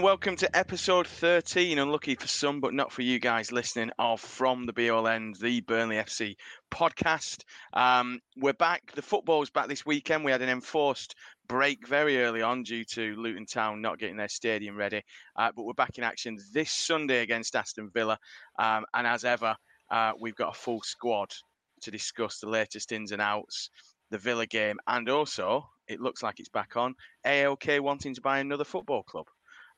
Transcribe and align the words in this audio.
And 0.00 0.06
welcome 0.06 0.36
to 0.36 0.56
episode 0.56 1.06
13. 1.06 1.78
Unlucky 1.78 2.14
for 2.14 2.26
some, 2.26 2.62
but 2.62 2.72
not 2.72 2.90
for 2.90 3.02
you 3.02 3.18
guys 3.18 3.52
listening, 3.52 3.90
of 3.98 4.18
From 4.18 4.64
the 4.64 4.72
Bee 4.72 4.86
Hole 4.86 5.06
End, 5.06 5.36
the 5.36 5.60
Burnley 5.60 5.96
FC 5.96 6.36
podcast. 6.70 7.42
Um, 7.74 8.18
we're 8.34 8.54
back. 8.54 8.92
The 8.94 9.02
football's 9.02 9.50
back 9.50 9.68
this 9.68 9.84
weekend. 9.84 10.24
We 10.24 10.32
had 10.32 10.40
an 10.40 10.48
enforced 10.48 11.16
break 11.48 11.86
very 11.86 12.22
early 12.22 12.40
on 12.40 12.62
due 12.62 12.82
to 12.84 13.14
Luton 13.16 13.44
Town 13.44 13.82
not 13.82 13.98
getting 13.98 14.16
their 14.16 14.30
stadium 14.30 14.74
ready. 14.74 15.02
Uh, 15.36 15.50
but 15.54 15.64
we're 15.64 15.74
back 15.74 15.98
in 15.98 16.04
action 16.04 16.38
this 16.54 16.72
Sunday 16.72 17.20
against 17.20 17.54
Aston 17.54 17.90
Villa. 17.92 18.16
Um, 18.58 18.86
and 18.94 19.06
as 19.06 19.26
ever, 19.26 19.54
uh, 19.90 20.12
we've 20.18 20.34
got 20.34 20.56
a 20.56 20.58
full 20.58 20.80
squad 20.80 21.30
to 21.82 21.90
discuss 21.90 22.38
the 22.38 22.48
latest 22.48 22.90
ins 22.92 23.12
and 23.12 23.20
outs, 23.20 23.68
the 24.10 24.16
Villa 24.16 24.46
game, 24.46 24.78
and 24.86 25.10
also 25.10 25.68
it 25.88 26.00
looks 26.00 26.22
like 26.22 26.40
it's 26.40 26.48
back 26.48 26.74
on. 26.74 26.94
ALK 27.26 27.80
wanting 27.80 28.14
to 28.14 28.22
buy 28.22 28.38
another 28.38 28.64
football 28.64 29.02
club. 29.02 29.26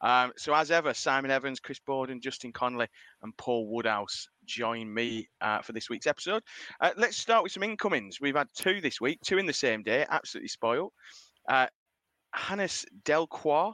Um, 0.03 0.33
so, 0.37 0.55
as 0.55 0.71
ever, 0.71 0.95
Simon 0.95 1.31
Evans, 1.31 1.61
Chris 1.61 1.81
Borden, 1.87 2.21
Justin 2.21 2.53
Connolly, 2.53 2.89
and 3.23 3.37
Paul 3.37 3.69
Woodhouse 3.69 4.27
join 4.45 4.93
me 4.93 5.29
uh, 5.41 5.63
for 5.63 5.73
this 5.73 5.89
week's 5.89 6.07
episode. 6.07 6.43
Uh, 6.81 6.91
let's 6.97 7.17
start 7.17 7.43
with 7.43 7.53
some 7.53 7.63
incomings. 7.63 8.21
We've 8.21 8.37
had 8.37 8.49
two 8.57 8.81
this 8.81 9.01
week, 9.01 9.21
two 9.25 9.39
in 9.39 9.47
the 9.47 9.53
same 9.53 9.83
day, 9.83 10.05
absolutely 10.09 10.49
spoiled. 10.49 10.93
Uh, 11.49 11.67
Hannes 12.35 12.85
Delcroix, 13.05 13.73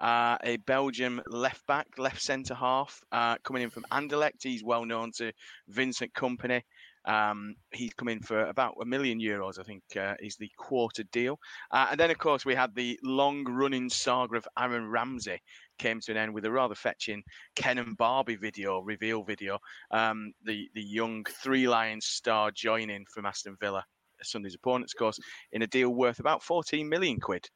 uh, 0.00 0.36
a 0.42 0.56
Belgium 0.58 1.22
left 1.28 1.66
back, 1.66 1.86
left 1.96 2.20
centre 2.20 2.54
half, 2.54 3.00
uh, 3.12 3.36
coming 3.44 3.62
in 3.62 3.70
from 3.70 3.84
Anderlecht. 3.90 4.42
He's 4.42 4.64
well 4.64 4.84
known 4.84 5.12
to 5.16 5.32
Vincent 5.68 6.12
Kompany. 6.12 6.62
Um, 7.06 7.54
he's 7.72 7.92
come 7.94 8.08
in 8.08 8.20
for 8.20 8.46
about 8.46 8.76
a 8.80 8.84
million 8.84 9.20
euros, 9.20 9.58
I 9.58 9.62
think, 9.62 9.82
uh, 9.96 10.14
is 10.20 10.36
the 10.36 10.50
quarter 10.56 11.02
deal. 11.12 11.38
Uh, 11.70 11.88
and 11.90 12.00
then, 12.00 12.10
of 12.10 12.18
course, 12.18 12.44
we 12.44 12.54
had 12.54 12.74
the 12.74 12.98
long 13.02 13.44
running 13.44 13.90
saga 13.90 14.36
of 14.36 14.48
Aaron 14.58 14.88
Ramsey 14.88 15.40
came 15.78 16.00
to 16.00 16.12
an 16.12 16.16
end 16.16 16.32
with 16.32 16.44
a 16.44 16.50
rather 16.50 16.74
fetching 16.74 17.22
Ken 17.56 17.78
and 17.78 17.96
Barbie 17.96 18.36
video, 18.36 18.80
reveal 18.80 19.22
video. 19.22 19.58
Um, 19.90 20.32
the, 20.44 20.68
the 20.74 20.82
young 20.82 21.24
Three 21.24 21.68
Lions 21.68 22.06
star 22.06 22.50
joining 22.50 23.04
from 23.12 23.26
Aston 23.26 23.56
Villa, 23.60 23.84
Sunday's 24.22 24.54
opponents, 24.54 24.94
of 24.94 24.98
course, 24.98 25.18
in 25.52 25.62
a 25.62 25.66
deal 25.66 25.90
worth 25.90 26.20
about 26.20 26.42
14 26.42 26.88
million 26.88 27.20
quid. 27.20 27.46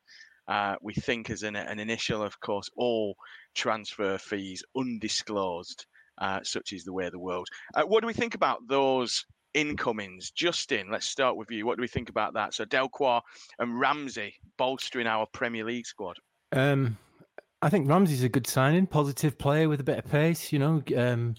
Uh, 0.46 0.76
we 0.80 0.94
think 0.94 1.30
as 1.30 1.42
an, 1.42 1.56
an 1.56 1.78
initial, 1.78 2.22
of 2.22 2.38
course, 2.40 2.70
all 2.76 3.14
transfer 3.54 4.18
fees 4.18 4.62
undisclosed. 4.76 5.86
Uh, 6.18 6.40
such 6.42 6.72
is 6.72 6.84
the 6.84 6.92
way 6.92 7.06
of 7.06 7.12
the 7.12 7.18
world. 7.18 7.46
Uh, 7.74 7.82
what 7.82 8.00
do 8.00 8.06
we 8.08 8.12
think 8.12 8.34
about 8.34 8.58
those 8.66 9.24
incomings. 9.54 10.30
Justin, 10.30 10.90
let's 10.90 11.06
start 11.06 11.36
with 11.36 11.50
you. 11.50 11.66
What 11.66 11.76
do 11.76 11.80
we 11.80 11.88
think 11.88 12.08
about 12.08 12.34
that? 12.34 12.54
So 12.54 12.64
Delcroix 12.64 13.20
and 13.58 13.78
Ramsey 13.78 14.34
bolstering 14.56 15.06
our 15.06 15.26
Premier 15.32 15.64
League 15.64 15.86
squad. 15.86 16.16
Um, 16.52 16.96
I 17.60 17.68
think 17.68 17.88
Ramsey's 17.88 18.24
a 18.24 18.28
good 18.28 18.46
signing, 18.46 18.86
positive 18.86 19.38
player 19.38 19.68
with 19.68 19.80
a 19.80 19.84
bit 19.84 19.98
of 19.98 20.10
pace. 20.10 20.52
You 20.52 20.58
know, 20.58 20.82
um, 20.96 21.34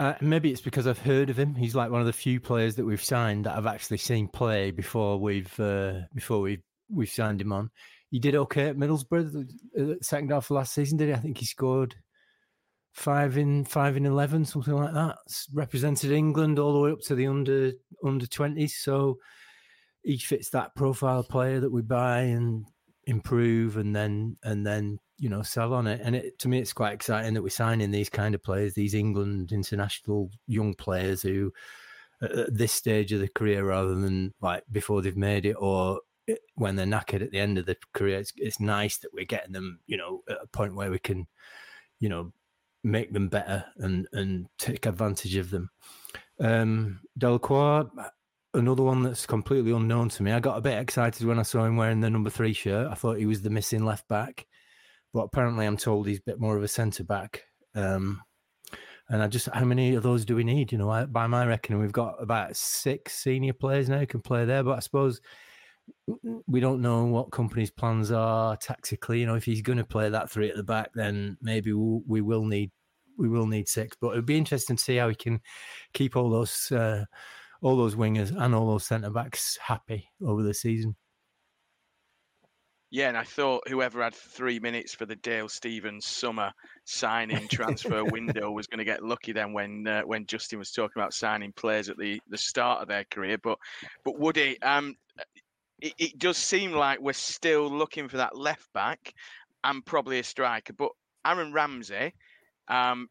uh, 0.00 0.14
maybe 0.20 0.50
it's 0.50 0.60
because 0.60 0.86
I've 0.86 0.98
heard 0.98 1.30
of 1.30 1.38
him. 1.38 1.54
He's 1.54 1.74
like 1.74 1.90
one 1.90 2.00
of 2.00 2.06
the 2.06 2.12
few 2.12 2.40
players 2.40 2.74
that 2.76 2.84
we've 2.84 3.02
signed 3.02 3.46
that 3.46 3.56
I've 3.56 3.66
actually 3.66 3.98
seen 3.98 4.28
play 4.28 4.70
before 4.70 5.18
we've 5.18 5.60
uh, 5.60 6.00
before 6.14 6.40
we've 6.40 6.62
we've 6.90 7.10
signed 7.10 7.40
him 7.40 7.52
on. 7.52 7.70
He 8.10 8.18
did 8.18 8.34
okay 8.34 8.68
at 8.68 8.76
Middlesbrough 8.76 9.48
the 9.74 9.98
second 10.02 10.30
half 10.30 10.50
of 10.50 10.56
last 10.56 10.74
season, 10.74 10.98
did 10.98 11.08
he? 11.08 11.14
I 11.14 11.18
think 11.18 11.38
he 11.38 11.46
scored 11.46 11.94
five 12.92 13.38
in 13.38 13.64
five 13.64 13.96
in 13.96 14.06
eleven, 14.06 14.44
something 14.44 14.74
like 14.74 14.94
that. 14.94 15.16
represented 15.52 16.12
England 16.12 16.58
all 16.58 16.72
the 16.72 16.80
way 16.80 16.92
up 16.92 17.00
to 17.02 17.14
the 17.14 17.26
under 17.26 17.72
under 18.04 18.26
twenties. 18.26 18.76
So 18.76 19.18
he 20.02 20.18
fits 20.18 20.50
that 20.50 20.74
profile 20.74 21.22
player 21.22 21.60
that 21.60 21.70
we 21.72 21.82
buy 21.82 22.20
and 22.20 22.66
improve, 23.04 23.76
and 23.76 23.94
then 23.94 24.36
and 24.42 24.66
then 24.66 24.98
you 25.18 25.28
know 25.28 25.42
sell 25.42 25.74
on 25.74 25.86
it. 25.86 26.00
And 26.02 26.16
it, 26.16 26.38
to 26.40 26.48
me, 26.48 26.58
it's 26.58 26.72
quite 26.72 26.94
exciting 26.94 27.34
that 27.34 27.42
we're 27.42 27.50
signing 27.50 27.90
these 27.90 28.10
kind 28.10 28.34
of 28.34 28.42
players, 28.42 28.74
these 28.74 28.94
England 28.94 29.52
international 29.52 30.30
young 30.46 30.74
players 30.74 31.22
who 31.22 31.52
at 32.22 32.56
this 32.56 32.72
stage 32.72 33.12
of 33.12 33.20
the 33.20 33.28
career, 33.28 33.64
rather 33.64 33.94
than 33.94 34.32
like 34.40 34.62
before 34.70 35.02
they've 35.02 35.16
made 35.16 35.44
it 35.44 35.56
or 35.58 36.00
eh, 36.28 36.34
when 36.54 36.76
they're 36.76 36.86
knackered 36.86 37.22
at 37.22 37.32
the 37.32 37.40
end 37.40 37.58
of 37.58 37.66
the 37.66 37.76
career. 37.92 38.18
It's, 38.18 38.32
it's 38.36 38.60
nice 38.60 38.98
that 38.98 39.12
we're 39.12 39.24
getting 39.24 39.52
them, 39.52 39.80
you 39.86 39.96
know, 39.96 40.22
at 40.28 40.38
a 40.42 40.46
point 40.46 40.76
where 40.76 40.90
we 40.90 40.98
can, 40.98 41.26
you 41.98 42.08
know, 42.08 42.32
make 42.84 43.12
them 43.12 43.28
better 43.28 43.64
and 43.76 44.08
and 44.12 44.46
take 44.58 44.86
advantage 44.86 45.36
of 45.36 45.50
them. 45.50 45.70
Um, 46.40 47.00
Delcroix, 47.18 47.88
another 48.54 48.82
one 48.82 49.02
that's 49.02 49.26
completely 49.26 49.72
unknown 49.72 50.08
to 50.10 50.22
me. 50.22 50.32
I 50.32 50.40
got 50.40 50.58
a 50.58 50.62
bit 50.62 50.78
excited 50.78 51.26
when 51.26 51.38
I 51.38 51.42
saw 51.42 51.64
him 51.64 51.76
wearing 51.76 52.00
the 52.00 52.10
number 52.10 52.30
three 52.30 52.52
shirt. 52.52 52.90
I 52.90 52.94
thought 52.94 53.18
he 53.18 53.26
was 53.26 53.42
the 53.42 53.50
missing 53.50 53.84
left 53.84 54.08
back, 54.08 54.46
but 55.12 55.22
apparently 55.22 55.66
I'm 55.66 55.76
told 55.76 56.06
he's 56.06 56.18
a 56.18 56.24
bit 56.26 56.40
more 56.40 56.56
of 56.56 56.62
a 56.62 56.68
centre 56.68 57.04
back. 57.04 57.44
Um, 57.74 58.22
and 59.08 59.22
I 59.22 59.26
just, 59.26 59.48
how 59.52 59.64
many 59.64 59.94
of 59.94 60.02
those 60.02 60.24
do 60.24 60.36
we 60.36 60.44
need? 60.44 60.72
You 60.72 60.78
know, 60.78 61.06
by 61.10 61.26
my 61.26 61.44
reckoning, 61.44 61.80
we've 61.80 61.92
got 61.92 62.16
about 62.20 62.56
six 62.56 63.14
senior 63.14 63.52
players 63.52 63.88
now 63.88 63.98
who 63.98 64.06
can 64.06 64.20
play 64.20 64.44
there. 64.44 64.62
But 64.62 64.76
I 64.76 64.80
suppose 64.80 65.20
we 66.46 66.60
don't 66.60 66.82
know 66.82 67.04
what 67.04 67.30
Kompany's 67.30 67.70
plans 67.70 68.10
are 68.10 68.56
tactically. 68.56 69.20
You 69.20 69.26
know, 69.26 69.34
if 69.34 69.44
he's 69.44 69.62
going 69.62 69.78
to 69.78 69.84
play 69.84 70.08
that 70.08 70.30
three 70.30 70.50
at 70.50 70.56
the 70.56 70.62
back, 70.62 70.90
then 70.94 71.36
maybe 71.40 71.72
we'll, 71.72 72.02
we 72.06 72.20
will 72.20 72.44
need 72.44 72.70
we 73.18 73.28
will 73.28 73.46
need 73.46 73.68
six. 73.68 73.96
But 74.00 74.12
it'd 74.12 74.26
be 74.26 74.38
interesting 74.38 74.76
to 74.76 74.82
see 74.82 74.96
how 74.96 75.08
he 75.08 75.14
can 75.14 75.40
keep 75.92 76.16
all 76.16 76.30
those 76.30 76.70
uh, 76.72 77.04
all 77.60 77.76
those 77.76 77.94
wingers 77.94 78.36
and 78.36 78.54
all 78.54 78.66
those 78.66 78.86
centre 78.86 79.10
backs 79.10 79.58
happy 79.62 80.08
over 80.24 80.42
the 80.42 80.54
season. 80.54 80.96
Yeah, 82.92 83.08
and 83.08 83.16
I 83.16 83.24
thought 83.24 83.66
whoever 83.68 84.02
had 84.02 84.14
three 84.14 84.60
minutes 84.60 84.92
for 84.94 85.06
the 85.06 85.16
Dale 85.16 85.48
Stephens 85.48 86.04
summer 86.04 86.52
signing 86.84 87.48
transfer 87.48 88.04
window 88.04 88.50
was 88.50 88.66
going 88.66 88.80
to 88.80 88.84
get 88.84 89.02
lucky 89.02 89.32
then 89.32 89.54
when 89.54 89.86
uh, 89.86 90.02
when 90.02 90.26
Justin 90.26 90.58
was 90.58 90.72
talking 90.72 91.00
about 91.00 91.14
signing 91.14 91.52
players 91.52 91.88
at 91.88 91.96
the, 91.96 92.20
the 92.28 92.36
start 92.36 92.82
of 92.82 92.88
their 92.88 93.04
career. 93.04 93.38
But 93.42 93.56
but 94.04 94.18
Woody, 94.18 94.60
um, 94.60 94.94
it, 95.82 95.94
it 95.98 96.18
does 96.18 96.38
seem 96.38 96.72
like 96.72 97.00
we're 97.00 97.12
still 97.12 97.68
looking 97.68 98.08
for 98.08 98.18
that 98.18 98.38
left 98.38 98.72
back 98.72 99.12
and 99.64 99.84
probably 99.84 100.20
a 100.20 100.24
striker. 100.24 100.72
But 100.72 100.92
Aaron 101.26 101.52
Ramsey, 101.52 102.14
um, 102.68 103.08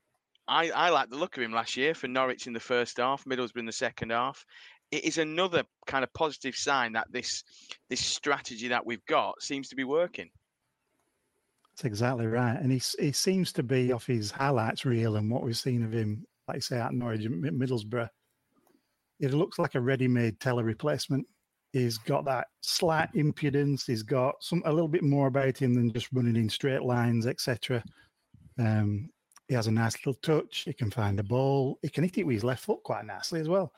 I, 0.47 0.71
I 0.71 0.89
like 0.89 1.09
the 1.09 1.17
look 1.17 1.37
of 1.37 1.43
him 1.43 1.51
last 1.51 1.77
year 1.77 1.93
for 1.93 2.07
Norwich 2.07 2.47
in 2.47 2.53
the 2.53 2.59
first 2.59 2.97
half, 2.97 3.25
Middlesbrough 3.25 3.59
in 3.59 3.65
the 3.65 3.71
second 3.73 4.11
half. 4.11 4.45
It 4.89 5.03
is 5.05 5.17
another 5.17 5.63
kind 5.85 6.03
of 6.03 6.11
positive 6.13 6.55
sign 6.55 6.93
that 6.93 7.07
this 7.11 7.43
this 7.89 8.03
strategy 8.03 8.69
that 8.69 8.85
we've 8.85 9.05
got 9.05 9.41
seems 9.41 9.69
to 9.69 9.75
be 9.75 9.85
working. 9.85 10.29
That's 11.69 11.85
exactly 11.85 12.27
right, 12.27 12.57
and 12.59 12.71
he 12.71 12.81
he 12.99 13.13
seems 13.13 13.53
to 13.53 13.63
be 13.63 13.93
off 13.93 14.05
his 14.05 14.31
highlights 14.31 14.83
reel 14.83 15.15
and 15.15 15.31
what 15.31 15.43
we've 15.43 15.57
seen 15.57 15.85
of 15.85 15.93
him, 15.93 16.25
like 16.47 16.55
you 16.55 16.61
say, 16.61 16.77
at 16.77 16.93
Norwich, 16.93 17.21
Middlesbrough. 17.21 18.09
It 19.21 19.33
looks 19.33 19.59
like 19.59 19.75
a 19.75 19.81
ready-made 19.81 20.41
Tella 20.41 20.63
replacement 20.63 21.25
He's 21.73 21.97
got 21.97 22.25
that 22.25 22.47
slight 22.61 23.09
impudence. 23.13 23.85
He's 23.85 24.03
got 24.03 24.35
some 24.41 24.61
a 24.65 24.71
little 24.71 24.89
bit 24.89 25.03
more 25.03 25.27
about 25.27 25.57
him 25.57 25.73
than 25.73 25.91
just 25.91 26.09
running 26.11 26.35
in 26.35 26.49
straight 26.49 26.83
lines, 26.83 27.27
etc. 27.27 27.83
Um, 28.59 29.09
he 29.47 29.55
has 29.55 29.67
a 29.67 29.71
nice 29.71 29.95
little 29.97 30.19
touch. 30.21 30.63
He 30.65 30.73
can 30.73 30.91
find 30.91 31.17
the 31.17 31.23
ball. 31.23 31.77
He 31.81 31.89
can 31.89 32.03
hit 32.03 32.17
it 32.17 32.25
with 32.25 32.35
his 32.35 32.43
left 32.43 32.65
foot 32.65 32.83
quite 32.83 33.05
nicely 33.05 33.39
as 33.39 33.47
well, 33.47 33.73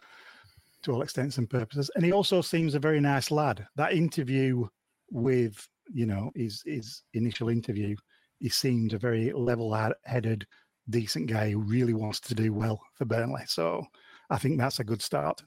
to 0.83 0.91
all 0.91 1.03
extents 1.03 1.37
and 1.37 1.49
purposes. 1.49 1.91
And 1.95 2.03
he 2.03 2.11
also 2.11 2.41
seems 2.41 2.73
a 2.73 2.79
very 2.79 2.99
nice 2.99 3.31
lad. 3.31 3.65
That 3.75 3.93
interview 3.93 4.67
with 5.11 5.67
you 5.93 6.05
know 6.05 6.31
his 6.35 6.63
his 6.65 7.03
initial 7.13 7.49
interview, 7.49 7.95
he 8.39 8.49
seemed 8.49 8.93
a 8.93 8.99
very 8.99 9.31
level-headed, 9.31 10.47
decent 10.89 11.27
guy 11.27 11.51
who 11.51 11.59
really 11.59 11.93
wants 11.93 12.19
to 12.21 12.35
do 12.35 12.53
well 12.53 12.81
for 12.95 13.05
Burnley. 13.05 13.43
So 13.47 13.85
I 14.29 14.37
think 14.37 14.57
that's 14.57 14.79
a 14.79 14.83
good 14.83 15.01
start. 15.01 15.43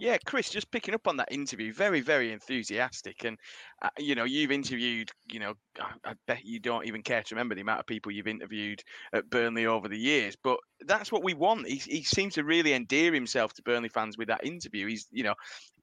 Yeah, 0.00 0.16
Chris, 0.24 0.48
just 0.48 0.70
picking 0.70 0.94
up 0.94 1.08
on 1.08 1.16
that 1.16 1.32
interview, 1.32 1.72
very, 1.72 2.00
very 2.00 2.30
enthusiastic. 2.30 3.24
And, 3.24 3.36
uh, 3.82 3.88
you 3.98 4.14
know, 4.14 4.22
you've 4.22 4.52
interviewed, 4.52 5.10
you 5.26 5.40
know, 5.40 5.54
I, 5.80 6.10
I, 6.10 6.14
bet 6.24 6.44
you 6.44 6.60
don't 6.60 6.86
even 6.86 7.02
care 7.02 7.20
to 7.20 7.34
remember 7.34 7.56
the 7.56 7.62
amount 7.62 7.80
of 7.80 7.86
people 7.86 8.12
you've 8.12 8.28
interviewed 8.28 8.80
at 9.12 9.28
Burnley 9.28 9.66
over 9.66 9.88
the 9.88 9.98
years. 9.98 10.36
But 10.40 10.60
that's 10.86 11.10
what 11.10 11.24
we 11.24 11.34
want. 11.34 11.66
He, 11.66 11.78
he 11.78 12.04
seems 12.04 12.34
to 12.34 12.44
really 12.44 12.74
endear 12.74 13.12
himself 13.12 13.54
to 13.54 13.62
Burnley 13.62 13.88
fans 13.88 14.16
with 14.16 14.28
that 14.28 14.46
interview. 14.46 14.86
He's, 14.86 15.08
you 15.10 15.24
know, 15.24 15.34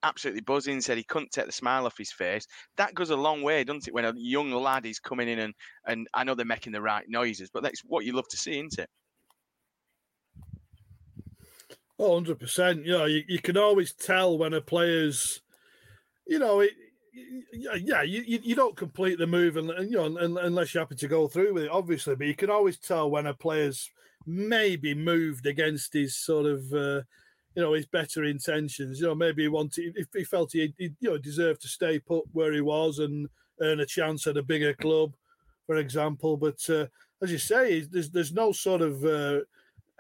absolutely 0.02 0.44
buzzing, 0.44 0.80
said 0.80 0.98
he 0.98 1.04
couldn't 1.04 1.32
take 1.32 1.48
the 1.48 1.52
smile 1.52 1.86
off 1.86 1.98
his 1.98 2.14
face. 2.14 2.48
That 2.78 2.96
goes 2.96 3.10
a 3.10 3.18
long 3.18 3.42
way, 3.42 3.66
doesn't 3.66 3.90
it? 3.90 3.94
When 3.94 4.06
a 4.06 4.14
young 4.16 4.50
lad 4.52 4.86
is 4.86 5.00
coming 5.00 5.28
in 5.28 5.40
and, 5.40 5.54
and 5.86 6.08
I 6.14 6.24
know 6.24 6.36
they're 6.36 6.46
making 6.46 6.72
the 6.72 6.82
right 6.82 7.04
noises, 7.10 7.50
but 7.54 7.64
that's 7.64 7.82
what 7.82 8.06
you 8.06 8.14
love 8.14 8.30
to 8.30 8.38
see, 8.38 8.60
isn't 8.60 8.80
it? 8.80 8.90
Oh, 11.98 12.22
100%. 12.22 12.86
You 12.86 12.92
know, 12.92 13.06
you, 13.06 13.24
you 13.28 13.40
can 13.40 13.58
always 13.58 13.94
tell 13.94 14.38
when 14.38 14.54
a 14.54 14.62
player's, 14.62 15.42
you 16.28 16.40
know, 16.40 16.60
it, 16.60 16.72
yeah, 17.82 18.02
you, 18.02 18.24
you 18.44 18.56
don't 18.56 18.76
complete 18.76 19.18
the 19.18 19.28
move 19.28 19.56
and, 19.56 19.70
you 19.90 19.96
know 19.98 20.18
unless 20.18 20.74
you 20.74 20.80
happen 20.80 20.98
to 20.98 21.08
go 21.08 21.28
through 21.28 21.54
with 21.54 21.64
it, 21.64 21.72
obviously. 21.72 22.16
But 22.16 22.28
you 22.28 22.36
can 22.36 22.50
always 22.50 22.78
tell 22.78 23.10
when 23.10 23.26
a 23.26 23.34
player's 23.34 23.90
maybe 24.26 24.94
moved 24.94 25.46
against 25.46 25.94
his 25.94 26.18
sort 26.18 26.46
of, 26.46 26.74
uh, 26.74 27.04
you 27.56 27.64
know, 27.64 27.74
his 27.74 27.86
better 27.86 28.26
intentions. 28.26 29.00
You 29.00 29.08
know, 29.08 29.16
maybe 29.16 29.44
he 29.44 29.48
wanted, 29.48 29.94
if 29.96 30.08
he 30.14 30.26
felt 30.26 30.52
he, 30.52 30.74
he, 30.78 30.92
you 31.00 31.12
know, 31.12 31.18
deserved 31.18 31.62
to 31.62 31.70
stay 31.70 32.00
put 32.00 32.26
where 32.34 32.52
he 32.52 32.62
was 32.62 33.00
and 33.00 33.30
earn 33.62 33.80
a 33.80 33.86
chance 33.86 34.28
at 34.28 34.38
a 34.38 34.44
bigger 34.44 34.74
club, 34.74 35.16
for 35.66 35.78
example. 35.78 36.36
But 36.36 36.70
uh, 36.70 36.88
as 37.22 37.32
you 37.32 37.38
say, 37.38 37.80
there's 37.82 38.10
there's 38.10 38.34
no 38.34 38.52
sort 38.52 38.82
of 38.82 39.06
uh, 39.06 39.40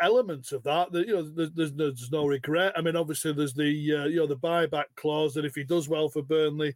element 0.01 0.51
of 0.51 0.63
that. 0.63 0.91
That 0.91 1.07
you 1.07 1.15
know, 1.15 1.29
there's, 1.29 1.51
there's, 1.51 1.73
there's 1.73 2.11
no 2.11 2.25
regret. 2.25 2.73
I 2.75 2.81
mean, 2.81 2.95
obviously, 2.95 3.33
there's 3.33 3.53
the 3.53 3.95
uh, 3.95 4.05
you 4.05 4.17
know 4.17 4.27
the 4.27 4.37
buyback 4.37 4.85
clause 4.95 5.33
that 5.33 5.45
if 5.45 5.55
he 5.55 5.63
does 5.63 5.89
well 5.89 6.09
for 6.09 6.21
Burnley, 6.21 6.75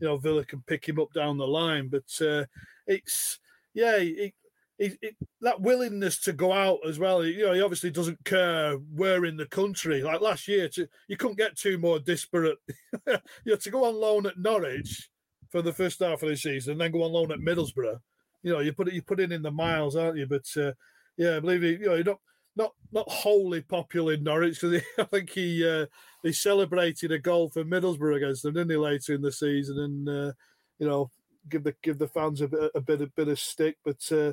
you 0.00 0.08
know 0.08 0.16
Villa 0.16 0.44
can 0.44 0.62
pick 0.66 0.88
him 0.88 1.00
up 1.00 1.12
down 1.12 1.38
the 1.38 1.46
line. 1.46 1.88
But 1.88 2.26
uh, 2.26 2.44
it's 2.86 3.38
yeah, 3.74 3.96
it, 3.96 4.34
it, 4.78 4.98
it, 5.02 5.16
that 5.42 5.60
willingness 5.60 6.18
to 6.20 6.32
go 6.32 6.52
out 6.52 6.78
as 6.88 6.98
well. 6.98 7.24
You 7.24 7.46
know, 7.46 7.52
he 7.52 7.60
obviously 7.60 7.90
doesn't 7.90 8.24
care 8.24 8.74
where 8.74 9.24
in 9.26 9.36
the 9.36 9.46
country. 9.46 10.02
Like 10.02 10.22
last 10.22 10.48
year, 10.48 10.68
to, 10.70 10.88
you 11.06 11.16
couldn't 11.16 11.38
get 11.38 11.56
two 11.56 11.78
more 11.78 11.98
disparate. 11.98 12.58
you 13.06 13.18
know, 13.44 13.56
to 13.56 13.70
go 13.70 13.84
on 13.84 13.94
loan 13.94 14.26
at 14.26 14.38
Norwich 14.38 15.10
for 15.50 15.62
the 15.62 15.72
first 15.72 16.00
half 16.00 16.22
of 16.22 16.28
the 16.28 16.36
season, 16.36 16.72
and 16.72 16.80
then 16.80 16.92
go 16.92 17.02
on 17.02 17.12
loan 17.12 17.30
at 17.32 17.40
Middlesbrough. 17.40 17.98
You 18.42 18.54
know, 18.54 18.60
you 18.60 18.72
put 18.72 18.88
it, 18.88 18.94
you 18.94 19.02
put 19.02 19.20
it 19.20 19.32
in 19.32 19.42
the 19.42 19.50
miles, 19.50 19.96
aren't 19.96 20.16
you? 20.16 20.26
But 20.26 20.46
uh, 20.56 20.72
yeah, 21.18 21.36
I 21.36 21.40
believe 21.40 21.62
you 21.62 21.78
know, 21.80 21.94
you're 21.96 22.04
not 22.04 22.20
not 22.56 22.74
not 22.92 23.08
wholly 23.08 23.60
popular 23.60 24.14
in 24.14 24.24
Norwich 24.24 24.60
because 24.60 24.82
I 24.98 25.04
think 25.04 25.30
he 25.30 25.66
uh, 25.66 25.86
he 26.22 26.32
celebrated 26.32 27.12
a 27.12 27.18
goal 27.18 27.48
for 27.48 27.64
Middlesbrough 27.64 28.16
against 28.16 28.42
them, 28.42 28.54
didn't 28.54 28.70
he, 28.70 28.76
later 28.76 29.14
in 29.14 29.22
the 29.22 29.32
season, 29.32 29.78
and 29.78 30.08
uh, 30.08 30.32
you 30.78 30.86
know 30.86 31.10
give 31.48 31.64
the 31.64 31.74
give 31.82 31.98
the 31.98 32.08
fans 32.08 32.40
a 32.40 32.48
bit 32.48 32.70
a 32.74 32.80
bit 32.80 33.02
a 33.02 33.06
bit 33.06 33.28
of 33.28 33.38
stick. 33.38 33.76
But 33.84 34.10
uh, 34.12 34.32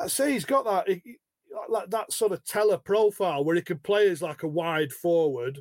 I 0.00 0.08
say 0.08 0.32
he's 0.32 0.44
got 0.44 0.64
that 0.64 0.88
he, 0.88 1.18
like 1.68 1.90
that 1.90 2.12
sort 2.12 2.32
of 2.32 2.44
Tella 2.44 2.78
profile 2.78 3.44
where 3.44 3.56
he 3.56 3.62
can 3.62 3.78
play 3.78 4.08
as 4.08 4.22
like 4.22 4.42
a 4.42 4.48
wide 4.48 4.92
forward 4.92 5.60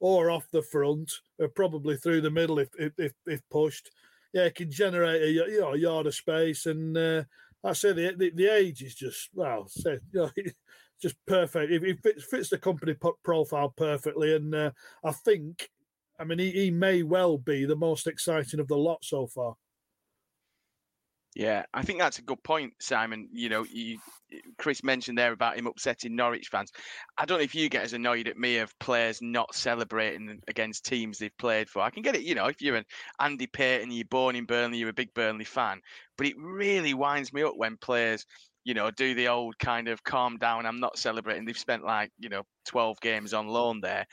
or 0.00 0.30
off 0.30 0.48
the 0.52 0.62
front, 0.62 1.12
or 1.38 1.48
probably 1.48 1.96
through 1.96 2.20
the 2.20 2.30
middle 2.30 2.58
if 2.58 2.68
if 2.78 3.12
if 3.26 3.40
pushed. 3.50 3.90
Yeah, 4.32 4.44
he 4.44 4.50
can 4.50 4.70
generate 4.70 5.22
a 5.22 5.30
you 5.30 5.60
know 5.60 5.72
a 5.72 5.78
yard 5.78 6.06
of 6.06 6.14
space, 6.14 6.66
and 6.66 6.96
uh, 6.96 7.24
I 7.64 7.72
say 7.72 7.92
the, 7.92 8.14
the, 8.16 8.30
the 8.30 8.46
age 8.46 8.82
is 8.82 8.94
just 8.94 9.30
well, 9.34 9.66
say 9.68 9.98
you 10.12 10.20
know, 10.20 10.30
just 11.00 11.16
perfect. 11.26 11.72
It, 11.72 11.98
fits, 12.02 12.24
fits 12.24 12.48
the 12.50 12.58
Kompany 12.58 12.96
profile 13.22 13.72
perfectly, 13.76 14.34
and 14.34 14.54
uh, 14.54 14.70
I 15.04 15.12
think, 15.12 15.68
I 16.18 16.24
mean, 16.24 16.38
he, 16.38 16.50
he 16.50 16.70
may 16.70 17.02
well 17.02 17.38
be 17.38 17.64
the 17.64 17.76
most 17.76 18.06
exciting 18.06 18.60
of 18.60 18.68
the 18.68 18.76
lot 18.76 19.04
so 19.04 19.26
far. 19.26 19.54
Yeah, 21.34 21.64
I 21.72 21.82
think 21.82 22.00
that's 22.00 22.18
a 22.18 22.22
good 22.22 22.42
point, 22.42 22.72
Simon. 22.80 23.28
You 23.30 23.48
know, 23.48 23.64
you, 23.70 23.98
Chris 24.56 24.82
mentioned 24.82 25.16
there 25.16 25.30
about 25.30 25.56
him 25.56 25.68
upsetting 25.68 26.16
Norwich 26.16 26.48
fans. 26.48 26.72
I 27.16 27.26
don't 27.26 27.38
know 27.38 27.44
if 27.44 27.54
you 27.54 27.68
get 27.68 27.84
as 27.84 27.92
annoyed 27.92 28.26
at 28.26 28.36
me 28.36 28.58
of 28.58 28.76
players 28.80 29.22
not 29.22 29.54
celebrating 29.54 30.40
against 30.48 30.84
teams 30.84 31.18
they've 31.18 31.36
played 31.38 31.68
for. 31.68 31.80
I 31.80 31.90
can 31.90 32.02
get 32.02 32.16
it, 32.16 32.22
you 32.22 32.34
know, 32.34 32.46
if 32.46 32.60
you're 32.60 32.74
an 32.74 32.86
Andy 33.20 33.46
Payton, 33.46 33.92
you're 33.92 34.04
born 34.06 34.34
in 34.34 34.46
Burnley, 34.46 34.78
you're 34.78 34.88
a 34.88 34.94
big 34.94 35.14
Burnley 35.14 35.44
fan. 35.44 35.80
But 36.16 36.26
it 36.26 36.34
really 36.38 36.94
winds 36.94 37.32
me 37.32 37.44
up 37.44 37.56
when 37.56 37.76
players 37.76 38.26
you 38.64 38.74
know, 38.74 38.90
do 38.90 39.14
the 39.14 39.28
old 39.28 39.58
kind 39.58 39.88
of 39.88 40.02
calm 40.04 40.36
down. 40.36 40.66
I'm 40.66 40.80
not 40.80 40.98
celebrating. 40.98 41.44
They've 41.44 41.58
spent 41.58 41.84
like, 41.84 42.10
you 42.18 42.28
know, 42.28 42.42
12 42.66 43.00
games 43.00 43.34
on 43.34 43.48
loan 43.48 43.80
there. 43.80 44.06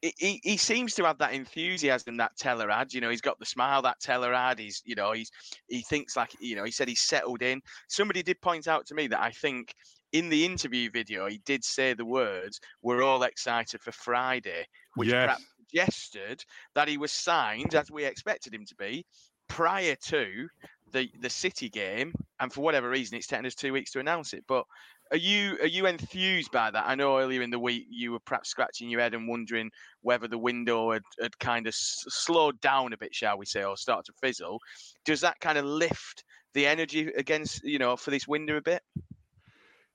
He, 0.00 0.40
he 0.44 0.56
seems 0.56 0.94
to 0.94 1.04
have 1.04 1.18
that 1.18 1.32
enthusiasm 1.32 2.18
that 2.18 2.36
Tella 2.36 2.72
had. 2.72 2.92
You 2.92 3.00
know, 3.00 3.10
he's 3.10 3.20
got 3.20 3.38
the 3.40 3.46
smile 3.46 3.82
that 3.82 3.98
Tella 4.00 4.32
had. 4.32 4.60
He's, 4.60 4.80
you 4.84 4.94
know, 4.94 5.10
he's 5.10 5.30
he 5.66 5.82
thinks 5.82 6.16
like, 6.16 6.30
you 6.38 6.54
know, 6.54 6.62
he 6.62 6.70
said 6.70 6.88
he's 6.88 7.00
settled 7.00 7.42
in. 7.42 7.60
Somebody 7.88 8.22
did 8.22 8.40
point 8.40 8.68
out 8.68 8.86
to 8.86 8.94
me 8.94 9.08
that 9.08 9.20
I 9.20 9.32
think 9.32 9.74
in 10.12 10.28
the 10.28 10.44
interview 10.44 10.88
video 10.90 11.26
he 11.26 11.40
did 11.44 11.64
say 11.64 11.94
the 11.94 12.04
words, 12.04 12.60
"We're 12.80 13.02
all 13.02 13.24
excited 13.24 13.80
for 13.80 13.90
Friday," 13.90 14.66
which 14.94 15.08
yes. 15.08 15.24
perhaps 15.24 15.44
suggested 15.68 16.44
that 16.74 16.88
he 16.88 16.96
was 16.96 17.12
signed 17.12 17.74
as 17.74 17.90
we 17.90 18.04
expected 18.04 18.54
him 18.54 18.64
to 18.66 18.74
be 18.76 19.04
prior 19.48 19.96
to 19.96 20.48
the 20.92 21.10
the 21.20 21.30
City 21.30 21.68
game, 21.68 22.12
and 22.40 22.52
for 22.52 22.60
whatever 22.60 22.88
reason, 22.88 23.16
it's 23.16 23.26
taken 23.26 23.46
us 23.46 23.54
two 23.54 23.72
weeks 23.72 23.92
to 23.92 24.00
announce 24.00 24.32
it. 24.32 24.44
But 24.46 24.64
are 25.10 25.16
you 25.16 25.56
are 25.60 25.66
you 25.66 25.86
enthused 25.86 26.52
by 26.52 26.70
that? 26.70 26.84
I 26.86 26.94
know 26.94 27.18
earlier 27.18 27.42
in 27.42 27.50
the 27.50 27.58
week 27.58 27.86
you 27.90 28.12
were 28.12 28.20
perhaps 28.20 28.50
scratching 28.50 28.90
your 28.90 29.00
head 29.00 29.14
and 29.14 29.28
wondering 29.28 29.70
whether 30.02 30.28
the 30.28 30.38
window 30.38 30.92
had, 30.92 31.02
had 31.20 31.38
kind 31.38 31.66
of 31.66 31.74
slowed 31.74 32.60
down 32.60 32.92
a 32.92 32.98
bit, 32.98 33.14
shall 33.14 33.38
we 33.38 33.46
say, 33.46 33.64
or 33.64 33.76
start 33.76 34.04
to 34.06 34.12
fizzle. 34.20 34.58
Does 35.04 35.20
that 35.22 35.40
kind 35.40 35.58
of 35.58 35.64
lift 35.64 36.24
the 36.54 36.66
energy 36.66 37.10
against 37.16 37.62
you 37.64 37.78
know 37.78 37.96
for 37.96 38.10
this 38.10 38.28
window 38.28 38.56
a 38.56 38.62
bit? 38.62 38.82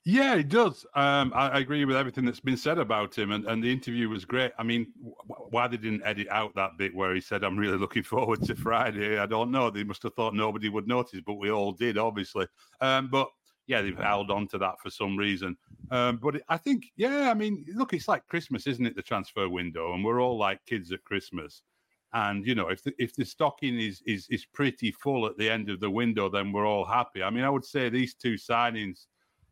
Yeah, 0.06 0.36
it 0.36 0.50
does. 0.50 0.86
Um, 0.96 1.32
I, 1.34 1.50
I, 1.50 1.60
agree 1.60 1.86
with 1.86 1.96
everything 1.96 2.26
that's 2.26 2.42
been 2.42 2.58
said 2.58 2.78
about 2.78 3.18
him, 3.18 3.32
and, 3.32 3.46
and 3.46 3.64
the 3.64 3.72
interview 3.72 4.10
was 4.10 4.26
great. 4.26 4.52
I 4.60 4.64
mean, 4.64 4.88
w- 4.98 5.16
why 5.50 5.70
they 5.70 5.78
didn't 5.78 6.04
edit 6.04 6.28
out 6.30 6.54
that 6.56 6.78
bit 6.78 6.94
where 6.94 7.16
he 7.16 7.22
said, 7.22 7.42
"I'm 7.42 7.58
really 7.58 7.78
looking 7.78 8.04
forward 8.14 8.44
to 8.44 8.56
Friday," 8.56 9.18
I 9.18 9.26
don't 9.26 9.50
know. 9.50 9.70
They 9.70 9.86
must 9.86 10.04
have 10.04 10.14
thought 10.14 10.34
nobody 10.34 10.68
would 10.68 10.90
notice, 10.90 11.22
but 11.26 11.36
we 11.36 11.52
all 11.52 11.72
did, 11.72 11.98
obviously. 11.98 12.48
Um, 12.82 13.08
but 13.10 13.30
yeah, 13.68 13.82
they've 13.82 13.98
held 13.98 14.30
on 14.30 14.46
to 14.50 14.58
that 14.58 14.78
for 14.82 14.90
some 14.90 15.16
reason. 15.16 15.56
Um, 15.90 16.18
but 16.18 16.42
I 16.50 16.58
think, 16.58 16.92
yeah, 16.98 17.32
I 17.32 17.34
mean, 17.34 17.66
look, 17.74 17.94
it's 17.94 18.10
like 18.10 18.28
Christmas, 18.28 18.68
isn't 18.68 18.86
it? 18.86 18.98
The 18.98 19.02
transfer 19.02 19.48
window, 19.48 19.94
and 19.94 20.04
we're 20.04 20.22
all 20.22 20.38
like 20.38 20.60
kids 20.66 20.92
at 20.92 21.06
Christmas. 21.06 21.64
And 22.12 22.46
you 22.46 22.56
know, 22.56 22.68
if 22.68 22.84
the, 22.84 22.94
if 23.00 23.16
the 23.16 23.24
stocking 23.24 23.80
is 23.80 24.04
is 24.06 24.28
is 24.30 24.46
pretty 24.46 24.92
full 24.92 25.26
at 25.28 25.38
the 25.38 25.50
end 25.50 25.70
of 25.70 25.80
the 25.80 25.90
window, 25.90 26.28
then 26.28 26.52
we're 26.52 26.68
all 26.68 26.84
happy. 26.84 27.24
I 27.24 27.30
mean, 27.30 27.46
I 27.46 27.50
would 27.50 27.64
say 27.64 27.88
these 27.88 28.16
two 28.16 28.33
signings 28.33 29.06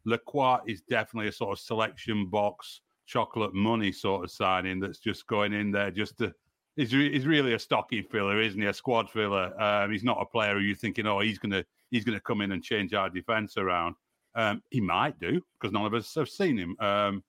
Lacroix 0.05 0.59
is 0.67 0.81
definitely 0.81 1.29
a 1.29 1.33
sort 1.33 1.51
of 1.51 1.59
selection 1.59 2.27
box 2.27 2.81
chocolate 3.05 3.53
money 3.53 3.91
sort 3.91 4.23
of 4.23 4.31
signing 4.31 4.79
that's 4.79 4.99
just 4.99 5.27
going 5.27 5.53
in 5.53 5.71
there 5.71 5.91
just 5.91 6.17
to. 6.19 6.33
He's, 6.77 6.91
he's 6.91 7.27
really 7.27 7.53
a 7.53 7.59
stocking 7.59 8.03
filler, 8.03 8.39
isn't 8.39 8.59
he? 8.59 8.65
A 8.67 8.73
squad 8.73 9.09
filler. 9.09 9.51
Um, 9.61 9.91
he's 9.91 10.05
not 10.05 10.21
a 10.21 10.25
player 10.25 10.53
who 10.53 10.61
you're 10.61 10.75
thinking, 10.75 11.05
oh, 11.05 11.19
he's 11.19 11.37
gonna 11.37 11.65
he's 11.89 12.05
gonna 12.05 12.21
come 12.21 12.39
in 12.41 12.53
and 12.53 12.63
change 12.63 12.93
our 12.93 13.09
defence 13.09 13.57
around. 13.57 13.95
Um, 14.35 14.63
he 14.69 14.79
might 14.79 15.19
do 15.19 15.41
because 15.59 15.73
none 15.73 15.85
of 15.85 15.93
us 15.93 16.15
have 16.15 16.29
seen 16.29 16.57
him. 16.57 16.77
Um, 16.79 17.23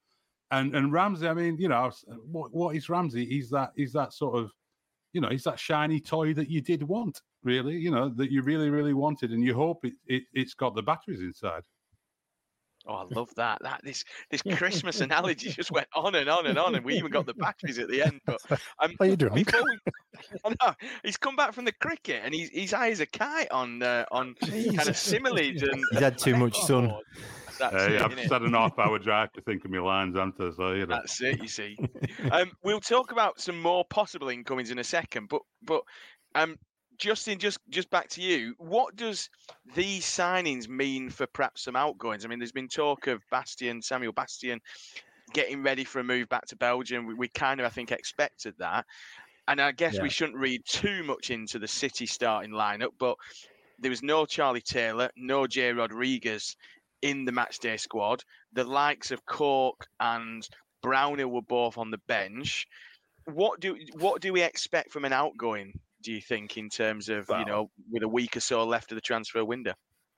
and 0.52 0.76
and 0.76 0.92
Ramsey, 0.92 1.26
I 1.26 1.34
mean, 1.34 1.56
you 1.58 1.68
know, 1.68 1.90
what 2.30 2.54
what 2.54 2.76
is 2.76 2.88
Ramsey? 2.88 3.26
He's 3.26 3.50
that 3.50 3.72
he's 3.74 3.92
that 3.94 4.12
sort 4.12 4.38
of, 4.38 4.52
you 5.12 5.20
know, 5.20 5.28
he's 5.28 5.44
that 5.44 5.58
shiny 5.58 5.98
toy 5.98 6.34
that 6.34 6.48
you 6.48 6.60
did 6.60 6.84
want, 6.84 7.20
really, 7.42 7.74
you 7.74 7.90
know, 7.90 8.10
that 8.10 8.30
you 8.30 8.42
really 8.42 8.70
really 8.70 8.94
wanted, 8.94 9.32
and 9.32 9.42
you 9.42 9.54
hope 9.54 9.84
it, 9.84 9.94
it 10.06 10.22
it's 10.34 10.54
got 10.54 10.76
the 10.76 10.82
batteries 10.82 11.20
inside. 11.20 11.62
Oh, 12.86 12.94
I 12.94 13.04
love 13.14 13.32
that. 13.36 13.58
That 13.62 13.80
this 13.84 14.04
this 14.30 14.42
Christmas 14.56 15.00
analogy 15.00 15.50
just 15.50 15.70
went 15.70 15.86
on 15.94 16.14
and 16.14 16.28
on 16.28 16.46
and 16.46 16.58
on, 16.58 16.74
and 16.74 16.84
we 16.84 16.96
even 16.96 17.10
got 17.10 17.26
the 17.26 17.34
batteries 17.34 17.78
at 17.78 17.88
the 17.88 18.02
end. 18.02 18.20
But 18.26 18.40
um, 18.80 18.94
are 19.00 19.06
you 19.06 19.16
drunk? 19.16 19.52
I 20.44 20.48
know, 20.48 20.74
he's 21.04 21.16
come 21.16 21.36
back 21.36 21.52
from 21.52 21.64
the 21.64 21.72
cricket, 21.72 22.22
and 22.24 22.34
he's 22.34 22.48
he's 22.50 22.72
high 22.72 22.90
as 22.90 23.00
a 23.00 23.06
kite 23.06 23.50
on 23.50 23.82
uh, 23.82 24.04
on 24.10 24.34
Jesus. 24.44 24.76
kind 24.76 24.88
of 24.88 24.96
similes. 24.96 25.62
And 25.62 25.80
he's 25.92 26.00
had 26.00 26.18
too 26.18 26.36
much 26.36 26.58
sun. 26.60 26.92
That's 27.58 27.74
uh, 27.74 27.88
it, 27.90 28.02
I've 28.02 28.16
just 28.16 28.32
had 28.32 28.42
an 28.42 28.54
half-hour 28.54 28.98
drive 28.98 29.32
to 29.34 29.40
think 29.42 29.64
of 29.64 29.70
my 29.70 29.78
lines, 29.78 30.16
haven't 30.16 30.34
I? 30.40 30.50
So 30.56 30.72
you 30.72 30.86
know. 30.86 30.96
That's 30.96 31.20
it. 31.20 31.40
You 31.40 31.48
see, 31.48 31.76
um, 32.30 32.50
we'll 32.64 32.80
talk 32.80 33.12
about 33.12 33.40
some 33.40 33.60
more 33.60 33.84
possible 33.84 34.28
incomings 34.28 34.70
in 34.70 34.78
a 34.78 34.84
second, 34.84 35.28
but 35.28 35.42
but 35.62 35.82
um, 36.34 36.56
Justin, 36.98 37.38
just 37.38 37.58
just 37.70 37.90
back 37.90 38.08
to 38.10 38.22
you. 38.22 38.54
What 38.58 38.96
does 38.96 39.28
these 39.74 40.04
signings 40.04 40.68
mean 40.68 41.10
for 41.10 41.26
perhaps 41.26 41.62
some 41.62 41.76
outgoings? 41.76 42.24
I 42.24 42.28
mean, 42.28 42.38
there's 42.38 42.52
been 42.52 42.68
talk 42.68 43.06
of 43.06 43.22
Bastien, 43.30 43.82
Samuel 43.82 44.12
Bastien, 44.12 44.60
getting 45.32 45.62
ready 45.62 45.84
for 45.84 46.00
a 46.00 46.04
move 46.04 46.28
back 46.28 46.46
to 46.46 46.56
Belgium. 46.56 47.06
We, 47.06 47.14
we 47.14 47.28
kind 47.28 47.60
of, 47.60 47.66
I 47.66 47.70
think, 47.70 47.92
expected 47.92 48.54
that. 48.58 48.86
And 49.48 49.60
I 49.60 49.72
guess 49.72 49.94
yeah. 49.94 50.02
we 50.02 50.10
shouldn't 50.10 50.38
read 50.38 50.62
too 50.66 51.02
much 51.02 51.30
into 51.30 51.58
the 51.58 51.66
City 51.66 52.06
starting 52.06 52.52
lineup, 52.52 52.90
but 52.98 53.16
there 53.78 53.90
was 53.90 54.02
no 54.02 54.24
Charlie 54.24 54.60
Taylor, 54.60 55.10
no 55.16 55.46
Jay 55.46 55.72
Rodriguez 55.72 56.56
in 57.02 57.24
the 57.24 57.32
matchday 57.32 57.78
squad. 57.78 58.22
The 58.52 58.64
likes 58.64 59.10
of 59.10 59.26
Cork 59.26 59.88
and 59.98 60.48
Brownhill 60.82 61.28
were 61.28 61.42
both 61.42 61.76
on 61.76 61.90
the 61.90 62.00
bench. 62.06 62.66
What 63.24 63.60
do 63.60 63.76
what 63.94 64.20
do 64.20 64.32
we 64.32 64.42
expect 64.42 64.92
from 64.92 65.04
an 65.04 65.12
outgoing 65.12 65.78
do 66.02 66.12
you 66.12 66.20
think, 66.20 66.56
in 66.56 66.68
terms 66.68 67.08
of 67.08 67.28
well, 67.28 67.40
you 67.40 67.46
know, 67.46 67.70
with 67.90 68.02
a 68.02 68.08
week 68.08 68.36
or 68.36 68.40
so 68.40 68.64
left 68.64 68.92
of 68.92 68.96
the 68.96 69.00
transfer 69.02 69.44
window? 69.44 69.74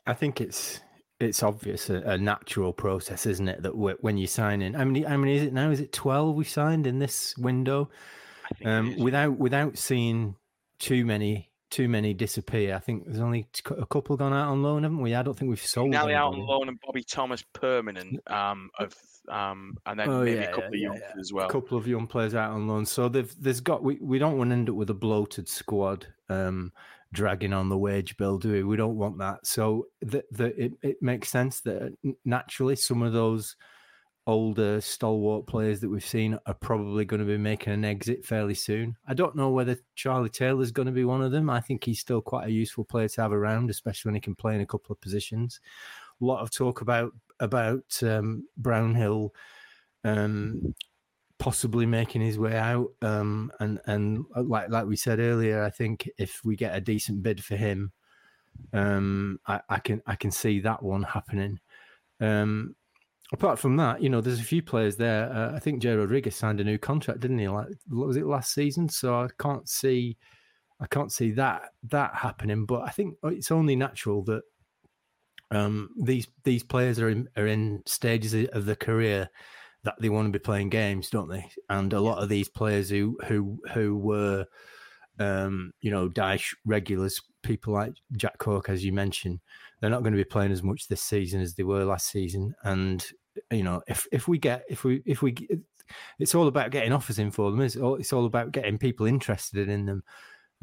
I 0.07 0.15
think 0.15 0.41
it's 0.41 0.81
it's 1.21 1.43
obvious 1.43 1.91
a, 1.91 1.97
a 2.03 2.19
natural 2.19 2.73
process, 2.73 3.27
isn't 3.27 3.49
it? 3.49 3.63
That 3.63 3.77
when 3.77 4.17
you 4.17 4.27
sign 4.27 4.63
in, 4.63 4.75
how 4.75 4.85
many 4.85 5.03
how 5.03 5.17
many 5.17 5.37
is 5.37 5.43
it 5.43 5.53
now? 5.53 5.71
Is 5.71 5.81
it 5.81 5.93
twelve 5.93 6.35
we 6.35 6.45
signed 6.45 6.87
in 6.87 6.99
this 6.99 7.37
window? 7.37 7.91
Um, 8.65 8.97
without 8.99 9.39
without 9.39 9.79
seeing 9.79 10.37
too 10.79 11.05
many 11.05 11.51
too 11.71 11.89
many 11.89 12.15
disappear. 12.15 12.75
I 12.75 12.79
think 12.79 13.05
there's 13.05 13.19
only 13.19 13.49
a 13.77 13.87
couple 13.87 14.17
gone 14.17 14.33
out 14.33 14.49
on 14.49 14.63
loan, 14.63 14.85
haven't 14.85 15.01
we? 15.01 15.15
I 15.15 15.23
don't 15.23 15.37
think 15.37 15.49
we've 15.49 15.59
sold. 15.59 15.91
Now 15.91 16.09
out 16.09 16.35
on 16.35 16.41
loan 16.41 16.69
and 16.69 16.79
Bobby 16.81 17.03
Thomas 17.03 17.43
permanent. 17.53 18.21
Um, 18.31 18.71
of 18.79 18.95
um, 19.29 19.77
and 19.87 19.99
then 19.99 20.09
oh, 20.09 20.25
maybe 20.25 20.37
yeah, 20.37 20.43
a 20.43 20.55
couple 20.55 20.75
yeah, 20.75 20.89
of 20.89 20.95
young 20.95 20.97
yeah. 20.97 21.21
as 21.21 21.33
well. 21.33 21.47
A 21.47 21.51
couple 21.51 21.79
of 21.79 21.87
young 21.87 22.07
players 22.07 22.35
out 22.35 22.53
on 22.53 22.69
loan. 22.69 22.87
So 22.87 23.09
they've 23.09 23.35
there's 23.41 23.61
got 23.61 23.83
we, 23.83 23.99
we 24.01 24.19
don't 24.19 24.39
want 24.39 24.51
to 24.51 24.55
end 24.55 24.71
up 24.71 24.77
with 24.77 24.91
a 24.91 24.95
bloated 24.95 25.49
squad 25.49 26.07
um, 26.29 26.73
dragging 27.13 27.53
on 27.53 27.69
the 27.69 27.79
wage 27.79 28.17
bill, 28.17 28.39
do 28.39 28.53
we? 28.53 28.63
We 28.63 28.77
don't 28.77 28.97
want 28.97 29.19
that. 29.19 29.47
So 29.47 29.87
the, 30.03 30.25
the 30.31 30.65
it, 30.65 30.73
it 30.83 31.03
makes 31.03 31.29
sense 31.29 31.61
that 31.63 31.97
naturally 32.25 32.77
some 32.77 33.03
of 33.03 33.13
those 33.13 33.57
older 34.27 34.81
stalwart 34.81 35.47
players 35.47 35.81
that 35.81 35.89
we've 35.89 36.05
seen 36.05 36.39
are 36.47 36.55
probably 36.55 37.05
going 37.05 37.21
to 37.21 37.27
be 37.27 37.37
making 37.37 37.73
an 37.73 37.85
exit 37.85 38.25
fairly 38.25 38.55
soon. 38.55 38.97
I 39.07 39.15
don't 39.15 39.37
know 39.37 39.51
whether 39.51 39.77
Charlie 39.97 40.31
Taylor's 40.31 40.71
going 40.71 40.87
to 40.87 40.93
be 40.93 41.05
one 41.05 41.23
of 41.23 41.31
them. 41.31 41.51
I 41.51 41.61
think 41.61 41.85
he's 41.85 42.01
still 42.01 42.23
quite 42.23 42.49
a 42.49 42.53
useful 42.53 42.85
player 42.85 43.09
to 43.09 43.23
have 43.23 43.33
around, 43.33 43.71
especially 43.71 44.09
when 44.09 44.15
he 44.15 44.21
can 44.21 44.35
play 44.35 44.55
in 44.55 44.63
a 44.63 44.67
couple 44.67 44.93
of 44.93 45.01
positions. 45.01 45.61
A 46.21 46.25
lot 46.25 46.41
of 46.41 46.51
talk 46.51 46.81
about 46.81 47.13
about 47.45 48.03
um, 48.03 48.49
Brownhill 48.57 49.33
um, 50.05 50.75
possibly 51.39 51.87
making 51.87 52.23
his 52.23 52.39
way 52.39 52.57
out. 52.57 52.89
Um, 53.03 53.51
and 53.61 53.81
and 53.87 54.25
uh, 54.37 54.43
like 54.43 54.71
like 54.71 54.87
we 54.87 54.97
said 54.97 55.21
earlier, 55.21 55.63
I 55.63 55.71
think 55.71 56.09
if 56.19 56.41
we 56.45 56.57
get 56.57 56.75
a 56.75 56.81
decent 56.81 57.23
bid 57.23 57.43
for 57.43 57.57
him, 57.57 57.93
um, 58.73 59.41
I, 59.47 59.61
I 59.69 59.79
can 59.79 60.03
I 60.07 60.17
can 60.17 60.31
see 60.31 60.61
that 60.61 60.83
one 60.83 61.03
happening. 61.03 61.61
Um, 62.21 62.77
apart 63.33 63.59
from 63.59 63.77
that, 63.77 64.03
you 64.03 64.09
know, 64.09 64.21
there's 64.21 64.41
a 64.41 64.45
few 64.45 64.63
players 64.63 64.97
there. 64.97 65.31
Uh, 65.33 65.55
I 65.55 65.59
think 65.59 65.83
Jay 65.83 65.95
Rodriguez 65.95 66.37
signed 66.37 66.61
a 66.61 66.65
new 66.65 66.79
contract, 66.79 67.21
didn't 67.21 67.39
he? 67.39 67.49
Like, 67.49 67.69
was 67.91 68.17
it 68.17 68.27
last 68.27 68.55
season? 68.55 68.89
So 68.89 69.15
I 69.15 69.29
can't 69.39 69.69
see, 69.69 70.17
I 70.81 70.87
can't 70.87 71.13
see 71.13 71.33
that 71.33 71.63
that 71.91 72.15
happening. 72.15 72.67
But 72.67 72.83
I 72.83 72.91
think 72.91 73.17
it's 73.25 73.51
only 73.51 73.77
natural 73.77 74.23
that 74.25 74.43
um, 75.51 75.91
these 76.01 76.27
these 76.45 76.63
players 76.63 76.99
are 76.99 77.09
in 77.09 77.29
are 77.37 77.47
in 77.47 77.83
stages 77.87 78.35
of 78.53 78.65
the 78.65 78.77
career 78.77 79.29
that 79.85 79.95
they 80.01 80.09
want 80.09 80.27
to 80.27 80.33
be 80.33 80.43
playing 80.43 80.71
games, 80.71 81.11
don't 81.11 81.29
they? 81.29 81.49
And 81.69 81.93
a 81.93 82.01
lot 82.01 82.23
of 82.23 82.29
these 82.29 82.49
players 82.49 82.89
who 82.89 83.19
who 83.27 83.59
who 83.73 83.97
were, 83.97 84.47
um, 85.19 85.73
you 85.81 85.91
know, 85.91 86.09
Dyche 86.09 86.55
regulars, 86.65 87.21
people 87.43 87.75
like 87.75 87.95
Jack 88.17 88.39
Cork, 88.39 88.69
as 88.69 88.85
you 88.85 88.93
mentioned, 88.93 89.41
they're 89.81 89.91
not 89.91 90.03
going 90.03 90.15
to 90.15 90.19
be 90.19 90.25
playing 90.25 90.53
as 90.53 90.63
much 90.63 90.89
this 90.89 91.03
season 91.03 91.41
as 91.41 91.55
they 91.55 91.63
were 91.63 91.85
last 91.85 92.09
season. 92.09 92.55
And 92.65 93.07
you 93.51 93.63
know, 93.63 93.83
if 93.87 94.07
if 94.11 94.27
we 94.27 94.39
get 94.39 94.65
if 94.69 94.85
we 94.85 95.03
if 95.05 95.23
we, 95.23 95.35
it's 96.19 96.35
all 96.35 96.49
about 96.49 96.71
getting 96.71 96.93
offers 96.93 97.19
in 97.19 97.31
for 97.31 97.51
them. 97.51 97.61
It's 97.61 97.77
all 97.77 97.97
it's 97.97 98.13
all 98.13 98.27
about 98.27 98.53
getting 98.53 98.79
people 98.79 99.07
interested 99.07 99.69
in 99.69 99.87
them. 99.87 100.03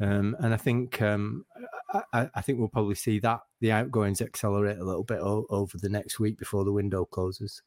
Um, 0.02 0.36
and 0.40 0.52
I 0.52 0.56
think 0.56 1.00
um, 1.00 1.44
I, 2.12 2.28
I, 2.34 2.40
think 2.40 2.58
we'll 2.58 2.66
probably 2.66 2.96
see 2.96 3.20
that 3.20 3.38
the 3.60 3.70
outgoings 3.70 4.20
accelerate 4.20 4.78
a 4.78 4.84
little 4.84 5.04
bit 5.04 5.20
o- 5.20 5.46
over 5.48 5.78
the 5.78 5.88
next 5.88 6.18
week 6.18 6.38
before 6.38 6.64
the 6.64 6.72
window 6.72 7.04
closes. 7.04 7.62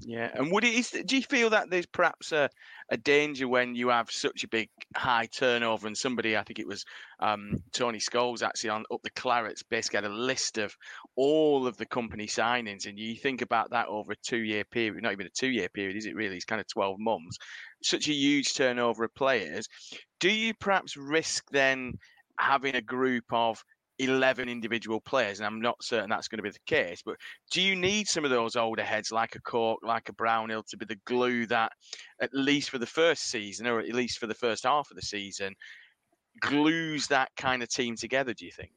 Yeah, 0.00 0.30
and 0.34 0.50
would 0.50 0.64
it? 0.64 0.74
Is, 0.74 0.90
do 0.90 1.16
you 1.16 1.22
feel 1.22 1.50
that 1.50 1.70
there's 1.70 1.86
perhaps 1.86 2.32
a, 2.32 2.50
a 2.88 2.96
danger 2.96 3.46
when 3.46 3.76
you 3.76 3.88
have 3.88 4.10
such 4.10 4.42
a 4.42 4.48
big 4.48 4.68
high 4.96 5.26
turnover 5.26 5.86
and 5.86 5.96
somebody, 5.96 6.36
I 6.36 6.42
think 6.42 6.58
it 6.58 6.66
was 6.66 6.84
um, 7.20 7.62
Tony 7.72 7.98
Scholes 7.98 8.42
actually 8.42 8.70
on 8.70 8.84
up 8.92 9.00
the 9.04 9.10
Clarets, 9.10 9.62
basically 9.62 9.98
had 9.98 10.04
a 10.04 10.08
list 10.08 10.58
of 10.58 10.76
all 11.14 11.68
of 11.68 11.76
the 11.76 11.86
Kompany 11.86 12.26
signings, 12.26 12.86
and 12.86 12.98
you 12.98 13.14
think 13.14 13.42
about 13.42 13.70
that 13.70 13.86
over 13.86 14.12
a 14.12 14.16
two-year 14.16 14.64
period, 14.64 15.00
not 15.02 15.12
even 15.12 15.26
a 15.26 15.30
two-year 15.30 15.68
period, 15.68 15.96
is 15.96 16.06
it 16.06 16.16
really? 16.16 16.34
It's 16.34 16.44
kind 16.44 16.60
of 16.60 16.66
twelve 16.66 16.98
months. 16.98 17.38
Such 17.84 18.08
a 18.08 18.12
huge 18.12 18.54
turnover 18.54 19.04
of 19.04 19.14
players. 19.14 19.68
Do 20.18 20.30
you 20.30 20.52
perhaps 20.54 20.96
risk 20.96 21.44
then 21.52 21.92
having 22.40 22.74
a 22.74 22.82
group 22.82 23.24
of 23.30 23.62
11 23.98 24.48
individual 24.48 25.00
players, 25.00 25.38
and 25.38 25.46
I'm 25.46 25.60
not 25.60 25.82
certain 25.82 26.10
that's 26.10 26.28
going 26.28 26.38
to 26.38 26.42
be 26.42 26.50
the 26.50 26.58
case. 26.66 27.02
But 27.04 27.16
do 27.50 27.60
you 27.60 27.76
need 27.76 28.08
some 28.08 28.24
of 28.24 28.30
those 28.30 28.56
older 28.56 28.82
heads 28.82 29.12
like 29.12 29.34
a 29.34 29.40
Cork, 29.40 29.80
like 29.82 30.08
a 30.08 30.12
Brownhill, 30.14 30.64
to 30.68 30.76
be 30.76 30.86
the 30.86 30.98
glue 31.04 31.46
that, 31.46 31.72
at 32.20 32.30
least 32.32 32.70
for 32.70 32.78
the 32.78 32.86
first 32.86 33.30
season, 33.30 33.66
or 33.66 33.80
at 33.80 33.88
least 33.88 34.18
for 34.18 34.26
the 34.26 34.34
first 34.34 34.64
half 34.64 34.90
of 34.90 34.96
the 34.96 35.02
season, 35.02 35.54
glues 36.40 37.06
that 37.08 37.30
kind 37.36 37.62
of 37.62 37.68
team 37.68 37.96
together? 37.96 38.34
Do 38.34 38.44
you 38.44 38.52
think? 38.52 38.72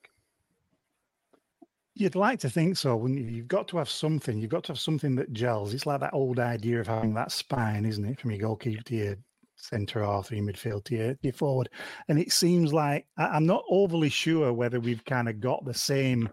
You'd 1.97 2.15
like 2.15 2.39
to 2.39 2.49
think 2.49 2.75
so, 2.75 2.97
wouldn't 2.97 3.21
you? 3.21 3.27
You've 3.27 3.47
got 3.47 3.69
to 3.69 3.77
have 3.77 3.89
something. 3.89 4.37
You've 4.37 4.51
got 4.51 4.65
to 4.65 4.73
have 4.73 4.79
something 4.79 5.15
that 5.15 5.31
gels. 5.31 5.73
It's 5.73 5.85
like 5.85 6.01
that 6.01 6.13
old 6.13 6.39
idea 6.39 6.81
of 6.81 6.87
having 6.87 7.13
that 7.13 7.31
spine, 7.31 7.85
isn't 7.85 8.03
it, 8.03 8.19
from 8.19 8.31
your 8.31 8.41
goalkeeper 8.41 8.83
to 8.83 8.95
your 8.95 9.15
centre 9.55 10.03
or 10.03 10.23
three 10.23 10.39
midfield 10.39 10.83
to 10.85 11.15
your 11.21 11.33
forward. 11.33 11.69
And 12.07 12.19
it 12.19 12.31
seems 12.31 12.73
like 12.73 13.05
I, 13.17 13.37
am 13.37 13.45
not 13.45 13.63
overly 13.69 14.09
sure 14.09 14.53
whether 14.53 14.79
we've 14.79 15.03
kind 15.05 15.29
of 15.29 15.39
got 15.39 15.65
the 15.65 15.73
same 15.73 16.29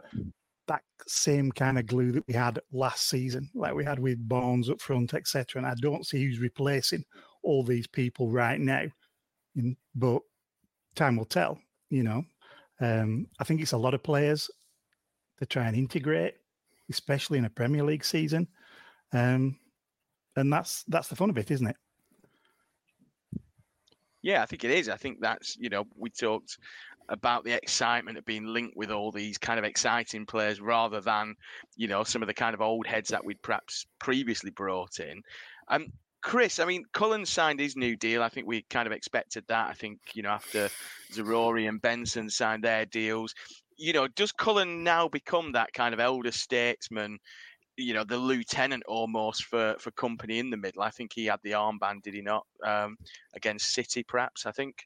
that 0.69 0.83
same 1.07 1.51
kind 1.51 1.79
of 1.79 1.87
glue 1.87 2.13
that 2.13 2.27
we 2.29 2.35
had 2.35 2.61
last 2.73 3.09
season, 3.09 3.51
like 3.55 3.75
we 3.75 3.85
had 3.85 3.99
with 3.99 4.29
Bones 4.29 4.71
up 4.71 4.81
front, 4.81 5.15
etc. 5.15 5.61
And 5.61 5.67
I 5.67 5.75
don't 5.81 6.07
see 6.07 6.25
who's 6.25 6.39
replacing 6.39 7.05
all 7.43 7.65
these 7.65 7.87
people 7.87 8.31
right 8.31 8.61
now. 8.61 8.85
But 9.95 10.23
time 10.95 11.17
will 11.17 11.25
tell, 11.25 11.59
you 11.91 12.03
know. 12.03 12.25
Um, 12.81 13.27
I 13.39 13.45
think 13.45 13.61
it's 13.61 13.73
a 13.73 13.79
lot 13.79 13.95
of 13.95 14.03
players 14.03 14.51
to 15.39 15.47
try 15.47 15.67
and 15.67 15.77
integrate, 15.77 16.35
especially 16.91 17.39
in 17.39 17.45
a 17.45 17.51
Premier 17.51 17.83
League 17.83 18.05
season. 18.05 18.49
Um, 19.13 19.59
and 20.37 20.53
that's 20.53 20.85
that's 20.85 21.09
the 21.09 21.17
fun 21.17 21.31
of 21.31 21.39
it, 21.39 21.51
isn't 21.51 21.67
it? 21.67 21.77
Yeah, 24.23 24.43
I 24.43 24.47
think 24.47 24.65
it 24.65 24.71
is. 24.71 24.89
I 24.89 24.97
think 24.97 25.19
that's, 25.21 25.57
you 25.59 25.69
know, 25.69 25.85
we 25.97 26.11
talked 26.11 26.59
about 27.09 27.45
the 27.45 27.53
excitement 27.53 28.17
of 28.17 28.25
being 28.25 28.47
linked 28.47 28.77
with 28.77 28.91
all 28.91 29.11
these 29.11 29.37
kind 29.37 29.59
of 29.59 29.65
exciting 29.65 30.25
players 30.25 30.61
rather 30.61 31.01
than, 31.01 31.35
you 31.77 31.89
know, 31.89 32.05
some 32.05 32.23
of 32.23 32.29
the 32.29 32.35
kind 32.35 32.55
of 32.55 32.61
old 32.61 32.87
heads 32.87 33.11
that 33.11 33.25
we'd 33.25 33.43
perhaps 33.43 33.87
previously 33.99 34.51
brought 34.51 35.01
in. 35.01 35.23
Um, 35.69 35.87
Chris, 36.23 36.61
I 36.61 36.65
mean, 36.65 36.85
Cullen 36.93 37.27
signed 37.27 37.59
his 37.59 37.77
new 37.77 37.97
deal. 37.97 38.23
I 38.23 38.29
think 38.29 38.47
we 38.47 38.63
kind 38.71 38.87
of 38.87 38.93
expected 38.93 39.45
that. 39.49 39.69
I 39.69 39.75
think, 39.75 39.99
you 40.15 40.23
know, 40.23 40.31
after 40.31 40.71
Zaroury 41.13 41.69
and 41.69 41.83
Benson 41.83 42.31
signed 42.31 42.63
their 42.63 42.87
deals, 42.87 43.35
you 43.77 43.93
know, 43.93 44.07
does 44.07 44.31
Cullen 44.31 44.85
now 44.85 45.09
become 45.09 45.53
that 45.53 45.73
kind 45.73 45.93
of 45.93 45.99
elder 45.99 46.31
statesman 46.31 47.19
you 47.83 47.95
know 47.95 48.05
the 48.05 48.17
lieutenant 48.17 48.85
almost 48.87 49.45
for 49.45 49.77
for 49.79 49.91
Kompany 49.93 50.39
in 50.39 50.51
the 50.51 50.57
middle. 50.57 50.83
I 50.83 50.91
think 50.91 51.13
he 51.13 51.27
had 51.27 51.41
the 51.43 51.53
armband, 51.53 52.03
did 52.03 52.15
he 52.15 52.23
not? 52.23 52.47
Um, 52.65 52.97
against 53.35 53.73
City, 53.73 54.03
perhaps. 54.03 54.47
I 54.47 54.53
think. 54.53 54.85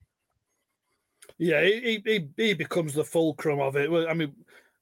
Yeah, 1.38 1.62
he, 1.62 2.03
he 2.05 2.29
he 2.37 2.55
becomes 2.55 2.95
the 2.95 3.05
fulcrum 3.05 3.61
of 3.61 3.76
it. 3.76 3.91
I 4.09 4.15
mean, 4.15 4.35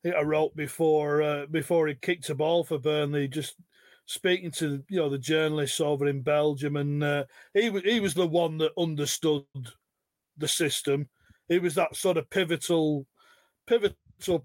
I 0.05 0.23
wrote 0.23 0.55
before 0.55 1.23
uh, 1.23 1.47
before 1.47 1.89
he 1.89 1.95
kicked 1.95 2.31
a 2.31 2.35
ball 2.35 2.65
for 2.65 2.79
Burnley, 2.79 3.29
just 3.29 3.57
speaking 4.07 4.51
to 4.53 4.83
you 4.89 4.99
know 4.99 5.09
the 5.09 5.19
journalists 5.19 5.81
over 5.81 6.07
in 6.07 6.23
Belgium, 6.23 6.77
and 6.77 7.03
uh, 7.03 7.25
he 7.55 7.71
he 7.81 8.01
was 8.01 8.15
the 8.15 8.27
one 8.27 8.59
that 8.59 8.73
understood 8.79 9.45
the 10.37 10.49
system. 10.49 11.09
He 11.49 11.59
was 11.59 11.75
that 11.75 11.97
sort 11.97 12.17
of 12.17 12.29
pivotal 12.31 13.07
pivotal 13.67 13.97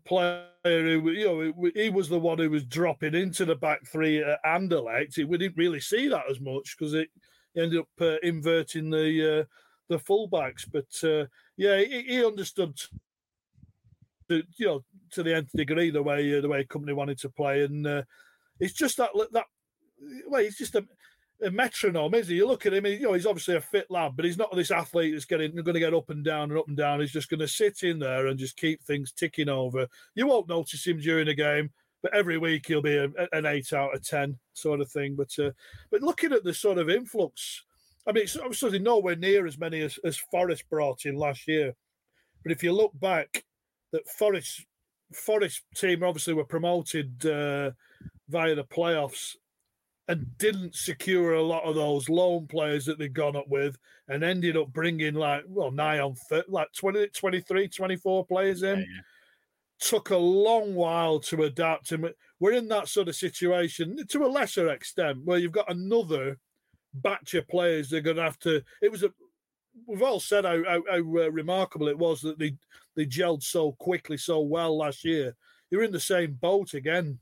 player 0.05 0.45
who, 0.63 1.11
you 1.11 1.25
know, 1.25 1.71
he 1.75 1.89
was 1.89 2.09
the 2.09 2.19
one 2.19 2.37
who 2.37 2.49
was 2.49 2.65
dropping 2.65 3.15
into 3.15 3.45
the 3.45 3.55
back 3.55 3.85
three 3.85 4.23
at 4.23 4.43
Anderlecht. 4.45 5.17
We 5.25 5.37
didn't 5.37 5.57
really 5.57 5.79
see 5.79 6.07
that 6.09 6.29
as 6.29 6.39
much 6.39 6.75
because 6.77 6.93
it 6.93 7.09
ended 7.55 7.79
up 7.79 7.87
uh, 8.01 8.17
inverting 8.23 8.89
the 8.89 9.39
uh, 9.39 9.43
the 9.87 9.99
fullbacks. 9.99 10.65
But 10.71 11.07
uh, 11.07 11.27
yeah, 11.57 11.79
he, 11.79 12.03
he 12.03 12.25
understood, 12.25 12.77
to, 14.29 14.43
you 14.57 14.65
know, 14.65 14.83
to 15.11 15.23
the 15.23 15.35
nth 15.35 15.51
degree 15.53 15.91
the 15.91 16.03
way 16.03 16.37
uh, 16.37 16.41
the 16.41 16.49
way 16.49 16.63
Kompany 16.63 16.93
wanted 16.93 17.19
to 17.19 17.29
play, 17.29 17.63
and 17.63 17.85
uh, 17.85 18.03
it's 18.59 18.73
just 18.73 18.97
that 18.97 19.09
that 19.31 19.45
well, 20.27 20.41
it's 20.41 20.57
just 20.57 20.75
a 20.75 20.85
a 21.41 21.51
metronome, 21.51 22.15
is 22.15 22.27
he? 22.27 22.35
You 22.35 22.47
look 22.47 22.65
at 22.65 22.73
him, 22.73 22.85
you 22.85 22.99
know, 23.01 23.13
he's 23.13 23.25
obviously 23.25 23.55
a 23.55 23.61
fit 23.61 23.89
lad, 23.89 24.13
but 24.15 24.25
he's 24.25 24.37
not 24.37 24.53
this 24.55 24.71
athlete 24.71 25.13
that's 25.13 25.25
getting 25.25 25.55
going 25.55 25.73
to 25.73 25.79
get 25.79 25.93
up 25.93 26.09
and 26.09 26.23
down 26.23 26.49
and 26.49 26.59
up 26.59 26.67
and 26.67 26.77
down. 26.77 26.99
He's 26.99 27.11
just 27.11 27.29
going 27.29 27.39
to 27.39 27.47
sit 27.47 27.83
in 27.83 27.99
there 27.99 28.27
and 28.27 28.39
just 28.39 28.57
keep 28.57 28.83
things 28.83 29.11
ticking 29.11 29.49
over. 29.49 29.87
You 30.15 30.27
won't 30.27 30.49
notice 30.49 30.85
him 30.85 30.99
during 30.99 31.27
the 31.27 31.33
game, 31.33 31.71
but 32.01 32.13
every 32.13 32.37
week 32.37 32.67
he'll 32.67 32.81
be 32.81 32.97
a, 32.97 33.09
an 33.31 33.45
eight 33.45 33.73
out 33.73 33.95
of 33.95 34.05
ten 34.05 34.37
sort 34.53 34.81
of 34.81 34.91
thing. 34.91 35.15
But 35.15 35.31
uh, 35.39 35.51
but 35.91 36.01
looking 36.01 36.33
at 36.33 36.43
the 36.43 36.53
sort 36.53 36.77
of 36.77 36.89
influx, 36.89 37.63
I 38.05 38.11
mean, 38.11 38.23
it's 38.23 38.37
obviously 38.37 38.79
nowhere 38.79 39.15
near 39.15 39.45
as 39.45 39.57
many 39.57 39.81
as, 39.81 39.97
as 40.03 40.17
Forest 40.17 40.69
brought 40.69 41.05
in 41.05 41.15
last 41.15 41.47
year. 41.47 41.73
But 42.43 42.51
if 42.51 42.63
you 42.63 42.73
look 42.73 42.97
back, 42.99 43.43
that 43.91 44.07
Forest 44.07 44.65
Forest 45.13 45.63
team 45.75 46.03
obviously 46.03 46.33
were 46.33 46.45
promoted 46.45 47.25
uh, 47.25 47.71
via 48.27 48.55
the 48.55 48.63
playoffs 48.63 49.35
and 50.09 50.35
didn't 50.39 50.75
secure 50.75 51.35
a 51.35 51.41
lot 51.41 51.63
of 51.63 51.75
those 51.75 52.09
loan 52.09 52.47
players 52.47 52.83
that 52.85 52.97
they'd 52.97 53.13
gone 53.13 53.35
up 53.35 53.47
with 53.47 53.77
and 54.07 54.23
ended 54.23 54.57
up 54.57 54.73
bringing 54.73 55.13
like, 55.13 55.43
well, 55.47 55.69
nigh 55.69 55.99
on 55.99 56.15
like 56.47 56.73
20, 56.73 57.09
23, 57.09 57.67
24 57.67 58.25
players 58.25 58.63
in. 58.63 58.79
Yeah, 58.79 58.85
yeah. 58.85 59.01
Took 59.81 60.09
a 60.09 60.17
long 60.17 60.73
while 60.73 61.19
to 61.19 61.43
adapt. 61.43 61.91
And 61.91 62.11
we're 62.39 62.53
in 62.53 62.67
that 62.69 62.87
sort 62.87 63.07
of 63.07 63.15
situation 63.15 64.03
to 64.07 64.25
a 64.25 64.27
lesser 64.27 64.69
extent 64.69 65.19
where 65.25 65.37
you've 65.37 65.51
got 65.51 65.71
another 65.71 66.39
batch 66.91 67.35
of 67.35 67.47
players 67.47 67.89
they're 67.91 68.01
going 68.01 68.17
to 68.17 68.23
have 68.23 68.39
to. 68.39 68.63
It 68.81 68.91
was 68.91 69.03
a, 69.03 69.11
we've 69.85 70.01
all 70.01 70.19
said 70.19 70.43
how, 70.43 70.63
how, 70.63 70.83
how 70.89 70.97
uh, 70.97 71.29
remarkable 71.29 71.87
it 71.87 71.97
was 71.97 72.21
that 72.21 72.39
they, 72.39 72.55
they 72.95 73.05
gelled 73.05 73.43
so 73.43 73.73
quickly, 73.73 74.17
so 74.17 74.39
well 74.39 74.75
last 74.75 75.05
year. 75.05 75.35
You're 75.69 75.83
in 75.83 75.91
the 75.91 75.99
same 75.99 76.33
boat 76.33 76.73
again 76.73 77.19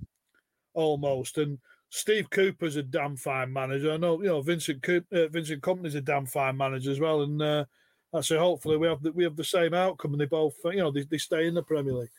almost. 0.73 1.37
And 1.37 1.59
Steve 1.89 2.29
Cooper's 2.29 2.75
a 2.75 2.83
damn 2.83 3.15
fine 3.15 3.51
manager. 3.51 3.91
I 3.93 3.97
know, 3.97 4.21
you 4.21 4.27
know, 4.27 4.41
Vincent 4.41 4.83
Cooper, 4.83 5.25
uh, 5.25 5.27
Vincent 5.29 5.61
Kompany's 5.61 5.95
a 5.95 6.01
damn 6.01 6.25
fine 6.25 6.57
manager 6.57 6.91
as 6.91 6.99
well. 6.99 7.21
And 7.21 7.41
uh, 7.41 7.65
I 8.13 8.21
say, 8.21 8.37
hopefully, 8.37 8.77
we 8.77 8.87
have 8.87 9.01
the, 9.01 9.11
we 9.11 9.23
have 9.23 9.35
the 9.35 9.43
same 9.43 9.73
outcome, 9.73 10.13
and 10.13 10.21
they 10.21 10.25
both, 10.25 10.55
you 10.65 10.77
know, 10.77 10.91
they, 10.91 11.03
they 11.03 11.17
stay 11.17 11.47
in 11.47 11.53
the 11.53 11.63
Premier 11.63 11.93
League. 11.93 12.09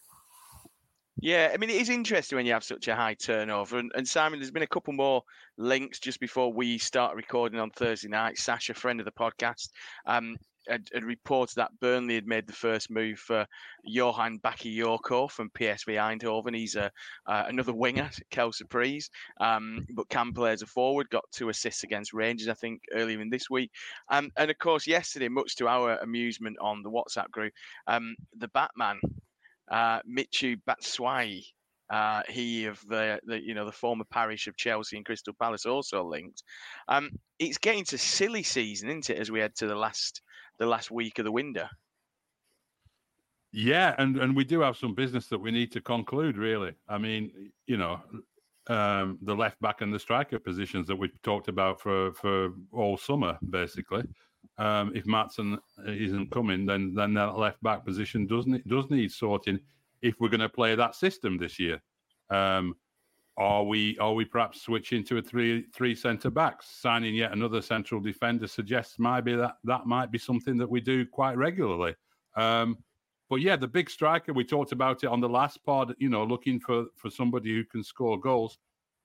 Yeah, 1.20 1.50
I 1.52 1.56
mean, 1.56 1.68
it 1.68 1.76
is 1.76 1.88
interesting 1.88 2.36
when 2.36 2.46
you 2.46 2.52
have 2.52 2.62
such 2.62 2.86
a 2.86 2.94
high 2.94 3.14
turnover. 3.14 3.78
And, 3.78 3.90
and, 3.96 4.06
Simon, 4.06 4.38
there's 4.38 4.52
been 4.52 4.62
a 4.62 4.68
couple 4.68 4.92
more 4.92 5.22
links 5.56 5.98
just 5.98 6.20
before 6.20 6.52
we 6.52 6.78
start 6.78 7.16
recording 7.16 7.58
on 7.58 7.70
Thursday 7.70 8.08
night. 8.08 8.38
Sasha, 8.38 8.72
friend 8.72 9.00
of 9.00 9.04
the 9.04 9.12
podcast, 9.12 9.70
um, 10.06 10.36
had, 10.68 10.88
had, 10.92 11.04
reported 11.04 11.56
that 11.56 11.78
Burnley 11.80 12.14
had 12.14 12.26
made 12.26 12.46
the 12.46 12.52
first 12.52 12.90
move 12.90 13.18
for 13.18 13.46
Johan 13.84 14.38
Bakayoko 14.40 15.30
from 15.30 15.50
PSV 15.50 15.96
Eindhoven. 15.96 16.56
He's 16.56 16.76
a, 16.76 16.90
uh, 17.26 17.44
another 17.48 17.72
winger, 17.72 18.10
Kel 18.30 18.52
Surprise, 18.52 19.10
um, 19.40 19.86
but 19.90 20.08
can 20.08 20.32
play 20.32 20.52
as 20.52 20.62
a 20.62 20.66
forward. 20.66 21.10
Got 21.10 21.24
two 21.32 21.48
assists 21.48 21.84
against 21.84 22.12
Rangers, 22.12 22.48
I 22.48 22.54
think, 22.54 22.82
earlier 22.92 23.20
in 23.20 23.30
this 23.30 23.50
week. 23.50 23.70
Um, 24.10 24.30
and 24.36 24.50
of 24.50 24.58
course, 24.58 24.86
yesterday, 24.86 25.28
much 25.28 25.56
to 25.56 25.68
our 25.68 25.96
amusement 25.98 26.56
on 26.60 26.82
the 26.82 26.90
WhatsApp 26.90 27.30
group, 27.30 27.52
um, 27.86 28.14
the 28.36 28.48
Batman, 28.48 29.00
uh, 29.70 30.00
Michy 30.08 30.60
Batshuayi, 30.68 31.44
uh, 31.90 32.22
he 32.28 32.66
of 32.66 32.80
the, 32.88 33.18
the 33.24 33.40
you 33.42 33.54
know 33.54 33.64
the 33.64 33.72
former 33.72 34.04
parish 34.04 34.46
of 34.46 34.56
Chelsea 34.56 34.96
and 34.96 35.06
Crystal 35.06 35.34
Palace 35.40 35.64
also 35.64 36.04
linked. 36.04 36.42
Um, 36.86 37.10
it's 37.38 37.58
getting 37.58 37.84
to 37.86 37.98
silly 37.98 38.42
season, 38.42 38.90
isn't 38.90 39.10
it? 39.10 39.18
As 39.18 39.30
we 39.30 39.40
head 39.40 39.54
to 39.56 39.66
the 39.66 39.74
last 39.74 40.20
the 40.58 40.66
last 40.66 40.90
week 40.90 41.18
of 41.18 41.24
the 41.24 41.32
window. 41.32 41.66
Yeah, 43.52 43.94
and 43.98 44.18
and 44.18 44.36
we 44.36 44.44
do 44.44 44.60
have 44.60 44.76
some 44.76 44.94
business 44.94 45.26
that 45.28 45.38
we 45.38 45.50
need 45.50 45.72
to 45.72 45.80
conclude. 45.80 46.36
Really, 46.36 46.74
I 46.86 46.98
mean, 46.98 47.50
you 47.66 47.78
know, 47.78 48.00
um, 48.68 49.18
the 49.22 49.34
left 49.34 49.60
back 49.60 49.80
and 49.80 49.92
the 49.92 49.98
striker 49.98 50.38
positions 50.38 50.86
that 50.88 50.96
we've 50.96 51.20
talked 51.22 51.48
about 51.48 51.80
for 51.80 52.12
for 52.12 52.52
all 52.72 52.98
summer, 52.98 53.38
basically. 53.48 54.04
Um, 54.58 54.92
if 54.94 55.04
Maatsen 55.04 55.58
isn't 55.86 56.30
coming, 56.30 56.66
then 56.66 56.94
then 56.94 57.14
that 57.14 57.38
left 57.38 57.62
back 57.62 57.84
position 57.86 58.26
does 58.26 58.46
need, 58.46 58.64
does 58.68 58.90
need 58.90 59.10
sorting. 59.10 59.58
If 60.02 60.16
we're 60.20 60.28
going 60.28 60.40
to 60.40 60.48
play 60.48 60.74
that 60.74 60.94
system 60.94 61.38
this 61.38 61.58
year, 61.58 61.80
um, 62.30 62.74
are 63.38 63.62
we 63.62 63.96
are 63.98 64.14
we 64.14 64.24
perhaps 64.24 64.62
switching 64.62 65.04
to 65.04 65.18
a 65.18 65.22
three 65.22 65.64
three 65.72 65.94
centre 65.94 66.30
backs? 66.30 66.66
Signing 66.80 67.14
yet 67.14 67.32
another 67.32 67.62
central 67.62 68.00
defender 68.00 68.48
suggests 68.48 68.98
maybe 68.98 69.36
that 69.36 69.54
that 69.64 69.86
might 69.86 70.10
be 70.10 70.18
something 70.18 70.56
that 70.58 70.68
we 70.68 70.80
do 70.80 71.06
quite 71.06 71.36
regularly. 71.36 71.94
Um, 72.36 72.78
but 73.30 73.36
yeah, 73.36 73.54
the 73.54 73.68
big 73.68 73.88
striker 73.90 74.32
we 74.32 74.44
talked 74.44 74.72
about 74.72 75.04
it 75.04 75.06
on 75.06 75.20
the 75.20 75.28
last 75.28 75.64
pod. 75.64 75.94
You 75.98 76.08
know, 76.08 76.24
looking 76.24 76.58
for 76.58 76.86
for 76.96 77.10
somebody 77.10 77.54
who 77.54 77.64
can 77.64 77.84
score 77.84 78.18
goals. 78.18 78.58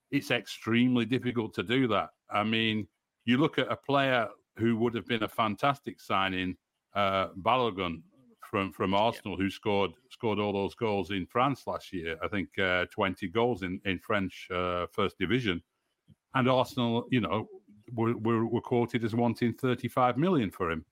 It's 0.09 0.31
extremely 0.31 1.05
difficult 1.05 1.53
to 1.55 1.63
do 1.63 1.87
that. 1.89 2.09
I 2.29 2.43
mean, 2.43 2.87
you 3.25 3.37
look 3.37 3.59
at 3.59 3.71
a 3.71 3.75
player 3.75 4.27
who 4.57 4.77
would 4.77 4.95
have 4.95 5.07
been 5.07 5.23
a 5.23 5.27
fantastic 5.27 5.99
signing, 5.99 6.55
uh, 6.95 7.29
Balogun 7.41 8.01
from 8.53 8.71
from 8.71 8.93
Arsenal, 8.93 9.35
yeah. 9.35 9.45
who 9.45 9.49
scored 9.49 9.91
scored 10.09 10.39
all 10.39 10.53
those 10.53 10.75
goals 10.75 11.09
in 11.09 11.25
France 11.25 11.65
last 11.65 11.91
year. 11.91 12.17
I 12.23 12.27
think 12.27 12.49
uh, 12.59 12.85
twenty 12.91 13.27
goals 13.27 13.63
in 13.63 13.81
in 13.83 13.97
French 13.97 14.47
uh, 14.51 14.85
first 14.91 15.17
division, 15.17 15.63
and 16.35 16.47
Arsenal, 16.47 17.07
you 17.09 17.21
know, 17.21 17.47
were, 17.93 18.15
were, 18.17 18.45
were 18.45 18.61
quoted 18.61 19.03
as 19.03 19.15
wanting 19.15 19.53
thirty 19.55 19.87
five 19.87 20.17
million 20.17 20.51
for 20.51 20.69
him, 20.69 20.85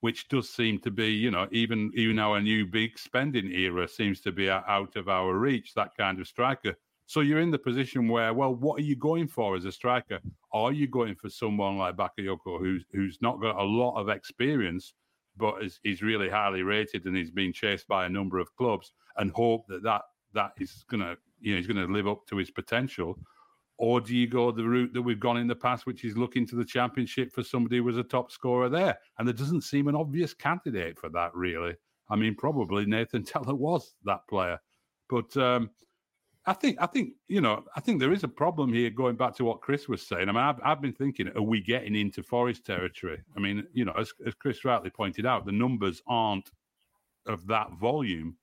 which 0.00 0.28
does 0.28 0.50
seem 0.50 0.78
to 0.80 0.90
be, 0.90 1.10
you 1.24 1.30
know, 1.30 1.48
even 1.52 1.90
even 1.94 2.18
our 2.18 2.38
new 2.38 2.66
big 2.66 2.98
spending 2.98 3.50
era 3.50 3.88
seems 3.88 4.20
to 4.20 4.30
be 4.30 4.50
out 4.50 4.94
of 4.96 5.08
our 5.08 5.38
reach. 5.38 5.72
That 5.72 5.96
kind 5.96 6.20
of 6.20 6.26
striker. 6.28 6.74
So 7.08 7.20
you're 7.20 7.40
in 7.40 7.52
the 7.52 7.66
position 7.70 8.08
where, 8.08 8.34
well, 8.34 8.54
what 8.54 8.80
are 8.80 8.84
you 8.90 8.96
going 8.96 9.28
for 9.28 9.56
as 9.56 9.64
a 9.64 9.72
striker? 9.72 10.18
Are 10.52 10.72
you 10.72 10.86
going 10.88 11.14
for 11.14 11.30
someone 11.30 11.78
like 11.78 11.96
Bakayoko, 11.96 12.58
who's 12.58 12.84
who's 12.92 13.16
not 13.22 13.40
got 13.40 13.56
a 13.56 13.64
lot 13.82 13.94
of 13.98 14.08
experience, 14.08 14.92
but 15.36 15.56
is 15.84 16.02
really 16.02 16.28
highly 16.28 16.62
rated 16.62 17.04
and 17.04 17.16
he's 17.16 17.30
being 17.30 17.52
chased 17.52 17.86
by 17.88 18.06
a 18.06 18.08
number 18.08 18.38
of 18.38 18.54
clubs, 18.56 18.92
and 19.16 19.30
hope 19.32 19.66
that 19.68 19.82
that, 19.82 20.02
that 20.34 20.52
is 20.58 20.84
going 20.90 21.02
to, 21.02 21.16
you 21.40 21.52
know, 21.52 21.58
he's 21.58 21.66
going 21.66 21.86
to 21.86 21.92
live 21.92 22.08
up 22.08 22.26
to 22.26 22.36
his 22.36 22.50
potential? 22.50 23.18
Or 23.78 24.00
do 24.00 24.16
you 24.16 24.26
go 24.26 24.50
the 24.50 24.64
route 24.64 24.94
that 24.94 25.02
we've 25.02 25.20
gone 25.20 25.36
in 25.36 25.46
the 25.46 25.54
past, 25.54 25.84
which 25.84 26.04
is 26.04 26.16
looking 26.16 26.46
to 26.46 26.56
the 26.56 26.64
championship 26.64 27.30
for 27.32 27.42
somebody 27.42 27.76
who 27.76 27.84
was 27.84 27.98
a 27.98 28.02
top 28.02 28.30
scorer 28.30 28.70
there? 28.70 28.98
And 29.18 29.28
there 29.28 29.34
doesn't 29.34 29.64
seem 29.64 29.88
an 29.88 29.94
obvious 29.94 30.32
candidate 30.32 30.98
for 30.98 31.10
that, 31.10 31.34
really. 31.34 31.74
I 32.08 32.16
mean, 32.16 32.34
probably 32.36 32.86
Nathan 32.86 33.24
Tella 33.24 33.54
was 33.54 33.94
that 34.04 34.20
player. 34.28 34.58
But 35.10 35.36
um, 35.36 35.70
I 36.48 36.52
think 36.52 36.78
I 36.80 36.86
think 36.86 37.14
you 37.26 37.40
know 37.40 37.64
I 37.74 37.80
think 37.80 37.98
there 37.98 38.12
is 38.12 38.22
a 38.22 38.28
problem 38.28 38.72
here. 38.72 38.90
Going 38.90 39.16
back 39.16 39.34
to 39.36 39.44
what 39.44 39.60
Chris 39.60 39.88
was 39.88 40.06
saying, 40.06 40.28
I 40.28 40.32
mean, 40.32 40.42
I've, 40.42 40.60
I've 40.62 40.80
been 40.80 40.92
thinking, 40.92 41.28
are 41.36 41.42
we 41.42 41.60
getting 41.60 41.96
into 41.96 42.22
Forest 42.22 42.64
territory? 42.64 43.20
I 43.36 43.40
mean, 43.40 43.66
you 43.72 43.84
know, 43.84 43.92
as, 43.98 44.12
as 44.24 44.34
Chris 44.34 44.64
rightly 44.64 44.90
pointed 44.90 45.26
out, 45.26 45.44
the 45.44 45.52
numbers 45.52 46.02
aren't 46.06 46.50
of 47.26 47.46
that 47.48 47.72
volume, 47.80 48.36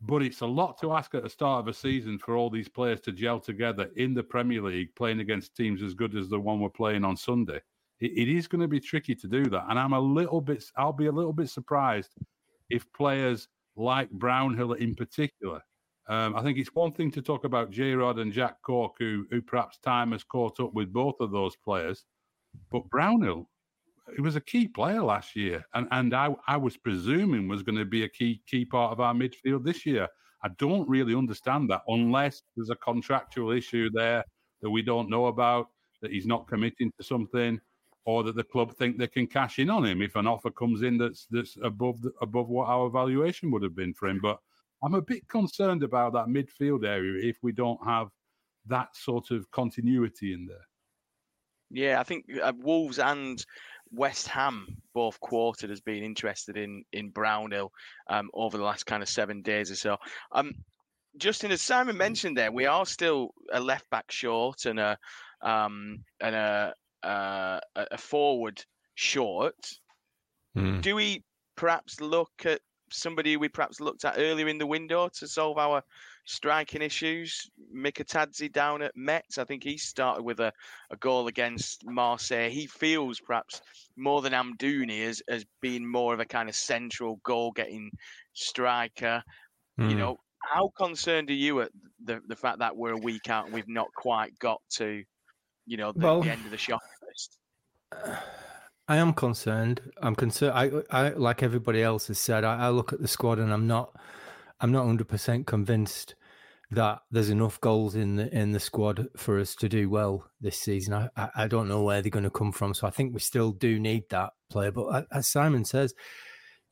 but 0.00 0.22
it's 0.22 0.40
a 0.40 0.46
lot 0.46 0.80
to 0.80 0.92
ask 0.92 1.14
at 1.14 1.22
the 1.22 1.28
start 1.28 1.60
of 1.60 1.68
a 1.68 1.74
season 1.74 2.18
for 2.18 2.36
all 2.36 2.48
these 2.48 2.68
players 2.68 3.00
to 3.02 3.12
gel 3.12 3.38
together 3.38 3.90
in 3.96 4.14
the 4.14 4.22
Premier 4.22 4.62
League, 4.62 4.94
playing 4.94 5.20
against 5.20 5.54
teams 5.54 5.82
as 5.82 5.92
good 5.92 6.16
as 6.16 6.30
the 6.30 6.40
one 6.40 6.58
we're 6.60 6.70
playing 6.70 7.04
on 7.04 7.16
Sunday. 7.16 7.60
it, 8.00 8.12
it 8.16 8.28
is 8.28 8.48
going 8.48 8.62
to 8.62 8.68
be 8.68 8.80
tricky 8.80 9.14
to 9.14 9.28
do 9.28 9.44
that, 9.50 9.66
and 9.68 9.78
I'm 9.78 9.92
a 9.92 10.00
little 10.00 10.40
bit, 10.40 10.64
I'll 10.76 10.94
be 10.94 11.06
a 11.06 11.12
little 11.12 11.34
bit 11.34 11.50
surprised 11.50 12.14
if 12.70 12.90
players 12.94 13.48
like 13.76 14.10
Brownhill 14.10 14.72
in 14.74 14.94
particular 14.94 15.60
um, 16.10 16.34
I 16.34 16.42
think 16.42 16.58
it's 16.58 16.74
one 16.74 16.92
thing 16.92 17.12
to 17.12 17.22
talk 17.22 17.44
about 17.44 17.70
J 17.70 17.92
Rod 17.92 18.18
and 18.18 18.32
Jack 18.32 18.60
Cork, 18.62 18.94
who, 18.98 19.26
who 19.30 19.40
perhaps 19.40 19.78
time 19.78 20.10
has 20.10 20.24
caught 20.24 20.58
up 20.58 20.74
with 20.74 20.92
both 20.92 21.20
of 21.20 21.30
those 21.30 21.54
players. 21.54 22.04
But 22.72 22.90
Brownhill, 22.90 23.48
he 24.16 24.20
was 24.20 24.34
a 24.34 24.40
key 24.40 24.66
player 24.66 25.02
last 25.02 25.36
year, 25.36 25.64
and, 25.74 25.86
and 25.92 26.12
I, 26.12 26.34
I 26.48 26.56
was 26.56 26.76
presuming 26.76 27.46
was 27.46 27.62
going 27.62 27.78
to 27.78 27.84
be 27.84 28.02
a 28.02 28.08
key 28.08 28.42
key 28.48 28.64
part 28.64 28.90
of 28.90 28.98
our 28.98 29.14
midfield 29.14 29.64
this 29.64 29.86
year. 29.86 30.08
I 30.42 30.48
don't 30.58 30.88
really 30.88 31.14
understand 31.14 31.70
that 31.70 31.82
unless 31.86 32.42
there's 32.56 32.70
a 32.70 32.76
contractual 32.76 33.52
issue 33.52 33.88
there 33.92 34.24
that 34.62 34.70
we 34.70 34.82
don't 34.82 35.10
know 35.10 35.26
about, 35.26 35.68
that 36.02 36.10
he's 36.10 36.26
not 36.26 36.48
committing 36.48 36.90
to 36.98 37.04
something, 37.04 37.60
or 38.04 38.24
that 38.24 38.34
the 38.34 38.42
club 38.42 38.74
think 38.74 38.98
they 38.98 39.06
can 39.06 39.28
cash 39.28 39.60
in 39.60 39.70
on 39.70 39.84
him 39.84 40.02
if 40.02 40.16
an 40.16 40.26
offer 40.26 40.50
comes 40.50 40.82
in 40.82 40.98
that's 40.98 41.28
that's 41.30 41.56
above 41.62 42.02
the, 42.02 42.10
above 42.20 42.48
what 42.48 42.68
our 42.68 42.90
valuation 42.90 43.52
would 43.52 43.62
have 43.62 43.76
been 43.76 43.94
for 43.94 44.08
him. 44.08 44.18
But 44.20 44.40
I'm 44.82 44.94
a 44.94 45.02
bit 45.02 45.28
concerned 45.28 45.82
about 45.82 46.12
that 46.14 46.26
midfield 46.26 46.86
area 46.86 47.28
if 47.28 47.36
we 47.42 47.52
don't 47.52 47.84
have 47.84 48.08
that 48.66 48.94
sort 48.96 49.30
of 49.30 49.50
continuity 49.50 50.32
in 50.32 50.46
there. 50.46 50.66
Yeah, 51.70 52.00
I 52.00 52.02
think 52.02 52.24
uh, 52.42 52.52
Wolves 52.58 52.98
and 52.98 53.44
West 53.92 54.28
Ham 54.28 54.66
both 54.94 55.18
quoted 55.20 55.70
as 55.70 55.80
being 55.80 56.04
interested 56.04 56.56
in 56.56 56.84
in 56.92 57.10
Brownhill 57.10 57.72
um, 58.08 58.30
over 58.34 58.56
the 58.56 58.64
last 58.64 58.86
kind 58.86 59.02
of 59.02 59.08
seven 59.08 59.42
days 59.42 59.70
or 59.70 59.76
so. 59.76 59.96
Um, 60.32 60.52
Justin, 61.16 61.50
as 61.50 61.62
Simon 61.62 61.96
mentioned, 61.96 62.36
there 62.36 62.52
we 62.52 62.66
are 62.66 62.86
still 62.86 63.34
a 63.52 63.60
left 63.60 63.88
back 63.90 64.10
short 64.10 64.64
and 64.66 64.78
a 64.78 64.96
um, 65.42 66.04
and 66.20 66.34
a 66.34 66.74
uh, 67.02 67.60
a 67.76 67.98
forward 67.98 68.62
short. 68.94 69.54
Mm. 70.56 70.82
Do 70.82 70.96
we 70.96 71.24
perhaps 71.56 72.00
look 72.00 72.32
at 72.44 72.60
somebody 72.90 73.36
we 73.36 73.48
perhaps 73.48 73.80
looked 73.80 74.04
at 74.04 74.14
earlier 74.18 74.48
in 74.48 74.58
the 74.58 74.66
window 74.66 75.08
to 75.08 75.28
solve 75.28 75.58
our 75.58 75.82
striking 76.24 76.82
issues. 76.82 77.50
Mikautadze 77.74 78.52
down 78.52 78.82
at 78.82 78.96
Metz, 78.96 79.38
I 79.38 79.44
think 79.44 79.64
he 79.64 79.76
started 79.76 80.22
with 80.22 80.40
a, 80.40 80.52
a 80.90 80.96
goal 80.96 81.26
against 81.26 81.84
Marseille. 81.86 82.50
He 82.50 82.66
feels 82.66 83.20
perhaps 83.20 83.62
more 83.96 84.22
than 84.22 84.32
Amdouni 84.32 85.04
as, 85.04 85.22
as 85.28 85.44
being 85.60 85.86
more 85.86 86.14
of 86.14 86.20
a 86.20 86.24
kind 86.24 86.48
of 86.48 86.54
central 86.54 87.20
goal 87.24 87.52
getting 87.52 87.90
striker. 88.32 89.22
Mm. 89.78 89.84
You 89.84 89.92
hmm. 89.92 89.98
know, 89.98 90.16
how 90.40 90.72
concerned 90.76 91.30
are 91.30 91.34
you 91.34 91.60
at 91.60 91.70
the, 92.04 92.20
the 92.26 92.36
fact 92.36 92.58
that 92.60 92.76
we're 92.76 92.92
a 92.92 92.98
week 92.98 93.28
out 93.28 93.46
and 93.46 93.54
we've 93.54 93.68
not 93.68 93.88
quite 93.94 94.38
got 94.38 94.60
to, 94.76 95.02
you 95.66 95.76
know, 95.76 95.92
the, 95.92 96.00
well, 96.00 96.22
the 96.22 96.30
end 96.30 96.44
of 96.44 96.50
the 96.50 96.58
shopping 96.58 96.88
list? 97.06 97.38
I 98.90 98.96
am 98.96 99.12
concerned. 99.12 99.80
I'm 100.02 100.16
concerned. 100.16 100.52
I, 100.52 100.82
I 100.90 101.08
like 101.10 101.44
everybody 101.44 101.80
else 101.80 102.08
has 102.08 102.18
said. 102.18 102.42
I, 102.42 102.66
I 102.66 102.68
look 102.70 102.92
at 102.92 103.00
the 103.00 103.06
squad 103.06 103.38
and 103.38 103.52
I'm 103.52 103.68
not, 103.68 103.94
I'm 104.60 104.72
not 104.72 104.84
hundred 104.84 105.06
percent 105.06 105.46
convinced 105.46 106.16
that 106.72 106.98
there's 107.08 107.30
enough 107.30 107.60
goals 107.60 107.94
in 107.94 108.16
the 108.16 108.36
in 108.36 108.50
the 108.50 108.58
squad 108.58 109.06
for 109.16 109.38
us 109.38 109.54
to 109.54 109.68
do 109.68 109.88
well 109.88 110.28
this 110.40 110.58
season. 110.58 110.92
I, 110.92 111.08
I, 111.16 111.28
I 111.36 111.46
don't 111.46 111.68
know 111.68 111.84
where 111.84 112.02
they're 112.02 112.10
going 112.10 112.24
to 112.24 112.30
come 112.30 112.50
from. 112.50 112.74
So 112.74 112.84
I 112.84 112.90
think 112.90 113.14
we 113.14 113.20
still 113.20 113.52
do 113.52 113.78
need 113.78 114.08
that 114.10 114.32
player. 114.50 114.72
But 114.72 115.06
as 115.12 115.28
Simon 115.28 115.64
says, 115.64 115.94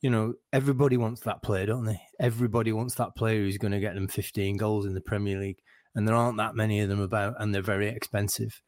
you 0.01 0.09
know, 0.09 0.33
everybody 0.51 0.97
wants 0.97 1.21
that 1.21 1.41
player, 1.41 1.67
don't 1.67 1.85
they? 1.85 2.01
Everybody 2.19 2.73
wants 2.73 2.95
that 2.95 3.15
player 3.15 3.37
who's 3.37 3.57
going 3.57 3.71
to 3.71 3.79
get 3.79 3.95
them 3.95 4.09
15 4.09 4.57
goals 4.57 4.85
in 4.85 4.93
the 4.93 4.99
Premier 4.99 5.39
League, 5.39 5.59
and 5.95 6.05
there 6.05 6.15
aren't 6.15 6.37
that 6.39 6.53
many 6.53 6.81
of 6.81 6.89
them 6.89 6.99
about, 6.99 7.35
and 7.39 7.55
they're 7.55 7.61
very 7.61 7.87
expensive. 7.87 8.61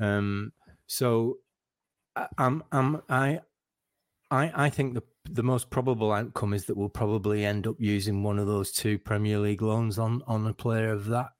Um, 0.00 0.50
so 0.88 1.38
I'm, 2.38 2.62
I'm, 2.70 3.02
I, 3.08 3.40
I, 4.30 4.66
I 4.66 4.70
think 4.70 4.94
the 4.94 5.02
the 5.30 5.42
most 5.42 5.70
probable 5.70 6.12
outcome 6.12 6.52
is 6.52 6.66
that 6.66 6.76
we'll 6.76 6.88
probably 6.88 7.44
end 7.44 7.66
up 7.66 7.76
using 7.78 8.22
one 8.22 8.38
of 8.38 8.46
those 8.46 8.70
two 8.72 8.98
Premier 8.98 9.38
League 9.38 9.62
loans 9.62 9.98
on 9.98 10.22
on 10.26 10.46
a 10.46 10.52
player 10.52 10.90
of 10.90 11.06
that 11.06 11.30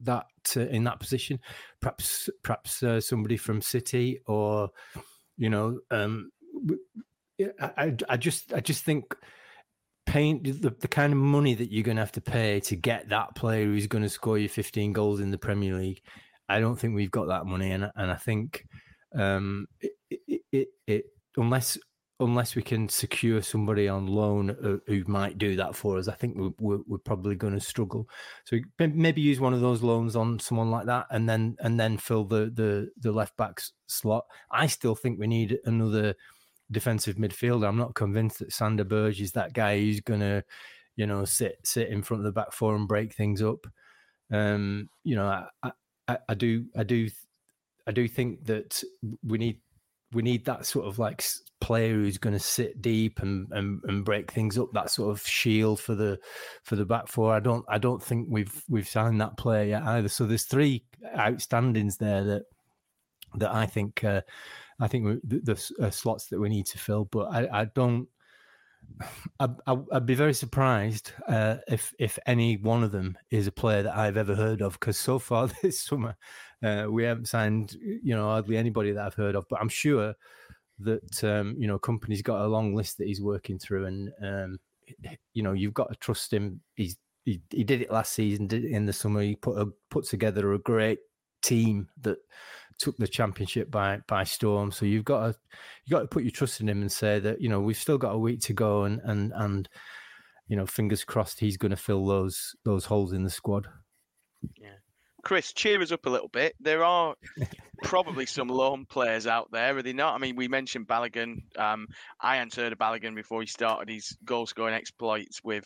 that 0.00 0.26
uh, 0.56 0.60
in 0.60 0.84
that 0.84 1.00
position. 1.00 1.40
Perhaps 1.80 2.28
perhaps 2.42 2.82
uh, 2.82 3.00
somebody 3.00 3.36
from 3.36 3.62
City 3.62 4.20
or 4.26 4.70
you 5.36 5.48
know 5.48 5.80
um, 5.90 6.30
I, 7.60 7.94
I 8.08 8.16
just 8.16 8.52
I 8.52 8.60
just 8.60 8.84
think 8.84 9.14
paying 10.04 10.42
the, 10.42 10.74
the 10.78 10.88
kind 10.88 11.12
of 11.12 11.18
money 11.18 11.54
that 11.54 11.72
you're 11.72 11.84
going 11.84 11.96
to 11.96 12.02
have 12.02 12.12
to 12.12 12.20
pay 12.20 12.60
to 12.60 12.76
get 12.76 13.08
that 13.08 13.34
player 13.34 13.64
who's 13.64 13.86
going 13.86 14.02
to 14.02 14.08
score 14.08 14.36
you 14.36 14.48
15 14.48 14.92
goals 14.92 15.20
in 15.20 15.30
the 15.30 15.38
Premier 15.38 15.74
League. 15.74 16.02
I 16.48 16.60
don't 16.60 16.76
think 16.76 16.94
we've 16.94 17.10
got 17.10 17.28
that 17.28 17.46
money, 17.46 17.70
and 17.70 17.90
and 17.96 18.10
I 18.10 18.16
think 18.16 18.66
um, 19.14 19.66
it, 19.80 19.92
it, 20.10 20.40
it, 20.52 20.68
it 20.86 21.04
unless 21.36 21.78
unless 22.22 22.54
we 22.54 22.62
can 22.62 22.88
secure 22.88 23.42
somebody 23.42 23.88
on 23.88 24.06
loan 24.06 24.50
uh, 24.50 24.76
who 24.86 25.02
might 25.06 25.38
do 25.38 25.56
that 25.56 25.74
for 25.74 25.98
us, 25.98 26.08
I 26.08 26.14
think 26.14 26.36
we're, 26.60 26.78
we're, 26.86 26.98
probably 26.98 27.34
going 27.34 27.54
to 27.54 27.60
struggle. 27.60 28.08
So 28.44 28.58
maybe 28.78 29.20
use 29.20 29.40
one 29.40 29.54
of 29.54 29.60
those 29.60 29.82
loans 29.82 30.14
on 30.14 30.38
someone 30.38 30.70
like 30.70 30.86
that, 30.86 31.06
and 31.10 31.28
then 31.28 31.56
and 31.60 31.78
then 31.78 31.98
fill 31.98 32.24
the 32.24 32.50
the 32.54 32.90
the 33.00 33.12
left 33.12 33.36
back 33.36 33.60
slot. 33.86 34.24
I 34.50 34.66
still 34.66 34.94
think 34.94 35.18
we 35.18 35.26
need 35.26 35.58
another 35.64 36.14
defensive 36.70 37.16
midfielder. 37.16 37.68
I'm 37.68 37.76
not 37.76 37.94
convinced 37.94 38.38
that 38.38 38.52
Sander 38.52 38.84
Berge 38.84 39.20
is 39.20 39.32
that 39.32 39.52
guy 39.52 39.78
who's 39.78 40.00
going 40.00 40.20
to, 40.20 40.44
you 40.96 41.06
know, 41.06 41.24
sit 41.24 41.56
sit 41.64 41.88
in 41.88 42.02
front 42.02 42.20
of 42.20 42.24
the 42.24 42.32
back 42.32 42.52
four 42.52 42.76
and 42.76 42.88
break 42.88 43.14
things 43.14 43.42
up. 43.42 43.66
Um, 44.32 44.88
you 45.04 45.16
know, 45.16 45.26
I, 45.62 45.72
I, 46.08 46.18
I 46.28 46.34
do 46.34 46.66
I 46.76 46.84
do 46.84 47.08
I 47.86 47.92
do 47.92 48.06
think 48.08 48.46
that 48.46 48.82
we 49.24 49.38
need 49.38 49.60
we 50.12 50.22
need 50.22 50.44
that 50.44 50.66
sort 50.66 50.86
of 50.86 50.98
like 50.98 51.24
player 51.60 51.94
who's 51.94 52.18
going 52.18 52.34
to 52.34 52.40
sit 52.40 52.82
deep 52.82 53.20
and, 53.20 53.48
and 53.52 53.80
and 53.84 54.04
break 54.04 54.30
things 54.30 54.58
up. 54.58 54.72
That 54.72 54.90
sort 54.90 55.10
of 55.10 55.26
shield 55.26 55.80
for 55.80 55.94
the 55.94 56.18
for 56.64 56.76
the 56.76 56.84
back 56.84 57.08
four. 57.08 57.34
I 57.34 57.40
don't 57.40 57.64
I 57.68 57.78
don't 57.78 58.02
think 58.02 58.28
we've 58.30 58.62
we've 58.68 58.88
signed 58.88 59.20
that 59.20 59.36
player 59.36 59.64
yet 59.64 59.82
either. 59.84 60.08
So 60.08 60.26
there's 60.26 60.44
three 60.44 60.84
outstandings 61.16 61.98
there 61.98 62.24
that 62.24 62.42
that 63.36 63.54
I 63.54 63.66
think 63.66 64.04
uh, 64.04 64.22
I 64.80 64.88
think 64.88 65.20
the, 65.24 65.40
the 65.40 65.86
uh, 65.86 65.90
slots 65.90 66.26
that 66.26 66.40
we 66.40 66.48
need 66.48 66.66
to 66.66 66.78
fill. 66.78 67.04
But 67.06 67.32
I, 67.32 67.62
I 67.62 67.64
don't. 67.66 68.08
I, 69.40 69.72
would 69.72 70.06
be 70.06 70.14
very 70.14 70.34
surprised 70.34 71.12
uh, 71.26 71.56
if 71.68 71.92
if 71.98 72.18
any 72.26 72.56
one 72.56 72.84
of 72.84 72.92
them 72.92 73.16
is 73.30 73.46
a 73.46 73.52
player 73.52 73.82
that 73.82 73.96
I've 73.96 74.16
ever 74.16 74.34
heard 74.34 74.62
of 74.62 74.74
because 74.74 74.96
so 74.96 75.18
far 75.18 75.48
this 75.62 75.80
summer 75.80 76.16
uh, 76.62 76.86
we 76.88 77.04
haven't 77.04 77.28
signed 77.28 77.76
you 77.80 78.14
know 78.14 78.24
hardly 78.24 78.56
anybody 78.56 78.92
that 78.92 79.04
I've 79.04 79.14
heard 79.14 79.34
of. 79.34 79.46
But 79.48 79.60
I'm 79.60 79.68
sure 79.68 80.14
that 80.80 81.24
um, 81.24 81.56
you 81.58 81.66
know 81.66 81.78
Kompany's 81.78 82.22
got 82.22 82.44
a 82.44 82.46
long 82.46 82.74
list 82.74 82.98
that 82.98 83.06
he's 83.06 83.22
working 83.22 83.58
through, 83.58 83.86
and 83.86 84.10
um, 84.22 84.58
you 85.32 85.42
know 85.42 85.52
you've 85.52 85.74
got 85.74 85.90
to 85.90 85.96
trust 85.96 86.32
him. 86.32 86.60
He's 86.76 86.96
he, 87.24 87.40
he 87.50 87.64
did 87.64 87.82
it 87.82 87.90
last 87.90 88.12
season, 88.12 88.46
did 88.46 88.64
it 88.64 88.72
in 88.72 88.86
the 88.86 88.92
summer. 88.92 89.22
He 89.22 89.36
put 89.36 89.58
a, 89.58 89.68
put 89.90 90.04
together 90.04 90.52
a 90.52 90.58
great 90.58 90.98
team 91.42 91.88
that 92.00 92.18
took 92.78 92.96
the 92.96 93.08
championship 93.08 93.70
by 93.70 94.00
by 94.06 94.24
storm. 94.24 94.72
So 94.72 94.86
you've 94.86 95.04
got 95.04 95.20
to 95.20 95.38
you 95.84 95.90
got 95.90 96.00
to 96.00 96.06
put 96.06 96.24
your 96.24 96.30
trust 96.30 96.60
in 96.60 96.68
him 96.68 96.80
and 96.80 96.92
say 96.92 97.18
that 97.20 97.40
you 97.40 97.48
know 97.48 97.60
we've 97.60 97.76
still 97.76 97.98
got 97.98 98.14
a 98.14 98.18
week 98.18 98.40
to 98.42 98.52
go, 98.52 98.84
and 98.84 99.00
and 99.04 99.32
and 99.34 99.68
you 100.48 100.56
know 100.56 100.66
fingers 100.66 101.04
crossed 101.04 101.40
he's 101.40 101.56
going 101.56 101.70
to 101.70 101.76
fill 101.76 102.06
those 102.06 102.54
those 102.64 102.84
holes 102.84 103.12
in 103.12 103.24
the 103.24 103.30
squad. 103.30 103.66
Yeah. 104.56 104.74
Chris, 105.22 105.52
cheer 105.52 105.80
us 105.80 105.92
up 105.92 106.06
a 106.06 106.10
little 106.10 106.28
bit. 106.28 106.54
There 106.58 106.82
are 106.82 107.14
probably 107.84 108.26
some 108.26 108.48
loan 108.48 108.86
players 108.86 109.26
out 109.26 109.48
there, 109.52 109.76
are 109.76 109.82
they 109.82 109.92
not? 109.92 110.14
I 110.14 110.18
mean, 110.18 110.34
we 110.34 110.48
mentioned 110.48 110.88
Balogun. 110.88 111.42
Um, 111.56 111.86
I 112.20 112.36
hadn't 112.36 112.56
heard 112.56 112.72
of 112.72 112.78
Balogun 112.78 113.14
before 113.14 113.40
he 113.40 113.46
started 113.46 113.88
his 113.88 114.16
goal 114.24 114.46
scoring 114.46 114.74
exploits 114.74 115.40
with 115.44 115.64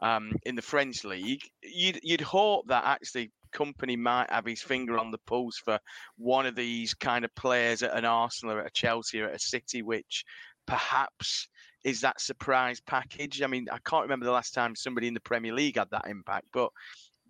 um, 0.00 0.32
in 0.44 0.54
the 0.56 0.62
French 0.62 1.04
league. 1.04 1.42
You'd 1.62 2.00
you'd 2.02 2.20
hope 2.20 2.68
that 2.68 2.84
actually 2.84 3.30
Kompany 3.48 3.98
might 3.98 4.30
have 4.30 4.46
his 4.46 4.62
finger 4.62 4.98
on 4.98 5.10
the 5.10 5.18
pulse 5.26 5.58
for 5.58 5.78
one 6.16 6.46
of 6.46 6.54
these 6.54 6.94
kind 6.94 7.24
of 7.24 7.34
players 7.34 7.82
at 7.82 7.96
an 7.96 8.04
Arsenal 8.04 8.56
or 8.56 8.60
at 8.60 8.66
a 8.66 8.70
Chelsea 8.70 9.20
or 9.20 9.28
at 9.28 9.36
a 9.36 9.38
City, 9.38 9.82
which 9.82 10.24
perhaps 10.66 11.48
is 11.84 12.00
that 12.00 12.20
surprise 12.20 12.80
package. 12.80 13.42
I 13.42 13.46
mean, 13.46 13.66
I 13.70 13.78
can't 13.84 14.02
remember 14.02 14.26
the 14.26 14.32
last 14.32 14.54
time 14.54 14.74
somebody 14.74 15.08
in 15.08 15.14
the 15.14 15.20
Premier 15.20 15.54
League 15.54 15.76
had 15.78 15.90
that 15.90 16.06
impact, 16.08 16.46
but 16.52 16.70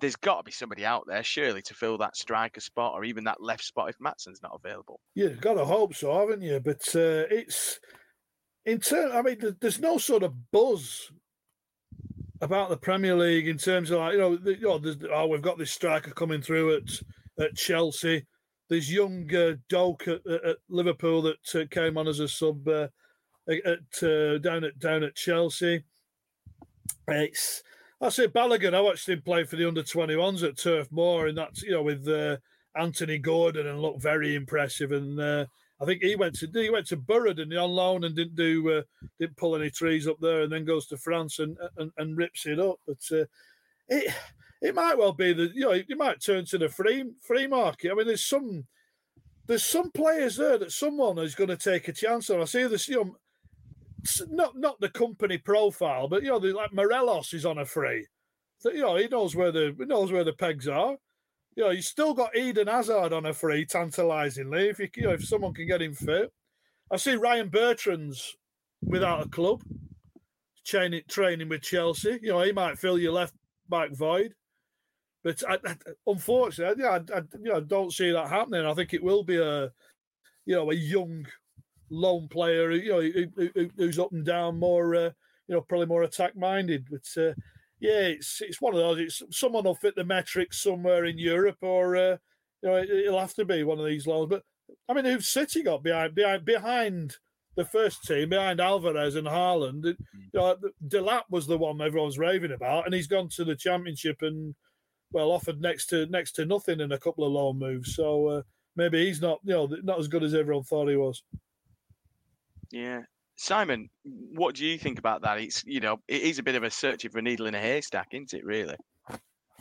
there's 0.01 0.17
got 0.17 0.39
to 0.39 0.45
be 0.45 0.53
somebody 0.53 0.85
out 0.85 1.05
there, 1.07 1.23
surely, 1.23 1.63
to 1.63 1.75
fill 1.75 1.99
that 1.99 2.17
striker 2.17 2.61
spot 2.61 2.95
or 2.95 3.05
even 3.05 3.25
that 3.25 3.43
left 3.43 3.65
spot 3.65 3.91
if 3.91 3.99
Maatsen's 3.99 4.43
not 4.43 4.59
available. 4.65 5.01
Yeah, 5.15 5.29
got 5.29 5.55
to 5.55 5.65
hope 5.65 5.95
so, 5.95 6.19
haven't 6.19 6.43
you? 6.43 6.61
But 6.61 6.83
uh, 6.95 7.27
it's 7.31 7.81
in 8.65 8.81
turn. 8.81 9.13
I 9.13 9.23
mean, 9.23 9.57
there's 9.61 9.81
no 9.81 9.99
sort 9.99 10.23
of 10.23 10.51
buzz 10.53 11.11
about 12.41 12.71
the 12.71 12.77
Premier 12.77 13.17
League 13.17 13.49
in 13.49 13.59
terms 13.59 13.91
of 13.91 13.99
like 13.99 14.13
you 14.13 14.19
know, 14.19 14.37
the, 14.37 14.55
you 14.55 14.69
know 14.69 14.81
oh, 15.13 15.27
we've 15.27 15.43
got 15.43 15.59
this 15.59 15.71
striker 15.71 16.11
coming 16.11 16.43
through 16.43 16.77
at 16.77 17.01
at 17.45 17.57
Chelsea. 17.57 18.27
There's 18.69 18.93
young 18.93 19.35
uh, 19.35 19.55
Doak 19.69 20.09
at, 20.09 20.27
at, 20.27 20.57
Liverpool 20.69 21.23
that 21.23 21.55
uh, 21.55 21.65
came 21.71 21.97
on 21.97 22.07
as 22.07 22.21
a 22.21 22.29
sub 22.29 22.69
uh, 22.69 22.89
at 23.49 24.03
uh, 24.03 24.39
down 24.39 24.65
at 24.65 24.79
down 24.79 25.03
at 25.03 25.17
Chelsea. 25.17 25.85
It's 27.09 27.63
I 28.01 28.11
say 28.11 28.29
Balogun. 28.29 28.75
I 28.75 28.81
watched 28.81 29.09
him 29.09 29.23
play 29.23 29.45
for 29.45 29.57
the 29.57 29.67
under 29.67 29.83
21s 29.83 30.47
at 30.47 30.59
Turf 30.59 30.89
Moor, 30.93 31.27
and 31.27 31.39
that's 31.39 31.63
you 31.63 31.73
know 31.73 31.83
with 31.83 32.07
uh, 32.07 32.37
Anthony 32.77 33.19
Gordon 33.19 33.67
and 33.67 33.81
looked 33.81 34.03
very 34.03 34.35
impressive. 34.35 34.93
And 34.93 35.19
uh, 35.19 35.47
I 35.81 35.85
think 35.85 36.03
he 36.03 36.17
went 36.17 36.35
to 36.41 36.49
he 36.53 36.71
went 36.71 36.87
to 36.89 36.97
Borough 36.97 37.31
and 37.31 37.57
on 37.57 37.71
loan 37.71 38.05
and 38.05 38.17
didn't 38.17 38.35
do 38.35 38.71
uh, 38.79 38.83
didn't 39.21 39.37
pull 39.37 39.55
any 39.55 39.71
trees 39.71 40.09
up 40.09 40.19
there, 40.21 40.43
and 40.43 40.53
then 40.53 40.65
goes 40.65 40.87
to 40.89 40.97
France 40.97 41.39
and 41.39 41.57
and, 41.77 41.93
and 41.97 42.17
rips 42.17 42.47
it 42.47 42.59
up. 42.59 42.81
But 42.87 42.99
uh, 43.13 43.25
it 43.89 44.13
it 44.61 44.75
might 44.75 44.99
well 44.99 45.13
be 45.13 45.33
that 45.33 45.55
you 45.55 45.63
know 45.63 45.73
you 45.73 45.97
might 45.97 46.21
turn 46.21 46.45
to 46.47 46.59
the 46.59 46.69
free 46.69 47.05
free 47.23 47.47
market. 47.47 47.93
I 47.93 47.95
mean, 47.95 48.07
there's 48.07 48.27
some 48.27 48.67
there's 49.47 49.65
some 49.65 49.91
players 49.91 50.37
there 50.37 50.59
that 50.59 50.73
someone 50.73 51.19
is 51.19 51.35
going 51.35 51.49
to 51.49 51.57
take 51.57 51.89
a 51.89 51.93
chance 51.93 52.29
on. 52.29 52.41
I 52.41 52.45
see 52.45 52.65
this, 52.65 52.89
you 52.89 52.97
know, 52.97 53.17
not 54.31 54.57
not 54.57 54.81
the 54.81 54.91
Kompany 54.91 55.43
profile, 55.43 56.07
but 56.07 56.23
you 56.23 56.29
know, 56.29 56.37
like 56.37 56.73
Morelos 56.73 57.33
is 57.33 57.47
on 57.47 57.59
a 57.59 57.65
free. 57.65 58.07
So, 58.59 58.71
you 58.73 58.83
know, 58.83 58.97
he 58.97 59.09
knows 59.09 59.35
where 59.35 59.53
the 59.53 59.75
he 59.79 59.85
knows 59.87 60.13
where 60.13 60.25
the 60.25 60.33
pegs 60.33 60.69
are. 60.69 60.97
You 61.59 61.65
know, 61.65 61.71
he's 61.71 61.89
still 61.89 62.15
got 62.15 62.37
Eden 62.37 62.69
Hazard 62.69 63.13
on 63.13 63.27
a 63.27 63.35
free, 63.35 63.67
tantalisingly. 63.67 64.69
If 64.69 64.79
you, 64.79 64.89
you 64.95 65.03
know, 65.03 65.15
if 65.15 65.25
someone 65.25 65.53
can 65.53 65.67
get 65.67 65.83
him 65.83 65.93
fit, 65.93 66.33
I 66.89 66.99
see 66.99 67.17
Ryan 67.17 67.49
Bertrand's 67.49 68.37
without 68.81 69.27
a 69.27 69.29
club, 69.29 69.65
training 70.65 71.03
training 71.09 71.49
with 71.49 71.63
Chelsea. 71.63 72.21
You 72.23 72.29
know, 72.29 72.43
he 72.43 72.53
might 72.53 72.79
fill 72.79 72.97
your 72.97 73.11
left 73.11 73.35
back 73.69 73.91
void. 73.91 74.35
But 75.25 75.43
I, 75.49 75.55
I, 75.67 75.75
unfortunately, 76.07 76.85
yeah, 76.85 76.91
I, 76.91 77.19
I, 77.19 77.23
you 77.43 77.53
know, 77.53 77.61
don't 77.61 77.93
see 77.93 78.13
that 78.13 78.29
happening. 78.29 78.65
I 78.65 78.75
think 78.75 78.95
it 78.95 79.03
will 79.03 79.25
be 79.25 79.39
a, 79.39 79.65
you 80.47 80.55
know, 80.55 80.71
a 80.71 80.77
young 80.77 81.27
loan 81.91 82.29
player, 82.29 82.71
you 82.71 82.89
know, 82.89 83.01
who, 83.01 83.51
who, 83.57 83.69
who's 83.77 83.99
up 83.99 84.13
and 84.13 84.25
down, 84.25 84.61
more, 84.61 84.95
uh, 84.95 85.11
you 85.49 85.57
know, 85.57 85.63
probably 85.63 85.87
more 85.87 86.05
attack 86.05 86.37
minded. 86.37 86.87
But 86.89 87.21
uh, 87.21 87.33
yeah, 87.81 88.01
it's 88.01 88.41
it's 88.41 88.61
one 88.61 88.75
of 88.75 88.81
those. 88.81 88.99
It's 88.99 89.39
someone 89.39 89.65
will 89.65 89.75
fit 89.75 89.95
the 89.95 90.05
metrics 90.05 90.63
somewhere 90.63 91.05
in 91.05 91.19
Europe, 91.19 91.59
or 91.61 91.97
uh, 91.97 92.17
you 92.63 92.69
know, 92.69 92.77
it, 92.77 93.11
will 93.11 93.21
have 93.21 93.35
to 93.35 93.45
be 93.45 93.63
one 93.63 93.79
of 93.79 93.87
these 93.87 94.07
loans. 94.07 94.31
But 94.31 94.43
I 94.89 94.95
mean, 94.95 95.05
who's 95.05 95.29
City 95.29 95.63
got 95.63 95.83
behind 95.83 96.15
behind 96.15 96.45
behind 96.45 97.17
the 97.55 97.65
first 97.65 98.05
team, 98.05 98.31
behind 98.31 98.61
Alvarez 98.61 99.15
and 99.15 99.29
Haaland? 99.29 99.85
You 99.85 99.97
know, 100.35 100.57
Delap 100.87 101.25
was 101.31 101.47
the 101.47 101.59
one 101.59 101.81
everyone's 101.81 102.19
raving 102.19 102.53
about, 102.53 102.85
and 102.85 102.95
he's 102.95 103.07
gone 103.07 103.29
to 103.31 103.45
the 103.45 103.57
Championship 103.57 104.19
and 104.23 104.55
well 105.13 105.31
offered 105.31 105.61
next 105.61 105.87
to 105.87 106.07
next 106.07 106.33
to 106.33 106.45
nothing 106.45 106.81
in 106.81 106.93
a 106.93 106.99
couple 106.99 107.25
of 107.25 107.33
loan 107.33 107.59
moves. 107.59 107.95
So 107.95 108.27
uh, 108.27 108.43
maybe 108.75 109.07
he's 109.07 109.21
not 109.21 109.39
you 109.45 109.55
know 109.55 109.69
not 109.85 110.01
as 110.01 110.09
good 110.09 110.25
as 110.25 110.35
everyone 110.35 110.65
thought 110.65 110.89
he 110.89 110.97
was. 110.97 111.23
Yeah. 112.71 113.03
Simon, 113.39 113.89
what 114.03 114.57
do 114.57 114.67
you 114.67 114.77
think 114.77 114.99
about 114.99 115.23
that? 115.23 115.39
It's 115.39 115.65
you 115.65 115.79
know, 115.79 116.01
it 116.09 116.23
is 116.23 116.41
a 116.41 116.43
bit 116.43 116.57
of 116.57 116.65
a 116.65 116.71
searching 116.71 117.11
for 117.11 117.19
a 117.19 117.23
needle 117.23 117.47
in 117.47 117.55
a 117.55 117.61
haystack, 117.61 118.09
isn't 118.13 118.35
it? 118.35 118.45
Really. 118.45 118.75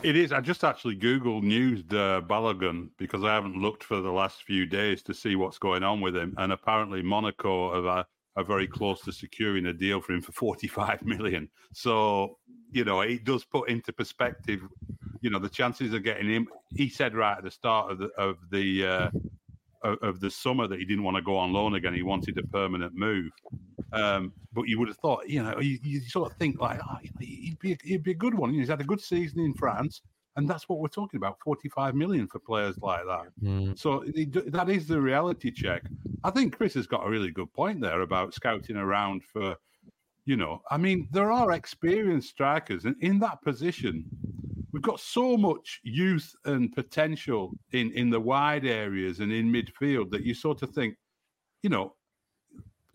It 0.02 0.16
is. 0.16 0.32
I 0.32 0.42
just 0.42 0.63
actually 0.63 0.96
Googled 0.96 1.44
news 1.44 1.82
uh, 1.92 2.22
Balogun 2.22 2.90
because 2.98 3.24
I 3.24 3.34
haven't 3.34 3.56
looked 3.56 3.84
for 3.84 4.02
the 4.02 4.12
last 4.12 4.44
few 4.44 4.66
days 4.66 5.04
to 5.04 5.13
see 5.13 5.36
what's 5.36 5.60
going 5.60 5.84
on 5.84 6.02
with 6.02 6.16
him, 6.16 6.34
and 6.38 6.52
apparently 6.52 7.04
Monaco 7.04 7.70
are, 7.70 8.00
uh, 8.00 8.04
are 8.36 8.44
very 8.44 8.68
close 8.68 9.00
to 9.02 9.12
securing 9.12 9.68
a 9.68 9.74
deal 9.74 10.02
for 10.02 10.13
him 10.13 10.22
for 10.22 10.32
45 10.34 11.04
million. 11.04 11.48
So 11.72 12.40
you 12.72 12.84
know, 12.84 13.02
it 13.02 13.26
does 13.26 13.46
put 13.46 13.70
into 13.70 13.94
perspective, 13.94 14.62
you 15.22 15.30
know, 15.30 15.40
the 15.40 15.50
chances 15.50 15.94
of 15.94 16.04
getting 16.04 16.30
him. 16.30 16.48
He 16.76 16.90
said 16.90 17.16
right 17.16 17.38
at 17.38 17.44
the 17.44 17.52
start 17.52 17.92
of 17.92 18.00
the 18.00 18.08
of 18.18 18.38
the 18.50 18.86
uh, 18.86 19.10
of, 19.84 20.20
the 20.20 20.30
summer 20.30 20.68
that 20.68 20.80
he 20.80 20.86
didn't 20.86 21.04
want 21.04 21.18
to 21.18 21.24
go 21.24 21.38
on 21.38 21.54
loan 21.54 21.76
again. 21.76 21.94
He 21.94 22.04
wanted 22.04 22.38
a 22.38 22.44
permanent 22.44 22.94
move. 22.96 23.32
Um, 23.93 24.34
but 24.54 24.63
you 24.63 24.80
would 24.80 24.89
have 24.89 24.97
thought, 24.97 25.30
you 25.30 25.41
know, 25.41 25.60
you, 25.60 25.80
you 25.82 26.02
sort 26.02 26.32
of 26.32 26.38
think 26.38 26.60
like, 26.60 26.80
oh, 26.89 26.97
he'd 27.02 27.60
be 27.60 27.78
he'd 27.84 28.04
be 28.04 28.12
a 28.12 28.15
good 28.15 28.34
one. 28.34 28.54
he's 28.54 28.69
had 28.69 28.82
a 28.82 28.86
good 28.86 29.02
season 29.02 29.39
in 29.39 29.54
France, 29.54 30.02
and 30.36 30.47
that's 30.50 30.67
what 30.67 30.80
we're 30.80 30.88
talking 30.89 31.17
about: 31.17 31.38
forty-five 31.43 31.95
million 31.95 32.28
for 32.28 32.39
players 32.39 32.78
like 32.82 33.06
that. 33.06 33.28
Mm. 33.41 33.80
So 33.80 34.04
that 34.47 34.69
is 34.69 34.88
the 34.88 35.00
reality 35.00 35.52
check. 35.52 35.84
I 36.23 36.32
think 36.32 36.56
Chris 36.56 36.73
has 36.73 36.88
got 36.88 37.06
a 37.06 37.10
really 37.10 37.32
good 37.32 37.52
point 37.54 37.82
there 37.82 38.02
about 38.02 38.34
scouting 38.34 38.78
around 38.78 39.23
for. 39.23 39.56
You 40.26 40.36
know, 40.36 40.62
I 40.69 40.76
mean, 40.76 41.08
there 41.13 41.32
are 41.32 41.54
experienced 41.54 42.28
strikers, 42.32 42.84
and 42.84 42.97
in 43.00 43.17
that 43.19 43.41
position, 43.41 44.04
we've 44.73 44.82
got 44.82 45.00
so 45.00 45.38
much 45.38 45.80
youth 45.84 46.36
and 46.43 46.73
potential 46.73 47.54
in 47.71 47.91
in 47.93 48.10
the 48.10 48.19
wide 48.19 48.65
areas 48.65 49.21
and 49.21 49.32
in 49.32 49.50
midfield 49.50 50.12
that 50.12 50.23
you 50.23 50.34
sort 50.34 50.63
of 50.63 50.71
think, 50.71 50.95
you 51.63 51.69
know, 51.69 51.95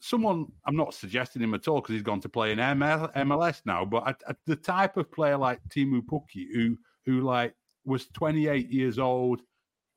someone, 0.03 0.47
I'm 0.67 0.77
not 0.77 0.95
suggesting 0.95 1.41
him 1.41 1.55
at 1.55 1.69
all 1.69 1.81
because 1.81 1.95
he's 1.95 2.03
gone 2.03 2.21
to 2.21 2.29
play 2.29 2.51
in 2.51 2.59
ML, 2.59 3.15
MLS 3.15 3.63
now, 3.65 3.85
but 3.85 4.21
the 4.47 4.57
type 4.57 4.97
of 4.97 5.11
player 5.11 5.37
like 5.39 5.61
Teemu 5.69 6.03
Pukki, 6.03 6.47
who 6.53 6.77
who 7.07 7.21
like 7.21 7.55
was 7.85 8.09
28 8.09 8.69
years 8.69 8.99
old, 8.99 9.43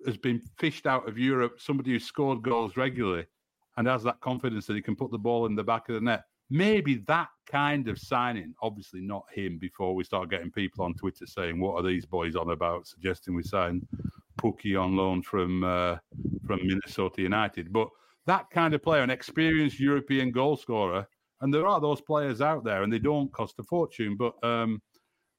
has 0.05 0.17
been 0.17 0.41
fished 0.57 0.85
out 0.85 1.07
of 1.07 1.17
Europe, 1.17 1.59
somebody 1.59 1.91
who 1.91 1.99
scored 1.99 2.43
goals 2.43 2.77
regularly 2.77 3.25
and 3.77 3.87
has 3.87 4.03
that 4.03 4.21
confidence 4.21 4.65
that 4.67 4.75
he 4.75 4.81
can 4.81 4.95
put 4.95 5.11
the 5.11 5.17
ball 5.17 5.47
in 5.47 5.55
the 5.55 5.63
back 5.63 5.89
of 5.89 5.95
the 5.95 6.01
net. 6.01 6.23
Maybe 6.49 6.95
that 7.07 7.29
kind 7.47 7.87
of 7.87 7.99
signing, 7.99 8.53
obviously 8.61 9.01
not 9.01 9.25
him, 9.33 9.57
before 9.57 9.95
we 9.95 10.03
start 10.03 10.29
getting 10.29 10.51
people 10.51 10.85
on 10.85 10.93
Twitter 10.93 11.25
saying, 11.25 11.59
"What 11.59 11.75
are 11.75 11.87
these 11.87 12.05
boys 12.05 12.35
on 12.35 12.51
about?" 12.51 12.87
suggesting 12.87 13.33
we 13.33 13.43
sign 13.43 13.87
Pukki 14.39 14.79
on 14.79 14.95
loan 14.95 15.23
from 15.23 15.63
uh, 15.63 15.97
from 16.45 16.59
Minnesota 16.67 17.23
United. 17.23 17.73
But 17.73 17.89
that 18.27 18.49
kind 18.49 18.73
of 18.73 18.81
player, 18.81 19.03
an 19.03 19.09
experienced 19.09 19.79
European 19.79 20.31
goal 20.31 20.57
scorer, 20.57 21.07
and 21.41 21.53
there 21.53 21.67
are 21.67 21.79
those 21.79 22.01
players 22.01 22.41
out 22.41 22.63
there, 22.63 22.83
and 22.83 22.91
they 22.91 22.99
don't 22.99 23.31
cost 23.31 23.55
a 23.59 23.63
fortune. 23.63 24.17
But 24.17 24.33
um, 24.43 24.81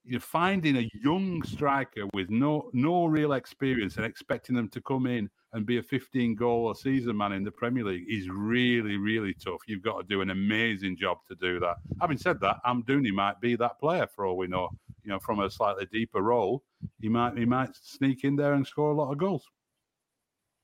you're 0.06 0.20
finding 0.20 0.76
a 0.76 0.88
young 1.02 1.42
striker 1.42 2.06
with 2.14 2.30
no 2.30 2.70
no 2.72 3.06
real 3.06 3.32
experience 3.32 3.96
and 3.96 4.06
expecting 4.06 4.54
them 4.54 4.68
to 4.68 4.80
come 4.80 5.06
in 5.06 5.28
and 5.52 5.66
be 5.66 5.78
a 5.78 5.82
15 5.82 6.34
goal 6.36 6.70
a 6.70 6.76
season 6.76 7.16
man 7.16 7.32
in 7.32 7.42
the 7.42 7.50
Premier 7.50 7.84
League 7.84 8.04
is 8.08 8.28
really 8.28 8.96
really 8.96 9.34
tough. 9.34 9.60
You've 9.66 9.82
got 9.82 9.98
to 9.98 10.06
do 10.06 10.20
an 10.20 10.30
amazing 10.30 10.96
job 10.96 11.18
to 11.28 11.34
do 11.34 11.58
that. 11.60 11.76
Having 12.00 12.18
said 12.18 12.40
that, 12.40 12.58
Amdouni 12.64 13.12
might 13.12 13.40
be 13.40 13.56
that 13.56 13.80
player 13.80 14.06
for 14.06 14.26
all 14.26 14.36
we 14.36 14.46
know. 14.46 14.70
You 15.02 15.10
know, 15.10 15.18
from 15.18 15.40
a 15.40 15.50
slightly 15.50 15.86
deeper 15.92 16.22
role, 16.22 16.62
he 17.00 17.08
might 17.08 17.36
he 17.36 17.44
might 17.44 17.70
sneak 17.74 18.22
in 18.24 18.36
there 18.36 18.54
and 18.54 18.66
score 18.66 18.92
a 18.92 18.94
lot 18.94 19.10
of 19.10 19.18
goals. 19.18 19.44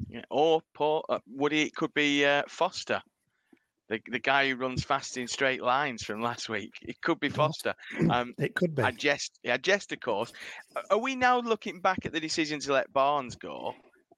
Yeah, 0.08 0.22
or 0.30 0.62
Paul 0.74 1.04
uh, 1.08 1.18
Woody, 1.26 1.62
it 1.62 1.74
could 1.74 1.94
be 1.94 2.24
uh, 2.24 2.42
Foster 2.48 3.02
the, 3.92 4.00
the 4.10 4.18
guy 4.18 4.48
who 4.48 4.56
runs 4.56 4.82
fast 4.82 5.18
in 5.18 5.28
straight 5.28 5.62
lines 5.62 6.02
from 6.02 6.22
last 6.22 6.48
week. 6.48 6.72
It 6.80 7.00
could 7.02 7.20
be 7.20 7.28
Foster. 7.28 7.74
Um, 8.10 8.34
it 8.38 8.54
could 8.54 8.74
be. 8.74 8.82
I 8.82 8.90
jest, 8.90 9.38
I 9.48 9.56
jest, 9.58 9.92
of 9.92 10.00
course. 10.00 10.32
Are 10.90 10.98
we 10.98 11.14
now 11.14 11.40
looking 11.40 11.80
back 11.80 12.04
at 12.04 12.12
the 12.12 12.20
decision 12.20 12.58
to 12.60 12.72
let 12.72 12.92
Barnes 12.92 13.36
go 13.36 13.74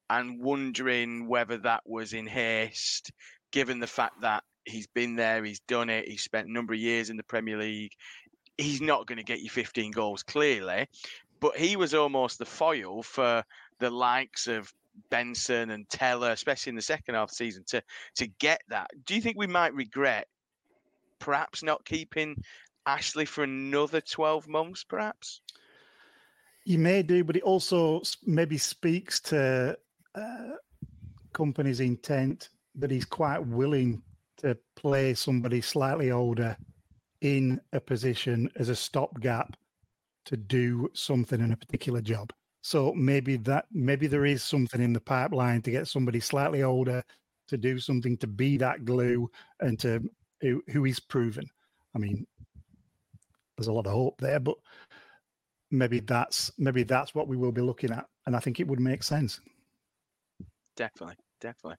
and 0.08 0.40
wondering 0.40 1.28
whether 1.28 1.58
that 1.58 1.82
was 1.86 2.12
in 2.12 2.26
haste, 2.26 3.10
given 3.50 3.80
the 3.80 3.86
fact 3.86 4.20
that 4.22 4.42
he's 4.64 4.86
been 4.86 5.16
there, 5.16 5.44
he's 5.44 5.60
done 5.60 5.90
it, 5.90 6.08
he's 6.08 6.22
spent 6.22 6.48
a 6.48 6.52
number 6.52 6.72
of 6.72 6.78
years 6.78 7.10
in 7.10 7.16
the 7.16 7.24
Premier 7.24 7.58
League. 7.58 7.92
He's 8.56 8.80
not 8.80 9.06
going 9.06 9.18
to 9.18 9.24
get 9.24 9.40
you 9.40 9.50
15 9.50 9.90
goals, 9.90 10.22
clearly, 10.22 10.86
but 11.40 11.56
he 11.56 11.76
was 11.76 11.94
almost 11.94 12.38
the 12.38 12.46
foil 12.46 13.02
for 13.02 13.44
the 13.80 13.90
likes 13.90 14.46
of 14.46 14.72
Benson 15.10 15.70
and 15.70 15.88
Tella, 15.88 16.32
especially 16.32 16.70
in 16.70 16.76
the 16.76 16.82
second 16.82 17.14
half 17.14 17.24
of 17.24 17.30
the 17.30 17.36
season, 17.36 17.64
to 17.68 17.82
to 18.16 18.26
get 18.26 18.62
that. 18.68 18.90
Do 19.04 19.14
you 19.14 19.20
think 19.20 19.36
we 19.36 19.46
might 19.46 19.74
regret 19.74 20.28
perhaps 21.18 21.62
not 21.62 21.84
keeping 21.84 22.42
Ashley 22.86 23.24
for 23.24 23.44
another 23.44 24.00
twelve 24.00 24.48
months, 24.48 24.84
perhaps? 24.84 25.40
You 26.64 26.78
may 26.78 27.02
do, 27.02 27.24
but 27.24 27.36
it 27.36 27.42
also 27.42 28.02
maybe 28.24 28.56
speaks 28.56 29.20
to 29.20 29.76
uh, 30.14 30.50
Kompany's 31.34 31.80
intent 31.80 32.48
that 32.76 32.90
he's 32.90 33.04
quite 33.04 33.44
willing 33.46 34.02
to 34.38 34.56
play 34.74 35.14
somebody 35.14 35.60
slightly 35.60 36.10
older 36.10 36.56
in 37.20 37.60
a 37.72 37.80
position 37.80 38.50
as 38.56 38.68
a 38.68 38.76
stopgap 38.76 39.56
to 40.24 40.36
do 40.36 40.88
something 40.94 41.40
in 41.40 41.52
a 41.52 41.56
particular 41.56 42.00
job. 42.00 42.32
So 42.64 42.94
maybe 42.94 43.36
that 43.36 43.66
maybe 43.70 44.06
there 44.06 44.24
is 44.24 44.42
something 44.42 44.80
in 44.80 44.94
the 44.94 45.00
pipeline 45.00 45.60
to 45.62 45.70
get 45.70 45.86
somebody 45.86 46.18
slightly 46.18 46.62
older 46.62 47.04
to 47.48 47.58
do 47.58 47.78
something 47.78 48.16
to 48.16 48.26
be 48.26 48.56
that 48.56 48.86
glue 48.86 49.30
and 49.60 49.78
to 49.80 50.02
who, 50.40 50.62
who 50.68 50.86
is 50.86 50.98
proven. 50.98 51.44
I 51.94 51.98
mean, 51.98 52.26
there's 53.54 53.66
a 53.66 53.72
lot 53.72 53.86
of 53.86 53.92
hope 53.92 54.18
there, 54.18 54.40
but 54.40 54.56
maybe 55.70 56.00
that's 56.00 56.50
maybe 56.56 56.84
that's 56.84 57.14
what 57.14 57.28
we 57.28 57.36
will 57.36 57.52
be 57.52 57.60
looking 57.60 57.90
at, 57.90 58.06
and 58.24 58.34
I 58.34 58.40
think 58.40 58.58
it 58.60 58.66
would 58.66 58.80
make 58.80 59.02
sense. 59.02 59.42
Definitely, 60.74 61.16
definitely. 61.42 61.76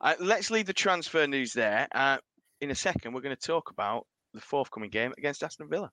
Uh, 0.00 0.14
let's 0.18 0.50
leave 0.50 0.66
the 0.66 0.72
transfer 0.72 1.28
news 1.28 1.52
there. 1.52 1.86
Uh, 1.94 2.18
in 2.60 2.72
a 2.72 2.74
second, 2.74 3.14
we're 3.14 3.20
going 3.20 3.36
to 3.36 3.46
talk 3.46 3.70
about 3.70 4.04
the 4.32 4.40
forthcoming 4.40 4.90
game 4.90 5.14
against 5.16 5.44
Aston 5.44 5.68
Villa. 5.68 5.92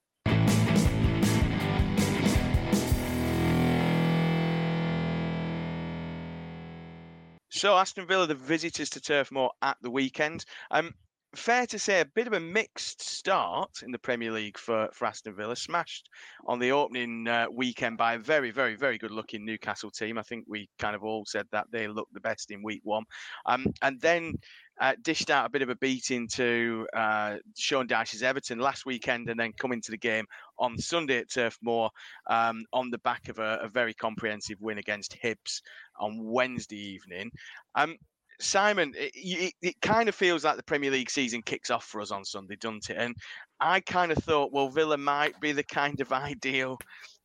So 7.61 7.77
Aston 7.77 8.07
Villa, 8.07 8.25
the 8.25 8.33
visitors 8.33 8.89
to 8.89 8.99
Turf 8.99 9.31
Moor 9.31 9.51
at 9.61 9.77
the 9.83 9.91
weekend. 9.91 10.45
Um, 10.71 10.95
fair 11.35 11.65
to 11.67 11.79
say, 11.79 12.01
a 12.01 12.05
bit 12.05 12.27
of 12.27 12.33
a 12.33 12.39
mixed 12.39 13.01
start 13.01 13.83
in 13.83 13.91
the 13.91 13.99
Premier 13.99 14.31
League 14.31 14.57
for, 14.57 14.89
for 14.93 15.05
Aston 15.05 15.35
Villa. 15.35 15.55
Smashed 15.55 16.09
on 16.45 16.59
the 16.59 16.71
opening 16.71 17.27
uh, 17.27 17.45
weekend 17.51 17.97
by 17.97 18.13
a 18.13 18.19
very, 18.19 18.51
very, 18.51 18.75
very 18.75 18.97
good 18.97 19.11
looking 19.11 19.45
Newcastle 19.45 19.91
team. 19.91 20.17
I 20.17 20.23
think 20.23 20.45
we 20.47 20.69
kind 20.77 20.95
of 20.95 21.03
all 21.03 21.25
said 21.25 21.47
that 21.51 21.67
they 21.71 21.87
looked 21.87 22.13
the 22.13 22.19
best 22.19 22.51
in 22.51 22.63
week 22.63 22.81
one. 22.83 23.03
Um, 23.45 23.65
and 23.81 23.99
then 24.01 24.33
uh, 24.81 24.93
dished 25.03 25.29
out 25.29 25.45
a 25.45 25.49
bit 25.49 25.61
of 25.61 25.69
a 25.69 25.75
beating 25.75 26.27
to 26.27 26.87
uh, 26.95 27.37
Sean 27.55 27.87
Dyche's 27.87 28.23
Everton 28.23 28.59
last 28.59 28.85
weekend 28.85 29.29
and 29.29 29.39
then 29.39 29.53
coming 29.53 29.81
to 29.81 29.91
the 29.91 29.97
game 29.97 30.25
on 30.57 30.77
Sunday 30.77 31.19
at 31.19 31.29
Turf 31.29 31.57
Moor 31.61 31.89
um, 32.29 32.63
on 32.73 32.89
the 32.89 32.97
back 32.99 33.29
of 33.29 33.39
a, 33.39 33.59
a, 33.61 33.69
very 33.69 33.93
comprehensive 33.93 34.57
win 34.59 34.79
against 34.79 35.15
Hibs 35.23 35.61
on 35.99 36.17
Wednesday 36.23 36.77
evening. 36.77 37.29
Um, 37.75 37.95
Simon, 38.41 38.93
it, 38.97 39.11
it, 39.15 39.53
it, 39.61 39.81
kind 39.81 40.09
of 40.09 40.15
feels 40.15 40.43
like 40.43 40.57
the 40.57 40.63
Premier 40.63 40.91
League 40.91 41.09
season 41.09 41.41
kicks 41.41 41.69
off 41.69 41.85
for 41.85 42.01
us 42.01 42.11
on 42.11 42.25
Sunday, 42.25 42.55
doesn't 42.55 42.89
it? 42.89 42.97
And 42.97 43.15
I 43.59 43.79
kind 43.81 44.11
of 44.11 44.17
thought, 44.19 44.51
well, 44.51 44.69
Villa 44.69 44.97
might 44.97 45.39
be 45.39 45.51
the 45.51 45.63
kind 45.63 45.99
of 46.01 46.11
ideal 46.11 46.77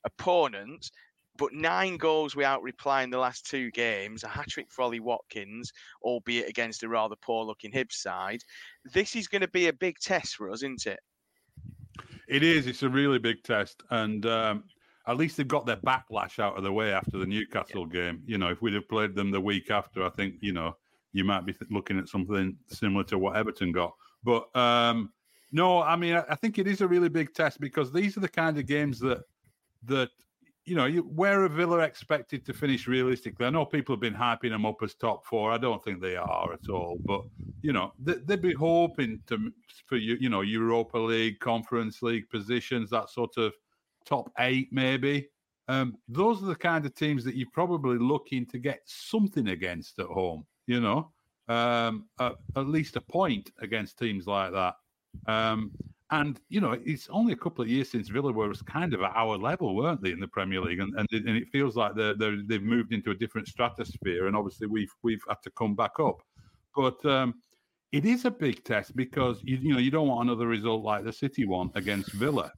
opponent 0.05 0.91
but 1.37 1.53
nine 1.53 1.97
goals 1.97 2.35
without 2.35 2.63
replying 2.63 3.11
the 3.11 3.19
last 3.19 3.47
two 3.47 3.71
games, 3.73 4.25
a 4.25 4.29
hat 4.29 4.49
trick 4.49 4.67
for 4.71 4.83
Ollie 4.83 5.01
Watkins, 5.01 5.73
albeit 6.03 6.49
against 6.49 6.83
a 6.83 6.89
rather 6.89 7.17
poor 7.21 7.45
looking 7.45 7.73
Hibs 7.73 7.93
side. 7.93 8.41
This 8.93 9.17
is 9.17 9.29
going 9.29 9.43
to 9.43 9.49
be 9.49 9.69
a 9.69 9.73
big 9.73 9.99
test 9.99 10.37
for 10.37 10.51
us, 10.51 10.63
isn't 10.63 10.87
it? 10.87 11.01
It 12.29 12.43
is. 12.43 12.67
It's 12.67 12.83
a 12.83 12.89
really 12.89 13.19
big 13.19 13.43
test. 13.43 13.83
And 13.91 14.27
um, 14.27 14.65
at 15.07 15.17
least 15.17 15.37
they've 15.37 15.47
got 15.47 15.67
their 15.67 15.77
backlash 15.77 16.39
out 16.39 16.57
of 16.57 16.65
the 16.65 16.73
way 16.73 16.93
after 16.93 17.19
the 17.19 17.27
Newcastle 17.27 17.87
yeah. 17.93 18.03
game. 18.11 18.23
You 18.27 18.39
know, 18.39 18.49
if 18.49 18.63
we'd 18.63 18.75
have 18.75 18.89
played 18.89 19.15
them 19.15 19.31
the 19.31 19.41
week 19.41 19.71
after, 19.71 20.05
I 20.05 20.11
think, 20.11 20.37
you 20.41 20.53
know, 20.53 20.77
you 21.17 21.25
might 21.25 21.47
be 21.47 21.55
looking 21.71 21.99
at 21.99 22.09
something 22.09 22.57
similar 22.67 23.05
to 23.05 23.19
what 23.19 23.37
Everton 23.37 23.73
got. 23.73 23.95
But 24.23 24.55
um, 24.55 25.13
no, 25.51 25.83
I 25.83 25.97
mean, 25.97 26.23
I 26.29 26.35
think 26.35 26.59
it 26.59 26.67
is 26.67 26.83
a 26.83 26.89
really 26.89 27.09
big 27.09 27.33
test 27.33 27.59
because 27.61 27.91
these 27.91 28.17
are 28.17 28.21
the 28.21 28.29
kind 28.29 28.59
of 28.59 28.67
games 28.67 29.01
that 29.01 29.23
that 29.85 30.11
you 30.67 30.75
know, 30.75 30.89
where 30.91 31.45
are 31.45 31.49
Villa 31.49 31.79
expected 31.79 32.45
to 32.45 32.53
finish 32.53 32.89
realistically? 32.89 33.47
I 33.47 33.51
know 33.51 33.65
people 33.65 33.95
have 33.95 34.01
been 34.01 34.15
hyping 34.15 34.51
them 34.51 34.67
up 34.67 34.83
as 34.83 34.95
top 34.95 35.25
four. 35.25 35.53
I 35.53 35.59
don't 35.59 35.83
think 35.83 36.01
they 36.01 36.17
are 36.17 36.53
at 36.53 36.69
all. 36.69 36.99
But 37.05 37.23
you 37.63 37.73
know, 37.73 37.93
they'd 37.99 38.43
be 38.43 38.53
hoping 38.53 39.21
to 39.29 39.53
for 39.87 39.97
you, 39.97 40.17
you 40.21 40.29
know, 40.29 40.41
Europa 40.43 40.99
League, 40.99 41.39
Conference 41.39 42.03
League 42.03 42.29
positions, 42.29 42.91
that 42.91 43.09
sort 43.11 43.37
of 43.39 43.55
top 44.05 44.31
eight, 44.41 44.69
maybe. 44.73 45.29
Um, 45.69 45.97
those 46.09 46.43
are 46.43 46.47
the 46.47 46.55
kind 46.57 46.85
of 46.85 46.95
teams 46.95 47.25
that 47.25 47.37
you're 47.37 47.49
probably 47.53 47.99
looking 47.99 48.45
to 48.47 48.59
get 48.59 48.81
something 48.85 49.49
against 49.49 49.99
at 49.99 50.07
home. 50.07 50.45
You 50.67 50.81
know, 50.81 51.13
um, 51.49 52.07
at, 52.19 52.35
at 52.57 52.67
least 52.67 52.97
a 52.97 53.01
point 53.01 53.51
against 53.61 53.99
teams 53.99 54.27
like 54.27 54.53
that. 54.53 54.75
Um, 55.27 55.73
and 56.11 56.41
you 56.49 56.61
know, 56.61 56.79
it's 56.85 57.09
only 57.11 57.33
a 57.33 57.37
couple 57.37 57.63
of 57.63 57.69
years 57.69 57.91
since 57.91 58.09
Villa 58.09 58.33
was 58.33 58.63
kind 58.63 58.95
of 58.95 59.03
at 59.03 59.13
our 59.17 59.37
level, 59.37 59.75
weren't 59.75 60.03
they, 60.03 60.13
in 60.13 60.21
the 60.21 60.29
Premier 60.29 60.61
League? 60.61 60.79
And 60.81 60.95
and, 60.97 61.09
and 61.13 61.37
it 61.37 61.49
feels 61.49 61.77
like 61.77 61.95
they're, 61.95 62.15
they 62.15 62.55
have 62.55 62.63
moved 62.63 62.93
into 62.93 63.11
a 63.11 63.15
different 63.15 63.49
stratosphere. 63.49 64.27
And 64.27 64.37
obviously, 64.37 64.69
we've 64.69 64.93
we've 65.03 65.23
had 65.29 65.43
to 65.43 65.51
come 65.51 65.75
back 65.75 65.99
up. 65.99 66.23
But 66.77 67.05
um, 67.05 67.35
it 67.93 68.05
is 68.05 68.25
a 68.25 68.31
big 68.31 68.63
test 68.63 68.95
because 68.95 69.41
you 69.43 69.57
you 69.57 69.73
know 69.73 69.79
you 69.79 69.91
don't 69.91 70.09
want 70.09 70.29
another 70.29 70.47
result 70.47 70.85
like 70.85 71.05
the 71.05 71.13
City 71.13 71.45
one 71.45 71.71
against 71.75 72.13
Villa. 72.13 72.53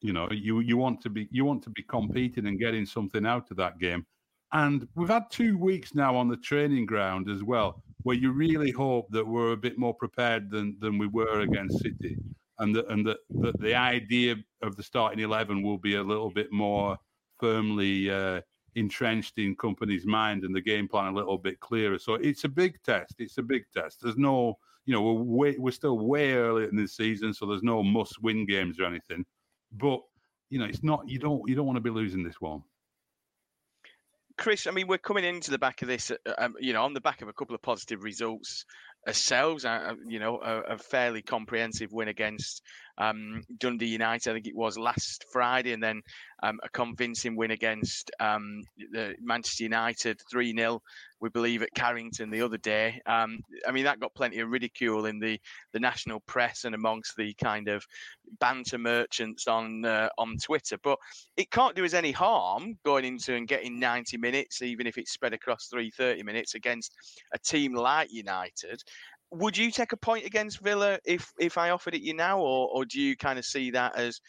You 0.00 0.12
know, 0.12 0.28
you 0.30 0.60
you 0.60 0.76
want 0.76 1.00
to 1.02 1.10
be 1.10 1.28
you 1.30 1.44
want 1.44 1.62
to 1.64 1.70
be 1.70 1.82
competing 1.82 2.46
and 2.46 2.58
getting 2.58 2.86
something 2.86 3.24
out 3.24 3.50
of 3.50 3.56
that 3.58 3.78
game. 3.78 4.04
And 4.52 4.88
we've 4.94 5.08
had 5.08 5.30
two 5.30 5.56
weeks 5.56 5.94
now 5.94 6.16
on 6.16 6.28
the 6.28 6.36
training 6.36 6.86
ground 6.86 7.30
as 7.30 7.42
well, 7.42 7.82
where 8.02 8.16
you 8.16 8.32
really 8.32 8.70
hope 8.70 9.08
that 9.10 9.26
we're 9.26 9.52
a 9.52 9.56
bit 9.56 9.78
more 9.78 9.94
prepared 9.94 10.50
than 10.50 10.76
than 10.80 10.98
we 10.98 11.06
were 11.06 11.40
against 11.40 11.80
City 11.80 12.16
and 12.60 12.74
that 12.76 12.88
and 12.88 13.06
that, 13.06 13.18
that 13.40 13.58
the 13.60 13.74
idea 13.74 14.36
of 14.62 14.76
the 14.76 14.82
starting 14.82 15.20
eleven 15.20 15.62
will 15.62 15.78
be 15.78 15.96
a 15.96 16.02
little 16.02 16.30
bit 16.30 16.52
more 16.52 16.96
firmly 17.38 18.10
uh, 18.10 18.40
entrenched 18.74 19.38
in 19.38 19.56
Kompany's 19.56 20.06
mind 20.06 20.44
and 20.44 20.54
the 20.54 20.60
game 20.60 20.86
plan 20.86 21.12
a 21.12 21.16
little 21.16 21.38
bit 21.38 21.58
clearer. 21.60 21.98
So 21.98 22.14
it's 22.14 22.44
a 22.44 22.48
big 22.48 22.80
test. 22.82 23.14
It's 23.18 23.38
a 23.38 23.42
big 23.42 23.64
test. 23.74 23.98
There's 24.02 24.18
no, 24.18 24.58
you 24.84 24.92
know, 24.92 25.02
we're 25.02 25.22
way, 25.22 25.56
we're 25.58 25.70
still 25.72 25.98
way 25.98 26.34
early 26.34 26.64
in 26.64 26.76
the 26.76 26.86
season, 26.86 27.32
so 27.32 27.46
there's 27.46 27.62
no 27.62 27.82
must-win 27.82 28.46
games 28.46 28.78
or 28.78 28.84
anything. 28.84 29.24
But 29.72 30.00
you 30.50 30.58
know, 30.58 30.66
it's 30.66 30.82
not. 30.82 31.08
You 31.08 31.18
don't. 31.18 31.48
You 31.48 31.54
don't 31.54 31.66
want 31.66 31.76
to 31.76 31.80
be 31.80 31.90
losing 31.90 32.22
this 32.22 32.40
one. 32.40 32.62
Chris, 34.40 34.66
I 34.66 34.70
mean, 34.70 34.86
we're 34.86 34.96
coming 34.96 35.24
into 35.24 35.50
the 35.50 35.58
back 35.58 35.82
of 35.82 35.88
this, 35.88 36.10
uh, 36.10 36.16
um, 36.38 36.54
you 36.58 36.72
know, 36.72 36.82
on 36.82 36.94
the 36.94 37.00
back 37.00 37.20
of 37.20 37.28
a 37.28 37.32
couple 37.32 37.54
of 37.54 37.60
positive 37.60 38.02
results 38.02 38.64
ourselves. 39.06 39.66
Uh, 39.66 39.92
you 40.08 40.18
know, 40.18 40.40
a, 40.40 40.60
a, 40.72 40.78
fairly 40.78 41.20
comprehensive 41.20 41.92
win 41.92 42.08
against 42.08 42.62
um, 43.00 43.42
Dundee 43.58 43.86
United. 43.86 44.30
I 44.30 44.34
think 44.34 44.46
it 44.46 44.54
was 44.54 44.78
last 44.78 45.24
Friday, 45.32 45.72
and 45.72 45.82
then 45.82 46.02
um, 46.42 46.60
a 46.62 46.68
convincing 46.68 47.34
win 47.34 47.50
against 47.50 48.10
um, 48.20 48.62
the 48.92 49.14
Manchester 49.20 49.64
United, 49.64 50.20
3 50.30 50.54
0, 50.54 50.82
we 51.20 51.30
believe, 51.30 51.62
at 51.62 51.74
Carrington 51.74 52.30
the 52.30 52.42
other 52.42 52.58
day. 52.58 53.00
Um, 53.06 53.38
I 53.66 53.72
mean, 53.72 53.84
that 53.84 54.00
got 54.00 54.14
plenty 54.14 54.38
of 54.40 54.50
ridicule 54.50 55.06
in 55.06 55.18
the, 55.18 55.40
the 55.72 55.80
national 55.80 56.20
press 56.20 56.64
and 56.64 56.74
amongst 56.74 57.16
the 57.16 57.34
kind 57.42 57.68
of 57.68 57.84
banter 58.38 58.78
merchants 58.78 59.48
on 59.48 59.84
uh, 59.84 60.10
on 60.18 60.36
Twitter. 60.36 60.76
But 60.82 60.98
it 61.36 61.50
can't 61.50 61.74
do 61.74 61.84
us 61.84 61.94
any 61.94 62.12
harm 62.12 62.78
going 62.84 63.06
into 63.06 63.34
and 63.34 63.48
getting 63.48 63.80
90 63.80 64.18
minutes, 64.18 64.62
even 64.62 64.86
if 64.86 64.98
it's 64.98 65.12
spread 65.12 65.32
across 65.32 65.68
three 65.68 65.90
30 65.90 66.22
minutes 66.22 66.54
against 66.54 66.92
a 67.32 67.38
team 67.38 67.74
like 67.74 68.12
United 68.12 68.82
would 69.32 69.56
you 69.56 69.70
take 69.70 69.92
a 69.92 69.96
point 69.96 70.26
against 70.26 70.60
Villa 70.60 70.98
if 71.04 71.32
if 71.38 71.56
I 71.58 71.70
offered 71.70 71.94
it 71.94 72.02
you 72.02 72.14
now, 72.14 72.38
or 72.38 72.68
or 72.68 72.84
do 72.84 73.00
you 73.00 73.16
kind 73.16 73.38
of 73.38 73.44
see 73.44 73.70
that 73.70 73.96
as 73.96 74.20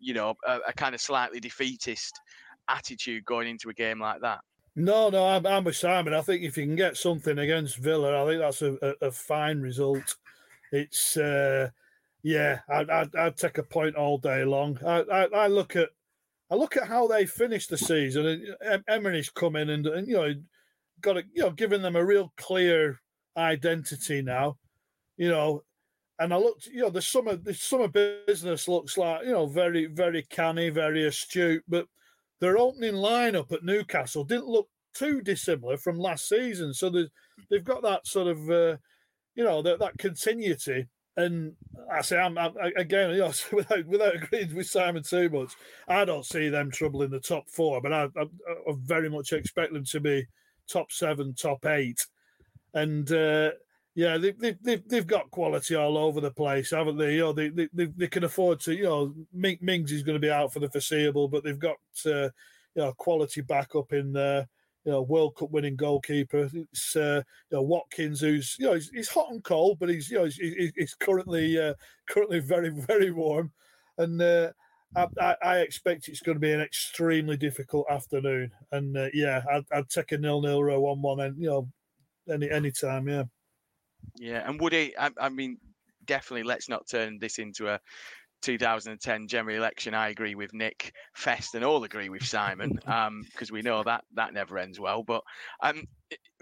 you 0.00 0.14
know, 0.14 0.34
a, 0.46 0.58
a 0.68 0.72
kind 0.72 0.94
of 0.94 1.00
slightly 1.00 1.38
defeatist 1.38 2.18
attitude 2.68 3.24
going 3.24 3.48
into 3.48 3.68
a 3.68 3.74
game 3.74 4.00
like 4.00 4.20
that. 4.22 4.40
No, 4.74 5.10
no, 5.10 5.26
I'm, 5.26 5.46
I'm 5.46 5.64
with 5.64 5.76
Simon. 5.76 6.14
I 6.14 6.22
think 6.22 6.42
if 6.42 6.56
you 6.56 6.64
can 6.64 6.76
get 6.76 6.96
something 6.96 7.38
against 7.38 7.76
Villa, 7.76 8.22
I 8.22 8.26
think 8.26 8.40
that's 8.40 8.62
a, 8.62 8.78
a, 8.82 9.06
a 9.06 9.10
fine 9.10 9.60
result. 9.60 10.16
It's, 10.72 11.16
uh, 11.16 11.70
yeah, 12.22 12.60
I'd, 12.68 12.88
I'd, 12.88 13.14
I'd, 13.16 13.36
take 13.36 13.58
a 13.58 13.62
point 13.62 13.96
all 13.96 14.18
day 14.18 14.44
long. 14.44 14.78
I, 14.86 15.00
I, 15.00 15.24
I, 15.24 15.46
look 15.48 15.76
at, 15.76 15.90
I 16.50 16.54
look 16.54 16.76
at 16.76 16.88
how 16.88 17.08
they 17.08 17.26
finished 17.26 17.70
the 17.70 17.78
season. 17.78 18.54
Emery's 18.88 19.28
come 19.28 19.56
in 19.56 19.70
and, 19.70 19.86
and 19.86 20.06
you 20.06 20.14
know, 20.14 20.34
got 21.00 21.16
a, 21.18 21.24
you 21.32 21.42
know, 21.42 21.50
giving 21.50 21.82
them 21.82 21.96
a 21.96 22.04
real 22.04 22.32
clear 22.36 23.00
identity 23.40 24.22
now. 24.22 24.56
You 25.16 25.28
know, 25.28 25.62
and 26.18 26.34
I 26.34 26.36
looked, 26.36 26.66
you 26.66 26.82
know, 26.82 26.90
the 26.90 27.02
summer 27.02 27.36
the 27.36 27.54
summer 27.54 27.88
business 27.88 28.68
looks 28.68 28.98
like, 28.98 29.24
you 29.24 29.32
know, 29.32 29.46
very, 29.46 29.86
very 29.86 30.22
canny, 30.24 30.68
very 30.68 31.06
astute, 31.06 31.64
but 31.66 31.86
their 32.40 32.58
opening 32.58 32.94
lineup 32.94 33.52
at 33.52 33.64
Newcastle 33.64 34.24
didn't 34.24 34.48
look 34.48 34.68
too 34.94 35.20
dissimilar 35.22 35.76
from 35.76 35.98
last 35.98 36.28
season. 36.28 36.74
So 36.74 36.90
they've 36.90 37.64
got 37.64 37.82
that 37.82 38.06
sort 38.06 38.28
of, 38.28 38.50
uh, 38.50 38.76
you 39.34 39.44
know, 39.44 39.62
that, 39.62 39.78
that 39.78 39.98
continuity. 39.98 40.86
And 41.16 41.54
I 41.92 42.02
say, 42.02 42.18
I'm, 42.18 42.36
I'm 42.38 42.54
again, 42.76 43.10
you 43.10 43.18
know, 43.18 43.32
without, 43.52 43.86
without 43.86 44.16
agreeing 44.16 44.54
with 44.54 44.66
Simon 44.66 45.02
too 45.02 45.28
much, 45.28 45.54
I 45.88 46.04
don't 46.04 46.24
see 46.26 46.48
them 46.48 46.70
troubling 46.70 47.10
the 47.10 47.20
top 47.20 47.48
four, 47.48 47.80
but 47.80 47.92
I, 47.92 48.04
I, 48.16 48.22
I 48.22 48.74
very 48.76 49.08
much 49.08 49.32
expect 49.32 49.72
them 49.72 49.84
to 49.86 50.00
be 50.00 50.26
top 50.70 50.92
seven, 50.92 51.34
top 51.34 51.64
eight. 51.66 52.06
And, 52.74 53.10
uh, 53.10 53.50
yeah, 53.94 54.18
they, 54.18 54.32
they, 54.32 54.56
they've, 54.62 54.88
they've 54.88 55.06
got 55.06 55.30
quality 55.30 55.74
all 55.74 55.98
over 55.98 56.20
the 56.20 56.30
place, 56.30 56.70
haven't 56.70 56.96
they? 56.96 57.14
You 57.14 57.20
know, 57.20 57.32
they, 57.32 57.48
they, 57.48 57.86
they 57.86 58.06
can 58.06 58.24
afford 58.24 58.60
to, 58.60 58.74
you 58.74 58.84
know, 58.84 59.14
Mings 59.32 59.92
is 59.92 60.02
going 60.02 60.14
to 60.14 60.20
be 60.20 60.30
out 60.30 60.52
for 60.52 60.60
the 60.60 60.70
foreseeable, 60.70 61.28
but 61.28 61.44
they've 61.44 61.58
got, 61.58 61.76
uh, 62.06 62.30
you 62.74 62.82
know, 62.82 62.92
quality 62.96 63.40
backup 63.40 63.92
in 63.92 64.12
there. 64.12 64.48
You 64.84 64.92
know, 64.92 65.02
World 65.02 65.36
Cup 65.36 65.50
winning 65.50 65.76
goalkeeper. 65.76 66.48
It's 66.54 66.96
uh, 66.96 67.22
you 67.50 67.58
know 67.58 67.62
Watkins, 67.62 68.22
who's 68.22 68.56
you 68.58 68.64
know 68.64 68.74
he's, 68.74 68.88
he's 68.88 69.10
hot 69.10 69.30
and 69.30 69.44
cold, 69.44 69.78
but 69.78 69.90
he's 69.90 70.08
you 70.08 70.16
know 70.16 70.24
he's, 70.24 70.72
he's 70.74 70.94
currently 70.94 71.60
uh, 71.60 71.74
currently 72.08 72.38
very 72.38 72.70
very 72.88 73.10
warm, 73.10 73.52
and 73.98 74.22
uh, 74.22 74.52
I, 74.96 75.36
I, 75.42 75.58
expect 75.58 76.08
it's 76.08 76.22
going 76.22 76.36
to 76.36 76.40
be 76.40 76.52
an 76.52 76.62
extremely 76.62 77.36
difficult 77.36 77.86
afternoon. 77.90 78.50
And 78.72 78.96
uh, 78.96 79.08
yeah, 79.12 79.42
I'd, 79.52 79.64
I'd 79.70 79.88
take 79.88 80.12
a 80.12 80.18
nil 80.18 80.40
nil 80.40 80.64
row 80.64 80.80
one 80.80 81.02
one, 81.02 81.20
and 81.20 81.36
you 81.38 81.48
know, 81.48 81.68
any 82.30 82.50
any 82.50 82.70
time, 82.70 83.08
yeah. 83.08 83.24
Yeah, 84.16 84.48
and 84.48 84.60
would 84.60 84.72
it? 84.72 84.94
I, 84.98 85.10
I 85.20 85.28
mean, 85.28 85.58
definitely. 86.04 86.44
Let's 86.44 86.68
not 86.68 86.88
turn 86.88 87.18
this 87.18 87.38
into 87.38 87.68
a 87.68 87.80
2010 88.42 89.28
general 89.28 89.56
election. 89.56 89.94
I 89.94 90.08
agree 90.08 90.34
with 90.34 90.54
Nick 90.54 90.92
Fest 91.14 91.54
and 91.54 91.64
all 91.64 91.84
agree 91.84 92.08
with 92.08 92.24
Simon 92.24 92.72
because 92.74 93.50
um, 93.50 93.52
we 93.54 93.62
know 93.62 93.82
that 93.82 94.04
that 94.14 94.32
never 94.32 94.58
ends 94.58 94.80
well. 94.80 95.02
But 95.02 95.22
um, 95.62 95.84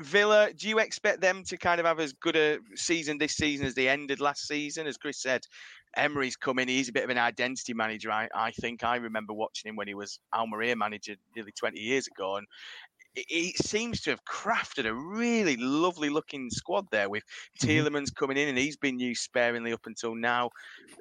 Villa, 0.00 0.52
do 0.52 0.68
you 0.68 0.78
expect 0.78 1.20
them 1.20 1.42
to 1.44 1.56
kind 1.56 1.80
of 1.80 1.86
have 1.86 2.00
as 2.00 2.12
good 2.12 2.36
a 2.36 2.58
season 2.74 3.18
this 3.18 3.34
season 3.34 3.66
as 3.66 3.74
they 3.74 3.88
ended 3.88 4.20
last 4.20 4.46
season? 4.46 4.86
As 4.86 4.96
Chris 4.96 5.20
said, 5.20 5.42
Emery's 5.96 6.36
come 6.36 6.58
in. 6.58 6.68
He's 6.68 6.88
a 6.88 6.92
bit 6.92 7.04
of 7.04 7.10
an 7.10 7.18
identity 7.18 7.74
manager. 7.74 8.10
I, 8.10 8.28
I 8.34 8.52
think 8.52 8.84
I 8.84 8.96
remember 8.96 9.32
watching 9.32 9.68
him 9.68 9.76
when 9.76 9.88
he 9.88 9.94
was 9.94 10.20
Almeria 10.34 10.76
manager 10.76 11.14
nearly 11.34 11.52
20 11.52 11.80
years 11.80 12.06
ago, 12.06 12.36
and 12.36 12.46
he 13.28 13.54
seems 13.60 14.00
to 14.02 14.10
have 14.10 14.24
crafted 14.24 14.86
a 14.86 14.94
really 14.94 15.56
lovely 15.56 16.08
looking 16.08 16.50
squad 16.50 16.86
there 16.90 17.08
with 17.08 17.24
mm-hmm. 17.60 17.68
Tielemans 17.68 18.14
coming 18.14 18.36
in 18.36 18.48
and 18.48 18.58
he's 18.58 18.76
been 18.76 18.98
used 18.98 19.22
sparingly 19.22 19.72
up 19.72 19.86
until 19.86 20.14
now. 20.14 20.50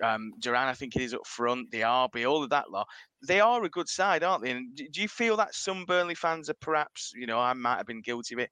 Um, 0.03 0.31
Duran, 0.39 0.67
I 0.67 0.73
think 0.73 0.95
it 0.95 1.01
is 1.01 1.13
up 1.13 1.25
front, 1.25 1.69
the 1.71 1.81
RB, 1.81 2.29
all 2.29 2.43
of 2.43 2.49
that 2.49 2.71
lot. 2.71 2.87
They 3.27 3.39
are 3.39 3.63
a 3.63 3.69
good 3.69 3.89
side, 3.89 4.23
aren't 4.23 4.43
they? 4.43 4.51
And 4.51 4.75
do 4.75 5.01
you 5.01 5.07
feel 5.07 5.37
that 5.37 5.55
some 5.55 5.85
Burnley 5.85 6.15
fans 6.15 6.49
are 6.49 6.57
perhaps, 6.61 7.11
you 7.15 7.27
know, 7.27 7.39
I 7.39 7.53
might 7.53 7.77
have 7.77 7.87
been 7.87 8.01
guilty 8.01 8.35
of 8.35 8.39
it, 8.39 8.51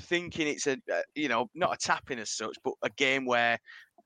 thinking 0.00 0.48
it's 0.48 0.66
a, 0.66 0.72
uh, 0.92 1.02
you 1.14 1.28
know, 1.28 1.48
not 1.54 1.74
a 1.74 1.76
tapping 1.76 2.18
as 2.18 2.30
such, 2.30 2.56
but 2.64 2.74
a 2.82 2.90
game 2.90 3.24
where, 3.24 3.58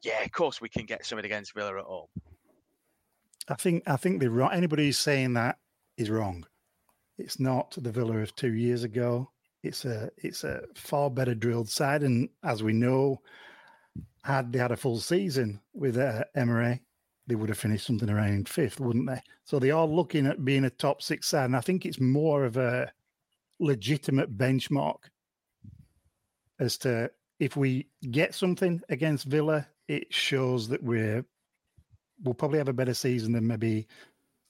yeah, 0.03 0.23
of 0.23 0.33
course 0.33 0.61
we 0.61 0.69
can 0.69 0.85
get 0.85 1.07
something 1.07 1.25
against 1.25 1.55
Villa 1.55 1.79
at 1.79 1.85
all. 1.85 2.11
I 3.49 3.55
think 3.55 3.85
I 3.87 3.97
think 3.97 4.21
they're 4.21 4.31
wrong. 4.31 4.51
Anybody 4.53 4.87
who's 4.87 4.99
saying 4.99 5.35
that 5.35 5.59
is 5.97 6.11
wrong. 6.11 6.47
It's 7.19 7.41
not 7.41 7.77
the 7.81 7.93
Villa 7.93 8.19
of 8.19 8.35
two 8.35 8.55
years 8.55 8.85
ago. 8.85 9.31
It's 9.63 9.85
a 9.85 10.11
it's 10.17 10.45
a 10.45 10.63
far 10.75 11.11
better 11.11 11.35
drilled 11.35 11.69
side, 11.69 12.03
and 12.03 12.29
as 12.45 12.63
we 12.63 12.73
know, 12.73 13.21
had 14.23 14.53
they 14.53 14.59
had 14.59 14.73
a 14.73 14.77
full 14.77 14.99
season 14.99 15.61
with 15.75 15.97
uh, 15.97 16.25
Emery, 16.35 16.83
they 17.27 17.35
would 17.35 17.49
have 17.49 17.59
finished 17.59 17.87
something 17.87 18.11
around 18.11 18.49
fifth, 18.49 18.81
wouldn't 18.81 19.09
they? 19.09 19.21
So 19.45 19.59
they 19.59 19.71
are 19.71 19.87
looking 19.87 20.27
at 20.27 20.45
being 20.45 20.65
a 20.65 20.71
top 20.71 21.03
six 21.03 21.29
side, 21.29 21.47
and 21.47 21.57
I 21.57 21.61
think 21.61 21.85
it's 21.85 22.01
more 22.01 22.45
of 22.45 22.57
a 22.57 22.93
legitimate 23.59 24.37
benchmark 24.37 24.99
as 26.61 26.79
to 26.79 27.11
if 27.39 27.57
we 27.57 27.89
get 28.11 28.35
something 28.35 28.81
against 28.89 29.27
Villa, 29.27 29.67
it 29.89 30.13
shows 30.13 30.69
that 30.69 30.83
we're 30.83 31.25
we'll 32.23 32.35
probably 32.35 32.59
have 32.59 32.69
a 32.69 32.73
better 32.73 32.95
season 32.95 33.33
than 33.33 33.47
maybe 33.47 33.87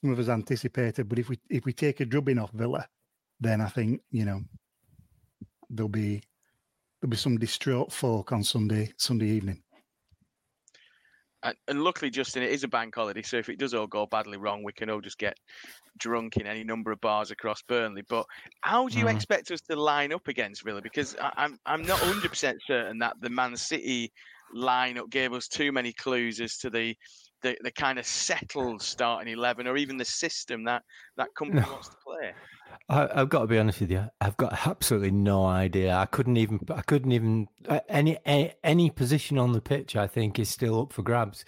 some 0.01 0.11
of 0.11 0.19
us 0.19 0.29
anticipated. 0.29 1.07
But 1.09 1.19
if 1.19 1.29
we 1.29 1.39
if 1.49 1.65
we 1.65 1.73
take 1.73 1.99
a 1.99 2.05
drubbing 2.05 2.39
off 2.39 2.51
Villa, 2.51 2.87
then 3.39 3.61
I 3.61 3.67
think 3.67 4.01
you 4.11 4.25
know 4.25 4.41
there'll 5.69 5.89
be 5.89 6.21
there'll 7.01 7.11
be 7.11 7.17
some 7.17 7.37
distraught 7.37 7.91
folk 7.91 8.31
on 8.31 8.43
Sunday 8.43 8.93
Sunday 8.97 9.27
evening. 9.27 9.61
And, 11.43 11.55
and 11.67 11.83
luckily, 11.83 12.09
Justin, 12.09 12.41
it 12.41 12.49
is 12.49 12.63
a 12.63 12.67
bank 12.67 12.95
holiday, 12.95 13.21
so 13.21 13.37
if 13.37 13.47
it 13.47 13.59
does 13.59 13.75
all 13.75 13.85
go 13.85 14.07
badly 14.07 14.37
wrong, 14.37 14.63
we 14.63 14.73
can 14.73 14.89
all 14.89 15.01
just 15.01 15.19
get 15.19 15.37
drunk 15.99 16.37
in 16.37 16.47
any 16.47 16.63
number 16.63 16.91
of 16.91 16.99
bars 16.99 17.29
across 17.29 17.61
Burnley. 17.61 18.01
But 18.09 18.25
how 18.61 18.87
do 18.87 18.97
you 18.97 19.05
mm. 19.05 19.15
expect 19.15 19.51
us 19.51 19.61
to 19.69 19.79
line 19.79 20.11
up 20.11 20.27
against 20.27 20.63
Villa? 20.63 20.81
Because 20.81 21.15
I, 21.21 21.31
I'm 21.37 21.57
I'm 21.65 21.83
not 21.83 22.01
100 22.01 22.29
percent 22.29 22.57
certain 22.65 22.99
that 22.99 23.15
the 23.21 23.29
Man 23.29 23.55
City 23.55 24.11
lineup 24.55 25.09
gave 25.09 25.33
us 25.33 25.47
too 25.47 25.71
many 25.71 25.93
clues 25.93 26.39
as 26.39 26.57
to 26.57 26.69
the 26.69 26.95
the, 27.41 27.57
the 27.61 27.71
kind 27.71 27.99
of 27.99 28.05
settled 28.05 28.81
starting 28.81 29.31
eleven 29.31 29.67
or 29.67 29.77
even 29.77 29.97
the 29.97 30.05
system 30.05 30.63
that 30.65 30.83
that 31.17 31.29
Kompany 31.37 31.65
no. 31.65 31.71
wants 31.71 31.89
to 31.89 31.95
play? 32.05 32.33
I, 32.89 33.19
have 33.19 33.29
got 33.29 33.41
to 33.41 33.47
be 33.47 33.57
honest 33.57 33.81
with 33.81 33.91
you. 33.91 34.05
I've 34.21 34.37
got 34.37 34.67
absolutely 34.67 35.11
no 35.11 35.45
idea. 35.45 35.95
I 35.95 36.05
couldn't 36.05 36.37
even. 36.37 36.59
I 36.73 36.81
couldn't 36.81 37.11
even 37.11 37.47
any, 37.89 38.17
any 38.25 38.53
any 38.63 38.89
position 38.89 39.37
on 39.37 39.51
the 39.51 39.61
pitch. 39.61 39.95
I 39.95 40.07
think 40.07 40.39
is 40.39 40.49
still 40.49 40.81
up 40.81 40.93
for 40.93 41.01
grabs. 41.01 41.45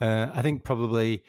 Uh, 0.00 0.28
I 0.32 0.42
think 0.42 0.64
probably. 0.64 1.22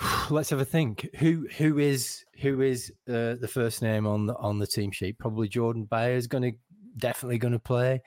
Let's 0.30 0.50
have 0.50 0.60
a 0.60 0.64
think. 0.64 1.08
Who 1.16 1.46
who 1.56 1.78
is 1.78 2.24
who 2.40 2.60
is 2.60 2.90
uh, 3.08 3.34
the 3.40 3.50
first 3.50 3.82
name 3.82 4.06
on 4.06 4.26
the 4.26 4.36
on 4.36 4.58
the 4.58 4.66
team 4.66 4.90
sheet? 4.90 5.18
Probably 5.18 5.48
Jordan 5.48 5.84
Beyer 5.84 6.16
is 6.16 6.26
going 6.26 6.42
to 6.42 6.52
definitely 6.98 7.38
going 7.38 7.52
to 7.52 7.58
play. 7.58 8.02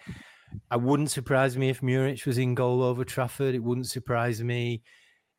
I 0.71 0.77
wouldn't 0.77 1.11
surprise 1.11 1.57
me 1.57 1.69
if 1.69 1.81
Muric 1.81 2.25
was 2.25 2.37
in 2.37 2.55
goal 2.55 2.83
over 2.83 3.03
Trafford. 3.03 3.55
It 3.55 3.63
wouldn't 3.63 3.87
surprise 3.87 4.43
me 4.43 4.81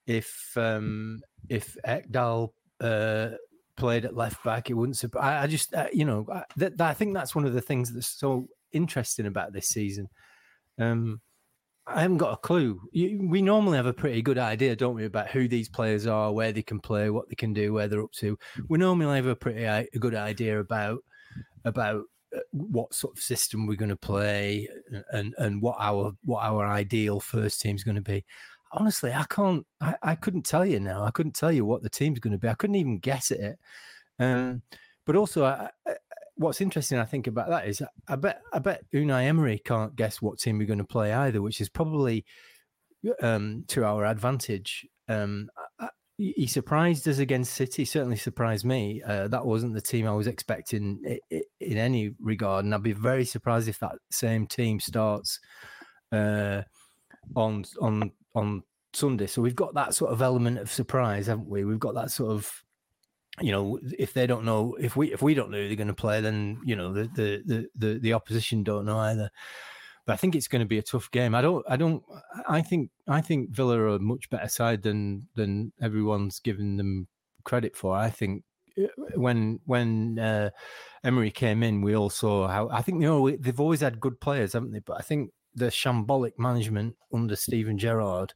if 0.06 0.56
um, 0.56 1.20
if 1.48 1.76
Ekdal 1.86 2.50
uh, 2.80 3.30
played 3.76 4.04
at 4.04 4.16
left 4.16 4.42
back. 4.44 4.70
It 4.70 4.74
wouldn't 4.74 4.96
surprise. 4.96 5.44
I, 5.44 5.46
just 5.46 5.74
uh, 5.74 5.88
you 5.92 6.04
know 6.04 6.26
I, 6.32 6.44
that, 6.56 6.80
I 6.80 6.94
think 6.94 7.14
that's 7.14 7.34
one 7.34 7.44
of 7.44 7.52
the 7.52 7.60
things 7.60 7.92
that's 7.92 8.08
so 8.08 8.48
interesting 8.72 9.26
about 9.26 9.52
this 9.52 9.68
season. 9.68 10.08
Um, 10.78 11.20
I 11.86 12.02
haven't 12.02 12.18
got 12.18 12.34
a 12.34 12.36
clue. 12.36 12.80
We 12.92 13.42
normally 13.42 13.76
have 13.76 13.86
a 13.86 13.92
pretty 13.92 14.22
good 14.22 14.38
idea, 14.38 14.76
don't 14.76 14.94
we, 14.94 15.06
about 15.06 15.28
who 15.28 15.48
these 15.48 15.68
players 15.68 16.06
are, 16.06 16.32
where 16.32 16.52
they 16.52 16.62
can 16.62 16.78
play, 16.78 17.10
what 17.10 17.28
they 17.28 17.34
can 17.34 17.52
do, 17.52 17.72
where 17.72 17.88
they're 17.88 18.02
up 18.02 18.12
to. 18.18 18.38
We 18.68 18.78
normally 18.78 19.16
have 19.16 19.26
a 19.26 19.34
pretty 19.34 19.64
a 19.64 19.86
good 19.98 20.14
idea 20.14 20.60
about 20.60 21.00
about 21.64 22.04
what 22.52 22.94
sort 22.94 23.16
of 23.16 23.22
system 23.22 23.66
we're 23.66 23.74
going 23.74 23.88
to 23.88 23.96
play 23.96 24.68
and 25.12 25.34
and 25.38 25.60
what 25.60 25.76
our 25.78 26.12
what 26.24 26.42
our 26.42 26.66
ideal 26.66 27.20
first 27.20 27.60
team 27.60 27.76
is 27.76 27.84
going 27.84 27.96
to 27.96 28.00
be. 28.00 28.24
Honestly 28.72 29.12
i 29.12 29.24
can't 29.24 29.66
I, 29.80 29.96
I 30.00 30.14
couldn't 30.14 30.46
tell 30.46 30.64
you 30.64 30.78
now. 30.80 31.02
I 31.02 31.10
couldn't 31.10 31.34
tell 31.34 31.50
you 31.50 31.64
what 31.64 31.82
the 31.82 31.90
team's 31.90 32.20
going 32.20 32.32
to 32.32 32.38
be. 32.38 32.48
I 32.48 32.54
couldn't 32.54 32.76
even 32.76 32.98
guess 32.98 33.30
at 33.30 33.40
it. 33.40 33.58
Um, 34.18 34.62
but 35.06 35.16
also 35.16 35.44
I, 35.44 35.70
I, 35.86 35.94
what's 36.40 36.62
interesting, 36.62 36.98
I 36.98 37.04
think, 37.04 37.26
about 37.26 37.50
that 37.50 37.68
is 37.68 37.82
I 38.08 38.16
bet 38.16 38.40
I 38.52 38.58
bet 38.58 38.84
Unai 38.94 39.24
Emery 39.24 39.60
can't 39.64 39.94
guess 39.94 40.22
what 40.22 40.38
team 40.38 40.58
we're 40.58 40.66
going 40.66 40.78
to 40.78 40.84
play 40.84 41.12
either, 41.12 41.42
which 41.42 41.60
is 41.60 41.68
probably 41.68 42.24
um, 43.22 43.64
to 43.68 43.84
our 43.84 44.06
advantage. 44.06 44.86
Um, 45.08 45.50
he 46.20 46.46
surprised 46.46 47.08
us 47.08 47.18
against 47.18 47.54
City. 47.54 47.84
Certainly 47.84 48.16
surprised 48.16 48.64
me. 48.64 49.02
Uh, 49.02 49.28
that 49.28 49.46
wasn't 49.46 49.74
the 49.74 49.80
team 49.80 50.06
I 50.06 50.12
was 50.12 50.26
expecting 50.26 51.18
in, 51.30 51.78
any 51.78 52.14
regard, 52.20 52.64
and 52.64 52.74
I'd 52.74 52.82
be 52.82 52.92
very 52.92 53.24
surprised 53.24 53.68
if 53.68 53.78
that 53.78 53.96
same 54.10 54.46
team 54.46 54.80
starts 54.80 55.40
uh, 56.12 56.62
on 57.34 57.64
on 57.80 58.12
on 58.34 58.62
Sunday. 58.92 59.26
So 59.26 59.40
we've 59.40 59.56
got 59.56 59.74
that 59.74 59.94
sort 59.94 60.12
of 60.12 60.20
element 60.20 60.58
of 60.58 60.70
surprise, 60.70 61.26
haven't 61.26 61.48
we? 61.48 61.64
We've 61.64 61.78
got 61.78 61.94
that 61.94 62.10
sort 62.10 62.32
of 62.32 62.52
you 63.40 63.52
know, 63.52 63.78
if 63.98 64.12
they 64.12 64.26
don't 64.26 64.44
know, 64.44 64.76
if 64.78 64.96
we 64.96 65.12
if 65.12 65.22
we 65.22 65.34
don't 65.34 65.50
know 65.50 65.58
who 65.58 65.68
they're 65.68 65.76
going 65.76 65.88
to 65.88 65.94
play, 65.94 66.20
then 66.20 66.60
you 66.64 66.76
know 66.76 66.92
the 66.92 67.04
the 67.14 67.42
the 67.46 67.68
the, 67.76 67.98
the 67.98 68.12
opposition 68.12 68.62
don't 68.62 68.84
know 68.84 68.98
either. 68.98 69.30
But 70.10 70.14
I 70.14 70.16
think 70.16 70.34
it's 70.34 70.48
going 70.48 70.58
to 70.58 70.66
be 70.66 70.78
a 70.78 70.82
tough 70.82 71.08
game. 71.12 71.36
I 71.36 71.40
don't. 71.40 71.64
I 71.68 71.76
don't. 71.76 72.02
I 72.48 72.62
think. 72.62 72.90
I 73.06 73.20
think 73.20 73.50
Villa 73.50 73.78
are 73.78 73.88
a 73.90 74.00
much 74.00 74.28
better 74.28 74.48
side 74.48 74.82
than 74.82 75.28
than 75.36 75.72
everyone's 75.80 76.40
given 76.40 76.78
them 76.78 77.06
credit 77.44 77.76
for. 77.76 77.94
I 77.94 78.10
think 78.10 78.42
uh, 78.76 78.88
when 79.14 79.60
when 79.66 80.18
uh, 80.18 80.50
Emery 81.04 81.30
came 81.30 81.62
in, 81.62 81.80
we 81.80 81.94
all 81.94 82.10
saw 82.10 82.48
how. 82.48 82.68
I 82.70 82.82
think 82.82 83.00
you 83.00 83.06
know 83.06 83.30
they've 83.30 83.60
always 83.60 83.82
had 83.82 84.00
good 84.00 84.20
players, 84.20 84.54
haven't 84.54 84.72
they? 84.72 84.80
But 84.80 84.98
I 84.98 85.02
think 85.02 85.30
the 85.54 85.66
shambolic 85.66 86.32
management 86.38 86.96
under 87.14 87.36
Steven 87.36 87.78
Gerrard, 87.78 88.34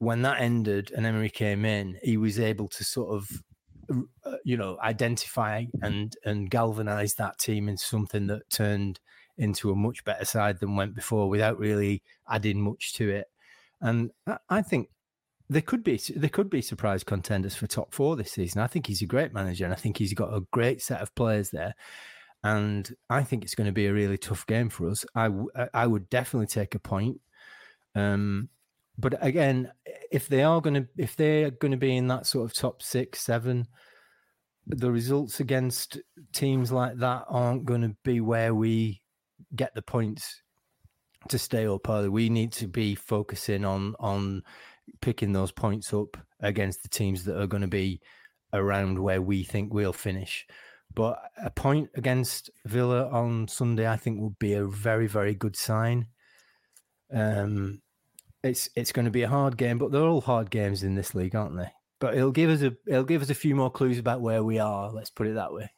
when 0.00 0.20
that 0.20 0.38
ended 0.38 0.92
and 0.94 1.06
Emery 1.06 1.30
came 1.30 1.64
in, 1.64 1.96
he 2.02 2.18
was 2.18 2.38
able 2.38 2.68
to 2.68 2.84
sort 2.84 3.16
of 3.16 3.42
uh, 4.26 4.36
you 4.44 4.58
know 4.58 4.76
identify 4.82 5.64
and 5.80 6.14
and 6.26 6.50
galvanize 6.50 7.14
that 7.14 7.38
team 7.38 7.70
into 7.70 7.86
something 7.86 8.26
that 8.26 8.50
turned 8.50 9.00
into 9.40 9.70
a 9.70 9.76
much 9.76 10.04
better 10.04 10.24
side 10.24 10.60
than 10.60 10.76
went 10.76 10.94
before 10.94 11.28
without 11.28 11.58
really 11.58 12.02
adding 12.28 12.60
much 12.60 12.92
to 12.94 13.08
it. 13.08 13.26
And 13.80 14.10
i 14.48 14.60
think 14.60 14.90
there 15.48 15.62
could 15.62 15.82
be 15.82 15.98
there 16.14 16.28
could 16.28 16.50
be 16.50 16.60
surprise 16.62 17.02
contenders 17.02 17.56
for 17.56 17.66
top 17.66 17.92
four 17.92 18.14
this 18.14 18.32
season. 18.32 18.60
I 18.60 18.66
think 18.66 18.86
he's 18.86 19.02
a 19.02 19.06
great 19.06 19.32
manager 19.32 19.64
and 19.64 19.72
i 19.72 19.76
think 19.76 19.96
he's 19.96 20.14
got 20.14 20.34
a 20.34 20.46
great 20.52 20.82
set 20.82 21.00
of 21.00 21.14
players 21.14 21.50
there. 21.50 21.74
And 22.44 22.88
i 23.08 23.22
think 23.24 23.42
it's 23.42 23.54
going 23.54 23.66
to 23.66 23.72
be 23.72 23.86
a 23.86 23.92
really 23.92 24.18
tough 24.18 24.46
game 24.46 24.68
for 24.68 24.88
us. 24.88 25.04
I 25.14 25.30
i 25.74 25.86
would 25.86 26.08
definitely 26.10 26.46
take 26.46 26.74
a 26.74 26.78
point. 26.78 27.20
Um 27.94 28.50
but 28.98 29.14
again, 29.24 29.72
if 30.12 30.28
they 30.28 30.42
are 30.42 30.60
going 30.60 30.74
to 30.74 30.86
if 30.98 31.16
they're 31.16 31.50
going 31.50 31.72
to 31.72 31.78
be 31.78 31.96
in 31.96 32.08
that 32.08 32.26
sort 32.26 32.44
of 32.44 32.54
top 32.54 32.82
six, 32.82 33.22
seven, 33.22 33.66
the 34.66 34.92
results 34.92 35.40
against 35.40 35.98
teams 36.32 36.70
like 36.70 36.98
that 36.98 37.24
aren't 37.28 37.64
going 37.64 37.80
to 37.80 37.96
be 38.04 38.20
where 38.20 38.54
we 38.54 39.00
get 39.54 39.74
the 39.74 39.82
points 39.82 40.42
to 41.28 41.38
stay 41.38 41.66
up. 41.66 41.88
Either 41.88 42.10
we 42.10 42.28
need 42.28 42.52
to 42.52 42.66
be 42.66 42.94
focusing 42.94 43.64
on 43.64 43.94
on 44.00 44.42
picking 45.00 45.32
those 45.32 45.52
points 45.52 45.92
up 45.92 46.16
against 46.40 46.82
the 46.82 46.88
teams 46.88 47.24
that 47.24 47.40
are 47.40 47.46
going 47.46 47.62
to 47.62 47.68
be 47.68 48.00
around 48.52 48.98
where 48.98 49.22
we 49.22 49.44
think 49.44 49.72
we'll 49.72 49.92
finish. 49.92 50.46
But 50.92 51.18
a 51.42 51.50
point 51.50 51.90
against 51.94 52.50
Villa 52.66 53.08
on 53.08 53.46
Sunday, 53.46 53.88
I 53.88 53.96
think, 53.96 54.20
will 54.20 54.34
be 54.40 54.54
a 54.54 54.66
very, 54.66 55.06
very 55.06 55.34
good 55.34 55.54
sign. 55.54 56.06
Um, 57.12 57.80
it's 58.42 58.68
it's 58.74 58.92
going 58.92 59.04
to 59.04 59.10
be 59.10 59.22
a 59.22 59.28
hard 59.28 59.56
game, 59.56 59.78
but 59.78 59.92
they're 59.92 60.02
all 60.02 60.20
hard 60.20 60.50
games 60.50 60.82
in 60.82 60.94
this 60.94 61.14
league, 61.14 61.36
aren't 61.36 61.56
they? 61.56 61.70
But 62.00 62.14
it'll 62.14 62.32
give 62.32 62.50
us 62.50 62.62
a 62.62 62.72
it'll 62.86 63.04
give 63.04 63.22
us 63.22 63.30
a 63.30 63.34
few 63.34 63.54
more 63.54 63.70
clues 63.70 63.98
about 63.98 64.20
where 64.20 64.42
we 64.42 64.58
are. 64.58 64.90
Let's 64.90 65.10
put 65.10 65.28
it 65.28 65.34
that 65.34 65.52
way. 65.52 65.70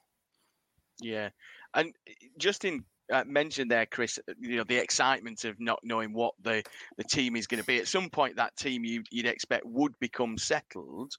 Yeah, 1.01 1.31
and 1.75 1.93
just 2.39 2.63
Justin 2.63 2.85
uh, 3.13 3.25
mentioned 3.27 3.71
there, 3.71 3.87
Chris, 3.87 4.19
uh, 4.29 4.33
you 4.41 4.57
know 4.57 4.65
the 4.65 4.77
excitement 4.77 5.45
of 5.45 5.61
not 5.61 5.79
knowing 5.83 6.13
what 6.13 6.35
the 6.43 6.63
the 6.97 7.05
team 7.05 7.37
is 7.37 7.47
going 7.47 7.61
to 7.61 7.67
be. 7.67 7.79
At 7.79 7.89
some 7.89 8.11
point, 8.11 8.37
that 8.37 8.57
team 8.57 8.85
you, 8.85 9.03
would 9.15 9.27
expect 9.27 9.65
would 9.67 9.99
become 10.01 10.39
settled. 10.39 11.13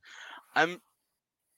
Um, 0.55 0.79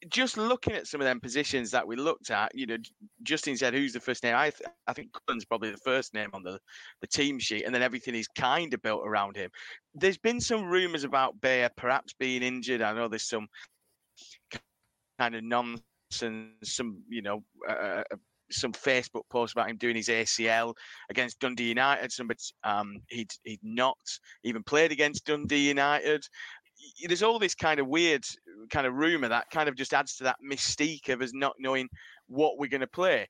just 0.10 0.38
looking 0.38 0.74
at 0.74 0.88
some 0.88 1.02
of 1.02 1.06
them 1.06 1.20
positions 1.20 1.72
that 1.72 1.88
we 1.88 1.96
looked 1.96 2.30
at, 2.30 2.54
you 2.54 2.68
know, 2.68 2.78
Justin 3.24 3.58
said, 3.58 3.74
"Who's 3.74 3.94
the 3.94 4.00
first 4.00 4.24
name?" 4.24 4.36
I 4.36 4.50
th- 4.52 4.70
I 4.88 4.94
think 4.94 5.10
Cullen's 5.26 5.46
probably 5.46 5.72
the 5.72 5.78
first 5.78 6.14
name 6.14 6.30
on 6.34 6.44
the 6.44 6.60
the 7.02 7.08
team 7.08 7.40
sheet, 7.40 7.64
and 7.64 7.74
then 7.74 7.82
everything 7.82 8.16
is 8.16 8.28
kind 8.28 8.74
of 8.74 8.82
built 8.82 9.02
around 9.06 9.36
him. 9.36 9.50
There's 9.94 10.18
been 10.18 10.42
some 10.42 10.66
rumours 10.66 11.04
about 11.04 11.40
Beyer 11.42 11.70
perhaps 11.78 12.14
being 12.14 12.44
injured. 12.44 12.82
I 12.82 12.94
know 12.94 13.08
there's 13.08 13.30
some 13.30 13.48
kind 15.18 15.36
of 15.36 15.44
nonsense, 15.44 16.52
some 16.64 17.02
you 17.10 17.22
know. 17.22 17.44
Uh, 17.68 18.04
uh 18.12 18.16
some 18.52 18.74
Facebook 18.74 19.24
posts 19.30 19.54
about 19.54 19.70
him 19.70 19.78
doing 19.78 19.96
his 19.96 20.08
ACL 20.08 20.74
against 21.10 21.40
Dundee 21.40 21.70
United. 21.70 22.12
Somebody, 22.12 22.40
um, 22.64 22.98
he'd 23.10 23.32
he'd 23.44 23.60
not 23.64 23.98
even 24.44 24.64
played 24.64 24.92
against 24.92 25.26
Dundee 25.26 25.68
United 25.68 26.26
there's 27.08 27.24
all 27.24 27.40
this 27.40 27.56
kind 27.56 27.80
of 27.80 27.88
weird 27.88 28.26
kind 28.70 28.88
of 28.88 28.94
rumor 28.94 29.28
that 29.28 29.50
kind 29.52 29.70
of 29.70 29.76
just 29.76 29.94
adds 29.94 30.16
to 30.18 30.24
that 30.24 30.38
mystique 30.46 31.10
of 31.10 31.22
us 31.22 31.32
not 31.34 31.56
knowing 31.60 31.88
what 32.28 32.58
we're 32.58 32.70
going 32.70 32.82
to 32.82 32.88
play. 32.88 33.28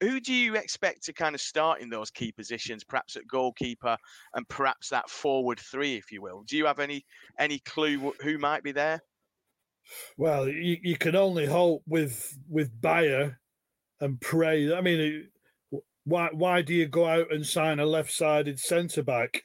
Who 0.00 0.20
do 0.20 0.32
you 0.32 0.56
expect 0.56 1.04
to 1.04 1.14
kind 1.14 1.34
of 1.34 1.40
start 1.40 1.80
in 1.80 1.88
those 1.88 2.10
key 2.10 2.30
positions, 2.30 2.84
perhaps 2.84 3.16
at 3.16 3.26
goalkeeper 3.26 3.96
and 4.34 4.46
perhaps 4.48 4.90
that 4.90 5.08
forward 5.08 5.58
three, 5.58 5.96
if 5.96 6.12
you 6.12 6.20
will? 6.20 6.42
Do 6.46 6.56
you 6.56 6.66
have 6.66 6.80
any 6.80 7.04
any 7.38 7.60
clue 7.60 8.12
who 8.20 8.36
might 8.36 8.62
be 8.62 8.72
there? 8.72 9.00
Well, 10.18 10.48
you, 10.48 10.76
you 10.82 10.96
can 10.98 11.16
only 11.16 11.46
hope 11.46 11.82
with 11.86 12.36
with 12.46 12.78
Beyer 12.78 13.38
and 14.00 14.20
pray. 14.20 14.72
I 14.72 14.80
mean, 14.80 15.28
why 16.04 16.28
why 16.32 16.62
do 16.62 16.74
you 16.74 16.86
go 16.86 17.06
out 17.06 17.32
and 17.32 17.44
sign 17.44 17.80
a 17.80 17.86
left-sided 17.86 18.58
centre 18.58 19.02
back 19.02 19.42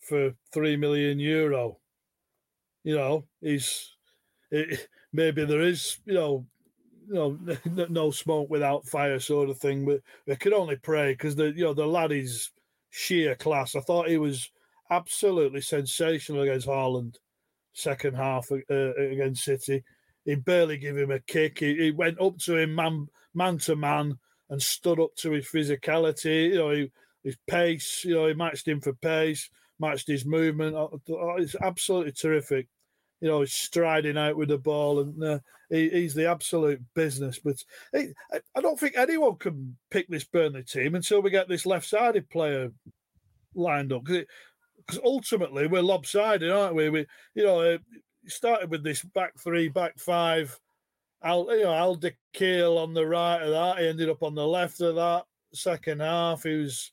for 0.00 0.34
three 0.52 0.76
million 0.76 1.18
euro? 1.18 1.78
You 2.84 2.96
know, 2.96 3.24
he's 3.40 3.96
it, 4.50 4.88
maybe 5.12 5.44
there 5.44 5.60
is, 5.60 5.98
you 6.04 6.14
know, 6.14 6.46
you 7.08 7.14
know, 7.14 7.38
no 7.88 8.10
smoke 8.10 8.48
without 8.50 8.86
fire 8.86 9.18
sort 9.20 9.50
of 9.50 9.58
thing. 9.58 9.84
But 9.84 10.00
we 10.26 10.36
can 10.36 10.54
only 10.54 10.76
pray 10.76 11.12
because 11.12 11.36
the 11.36 11.52
you 11.52 11.64
know 11.64 11.74
the 11.74 11.86
lad 11.86 12.12
is 12.12 12.50
sheer 12.90 13.34
class. 13.34 13.74
I 13.74 13.80
thought 13.80 14.08
he 14.08 14.18
was 14.18 14.50
absolutely 14.90 15.60
sensational 15.60 16.42
against 16.42 16.66
Haaland, 16.66 17.16
second 17.72 18.14
half 18.14 18.50
uh, 18.52 18.94
against 18.94 19.44
City. 19.44 19.82
He 20.24 20.36
barely 20.36 20.76
gave 20.76 20.96
him 20.96 21.10
a 21.10 21.18
kick. 21.18 21.58
He, 21.58 21.74
he, 21.74 21.90
went 21.90 22.20
up 22.20 22.38
to 22.40 22.56
him 22.56 22.76
man 22.76 23.08
man 23.34 23.58
to 23.58 23.76
man 23.76 24.18
and 24.50 24.62
stood 24.62 25.00
up 25.00 25.14
to 25.16 25.32
his 25.32 25.46
physicality. 25.46 26.50
You 26.50 26.54
know, 26.56 26.88
his 27.24 27.36
pace. 27.46 28.04
You 28.04 28.14
know, 28.14 28.26
he 28.26 28.34
matched 28.34 28.68
him 28.68 28.80
for 28.80 28.92
pace 28.94 29.48
matched 29.82 30.08
his 30.08 30.24
movement. 30.24 30.74
Oh, 30.76 30.98
oh, 31.10 31.36
it's 31.36 31.56
absolutely 31.60 32.12
terrific. 32.12 32.68
You 33.20 33.28
know, 33.28 33.40
he's 33.40 33.52
striding 33.52 34.16
out 34.16 34.36
with 34.36 34.48
the 34.48 34.58
ball, 34.58 35.00
and 35.00 35.22
uh, 35.22 35.38
he, 35.68 35.90
he's 35.90 36.14
the 36.14 36.30
absolute 36.30 36.80
business. 36.94 37.38
But 37.38 37.62
he, 37.92 38.12
I 38.32 38.60
don't 38.60 38.80
think 38.80 38.96
anyone 38.96 39.36
can 39.36 39.76
pick 39.90 40.08
this 40.08 40.24
Burnley 40.24 40.62
team 40.62 40.94
until 40.94 41.20
we 41.20 41.30
get 41.30 41.48
this 41.48 41.66
left-sided 41.66 42.30
player 42.30 42.72
lined 43.54 43.92
up. 43.92 44.04
Because 44.04 44.26
ultimately 45.04 45.66
we're 45.66 45.82
lopsided, 45.82 46.50
aren't 46.50 46.74
we? 46.74 46.88
We, 46.88 47.06
you 47.34 47.44
know, 47.44 47.60
uh, 47.60 47.78
started 48.26 48.70
with 48.70 48.82
this 48.82 49.02
back 49.02 49.32
three, 49.38 49.68
back 49.68 49.98
five. 49.98 50.58
Al, 51.22 51.46
you 51.56 51.64
know, 51.64 51.74
Al 51.74 52.00
Keel 52.32 52.78
on 52.78 52.94
the 52.94 53.06
right 53.06 53.42
of 53.42 53.50
that. 53.50 53.78
He 53.78 53.88
ended 53.88 54.08
up 54.08 54.22
on 54.22 54.34
the 54.34 54.46
left 54.46 54.80
of 54.80 54.96
that 54.96 55.24
second 55.54 56.00
half. 56.00 56.42
He 56.42 56.54
was, 56.54 56.92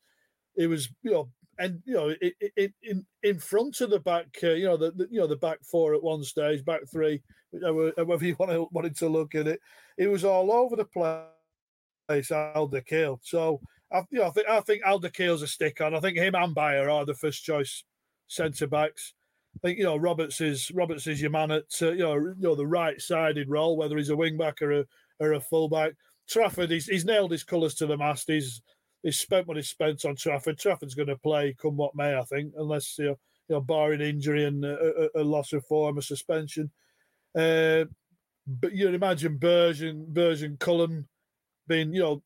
he 0.55 0.67
was, 0.67 0.89
you 1.03 1.11
know, 1.11 1.30
and 1.57 1.82
you 1.86 1.93
know, 1.93 2.15
it, 2.21 2.73
in 2.82 3.05
in 3.23 3.39
front 3.39 3.82
of 3.82 3.89
the 3.89 3.99
back, 3.99 4.27
uh, 4.43 4.51
you 4.51 4.65
know, 4.65 4.77
the, 4.77 4.91
the, 4.91 5.07
you 5.11 5.19
know 5.19 5.27
the 5.27 5.36
back 5.36 5.59
four 5.63 5.93
at 5.93 6.01
one 6.01 6.23
stage, 6.23 6.63
back 6.63 6.82
three, 6.89 7.21
however 7.61 8.25
you 8.25 8.36
want 8.39 8.51
to, 8.51 8.67
wanted 8.71 8.95
to 8.97 9.09
look 9.09 9.36
at 9.36 9.47
it, 9.47 9.59
it 9.97 10.07
was 10.07 10.23
all 10.23 10.51
over 10.51 10.75
the 10.75 10.86
place. 10.86 12.32
Al-Dakhil. 12.32 13.19
So 13.21 13.61
I, 13.91 14.03
you 14.09 14.19
know, 14.19 14.27
I 14.27 14.30
think 14.32 14.47
I 14.47 14.59
think 14.61 14.84
Al-Dakhil's 14.86 15.41
a 15.41 15.47
stick 15.47 15.82
on. 15.82 15.93
I 15.93 15.99
think 15.99 16.17
him 16.17 16.36
and 16.36 16.55
Beyer 16.55 16.89
are 16.89 17.05
the 17.05 17.13
first 17.13 17.43
choice 17.43 17.84
centre 18.27 18.67
backs. 18.67 19.13
I 19.56 19.68
think 19.68 19.78
you 19.78 19.84
know 19.84 19.97
Roberts 19.97 20.41
is 20.41 20.72
Roberts 20.72 21.08
is 21.08 21.22
your 21.22 21.32
man 21.32 21.52
at 21.52 21.64
uh, 21.82 21.91
you 21.91 22.00
know 22.00 22.16
you 22.16 22.36
know 22.39 22.56
the 22.56 22.68
right 22.68 23.00
sided 23.02 23.50
role, 23.50 23.78
whether 23.78 23.97
he's 23.97 24.10
a 24.10 24.16
wing 24.16 24.38
back 24.38 24.62
or 24.62 24.72
a 24.72 24.86
or 25.20 25.34
a 25.34 25.41
full 25.41 25.70
back. 25.70 25.93
Trafford, 26.30 26.70
he's, 26.70 26.86
he's 26.86 27.06
nailed 27.06 27.32
his 27.32 27.43
colours 27.43 27.74
to 27.76 27.88
the 27.88 27.97
mast. 27.97 28.28
He's 28.28 28.62
he's 29.04 29.20
spent 29.20 29.47
what 29.47 29.58
he's 29.58 29.70
spent 29.70 30.06
on 30.06 30.16
Trafford. 30.16 30.60
Trafford's 30.60 30.95
going 30.95 31.08
to 31.08 31.18
play 31.18 31.56
come 31.60 31.78
what 31.78 31.95
may, 31.95 32.18
I 32.18 32.24
think, 32.24 32.54
unless 32.58 32.97
you 32.97 33.06
know, 33.06 33.20
you 33.47 33.56
know 33.56 33.62
barring 33.62 34.02
injury 34.02 34.45
and 34.45 34.64
a, 34.64 35.10
a, 35.16 35.24
loss 35.24 35.54
of 35.54 35.66
form, 35.66 35.97
a 35.97 36.02
suspension. 36.02 36.72
Uh, 37.38 37.86
but 38.47 38.74
you'd 38.74 38.93
imagine 38.93 39.38
Berge 39.38 39.82
and 39.82 40.60
Cullen 40.60 41.08
being, 41.68 41.93
you 41.93 42.02
know, 42.02 42.24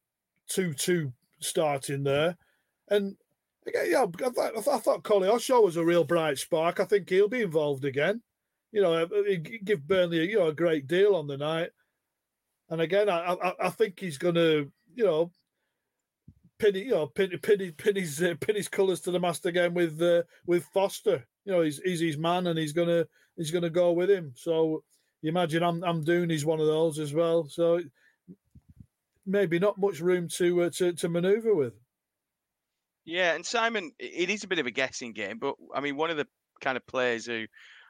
two 0.48 0.74
two 0.74 1.14
starting 1.40 2.04
there, 2.04 2.38
and 2.90 3.16
yeah, 3.66 4.06
I 4.26 4.30
thought, 4.30 4.58
I 4.58 4.78
thought 4.78 5.64
was 5.64 5.78
a 5.78 5.84
real 5.86 6.04
bright 6.04 6.38
spark. 6.38 6.80
I 6.80 6.86
think 6.86 7.10
he'll 7.10 7.28
be 7.28 7.42
involved 7.42 7.86
again. 7.86 8.22
You 8.72 8.82
know, 8.82 9.08
give 9.64 9.88
Burnley, 9.88 10.30
you 10.30 10.40
know, 10.40 10.48
a 10.48 10.54
great 10.54 10.88
deal 10.88 11.16
on 11.16 11.28
the 11.28 11.38
night. 11.38 11.70
And 12.70 12.82
again, 12.82 13.08
I, 13.08 13.34
I, 13.34 13.54
I 13.68 13.70
think 13.70 14.00
he's 14.00 14.18
going 14.18 14.36
to 14.36 14.72
you 14.96 15.06
know, 15.06 15.32
pin 16.60 16.76
you 16.76 16.92
know 16.92 17.08
pin, 17.08 17.32
pin, 17.42 17.74
pin 17.78 17.96
his 17.96 18.22
uh, 18.22 18.36
pin 18.40 18.56
his 18.56 18.68
colours 18.68 19.02
to 19.02 19.12
the 19.12 19.20
mast 19.20 19.46
again 19.46 19.74
with 19.74 20.02
uh, 20.02 20.24
with 20.46 20.66
Foster. 20.74 21.26
You 21.46 21.54
know, 21.54 21.62
he's 21.62 21.80
he's 21.80 22.00
his 22.00 22.18
man, 22.18 22.48
and 22.48 22.58
he's 22.58 22.74
gonna 22.74 23.06
he's 23.36 23.52
gonna 23.52 23.70
go 23.70 23.92
with 23.92 24.10
him. 24.10 24.34
So 24.36 24.84
you 25.22 25.30
imagine 25.30 25.64
I'm 25.64 25.84
I'm 25.84 26.04
doing 26.04 26.30
he's 26.30 26.46
one 26.46 26.60
of 26.60 26.68
those 26.68 27.00
as 27.00 27.14
well. 27.14 27.48
So 27.48 27.82
maybe 29.26 29.60
not 29.60 29.78
much 29.78 30.00
room 30.00 30.28
to 30.30 30.64
uh, 30.64 30.70
to 30.72 30.94
to 30.94 31.10
manoeuvre 31.10 31.56
with. 31.56 31.74
Yeah, 33.06 33.36
and 33.36 33.46
Simon, 33.46 33.92
it 34.00 34.30
is 34.30 34.44
a 34.44 34.48
bit 34.48 34.60
of 34.60 34.66
a 34.66 34.72
guessing 34.72 35.14
game, 35.14 35.38
but 35.40 35.56
I 35.76 35.82
mean, 35.82 35.98
one 35.98 36.10
of 36.10 36.18
the 36.18 36.28
kind 36.62 36.78
of 36.78 36.88
players 36.88 37.26
who 37.26 37.46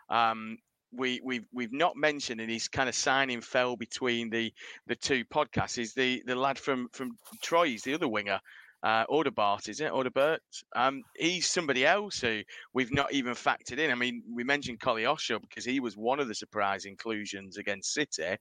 um, 0.10 0.58
we 0.92 1.22
we've 1.24 1.46
we've 1.54 1.74
not 1.74 1.96
mentioned, 1.96 2.42
and 2.42 2.50
he's 2.50 2.68
kind 2.68 2.90
of 2.90 2.96
signing 2.96 3.42
fell 3.42 3.76
between 3.76 4.30
the 4.30 4.52
the 4.88 4.96
two 4.96 5.24
podcasts. 5.26 5.78
Is 5.78 5.94
the 5.94 6.24
the 6.26 6.36
lad 6.36 6.58
from 6.58 6.88
from 6.94 7.12
Troy? 7.42 7.68
He's 7.68 7.84
the 7.84 7.94
other 7.94 8.08
winger. 8.08 8.40
Uh, 8.82 9.06
Odobert, 9.06 9.70
is 9.70 9.80
it? 9.80 9.94
Odobert. 9.94 10.40
Um, 10.76 11.04
he's 11.16 11.50
somebody 11.50 11.86
else 11.86 12.20
who 12.20 12.42
we've 12.74 12.92
not 12.92 13.14
even 13.14 13.34
factored 13.34 13.78
in. 13.78 13.92
I 13.92 13.96
mean, 13.96 14.22
we 14.36 14.44
mentioned 14.44 14.82
Koleosho 14.82 15.40
because 15.40 15.64
he 15.64 15.80
was 15.80 15.96
one 15.96 16.20
of 16.20 16.28
the 16.28 16.36
surprise 16.36 16.84
inclusions 16.84 17.58
against 17.58 17.94
City. 17.94 18.36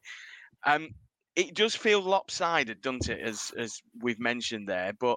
Um, 0.67 0.89
it 1.37 1.55
does 1.55 1.77
feel 1.77 2.01
lopsided, 2.01 2.81
doesn't 2.83 3.09
it? 3.09 3.21
As 3.21 3.53
as 3.57 3.81
we've 4.01 4.19
mentioned 4.19 4.69
there, 4.69 4.93
but 4.99 5.17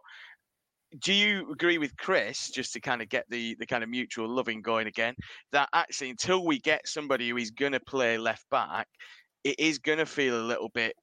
do 1.00 1.14
you 1.14 1.52
agree 1.52 1.78
with 1.78 1.96
Chris, 1.98 2.50
just 2.50 2.74
to 2.74 2.80
kind 2.80 3.02
of 3.02 3.10
get 3.10 3.26
the, 3.30 3.56
the 3.60 3.66
kind 3.66 3.84
of 3.84 3.90
mutual 3.90 4.28
loving 4.28 4.62
going 4.62 4.88
again, 4.88 5.16
that 5.52 5.70
actually 5.74 6.10
until 6.10 6.46
we 6.46 6.60
get 6.60 6.88
somebody 6.88 7.30
who 7.30 7.38
is 7.38 7.52
going 7.52 7.72
to 7.72 7.80
play 7.80 8.18
left 8.18 8.50
back, 8.50 8.88
it 9.44 9.60
is 9.60 9.80
going 9.80 9.98
to 10.00 10.06
feel 10.06 10.40
a 10.40 10.44
little 10.44 10.70
bit 10.70 10.94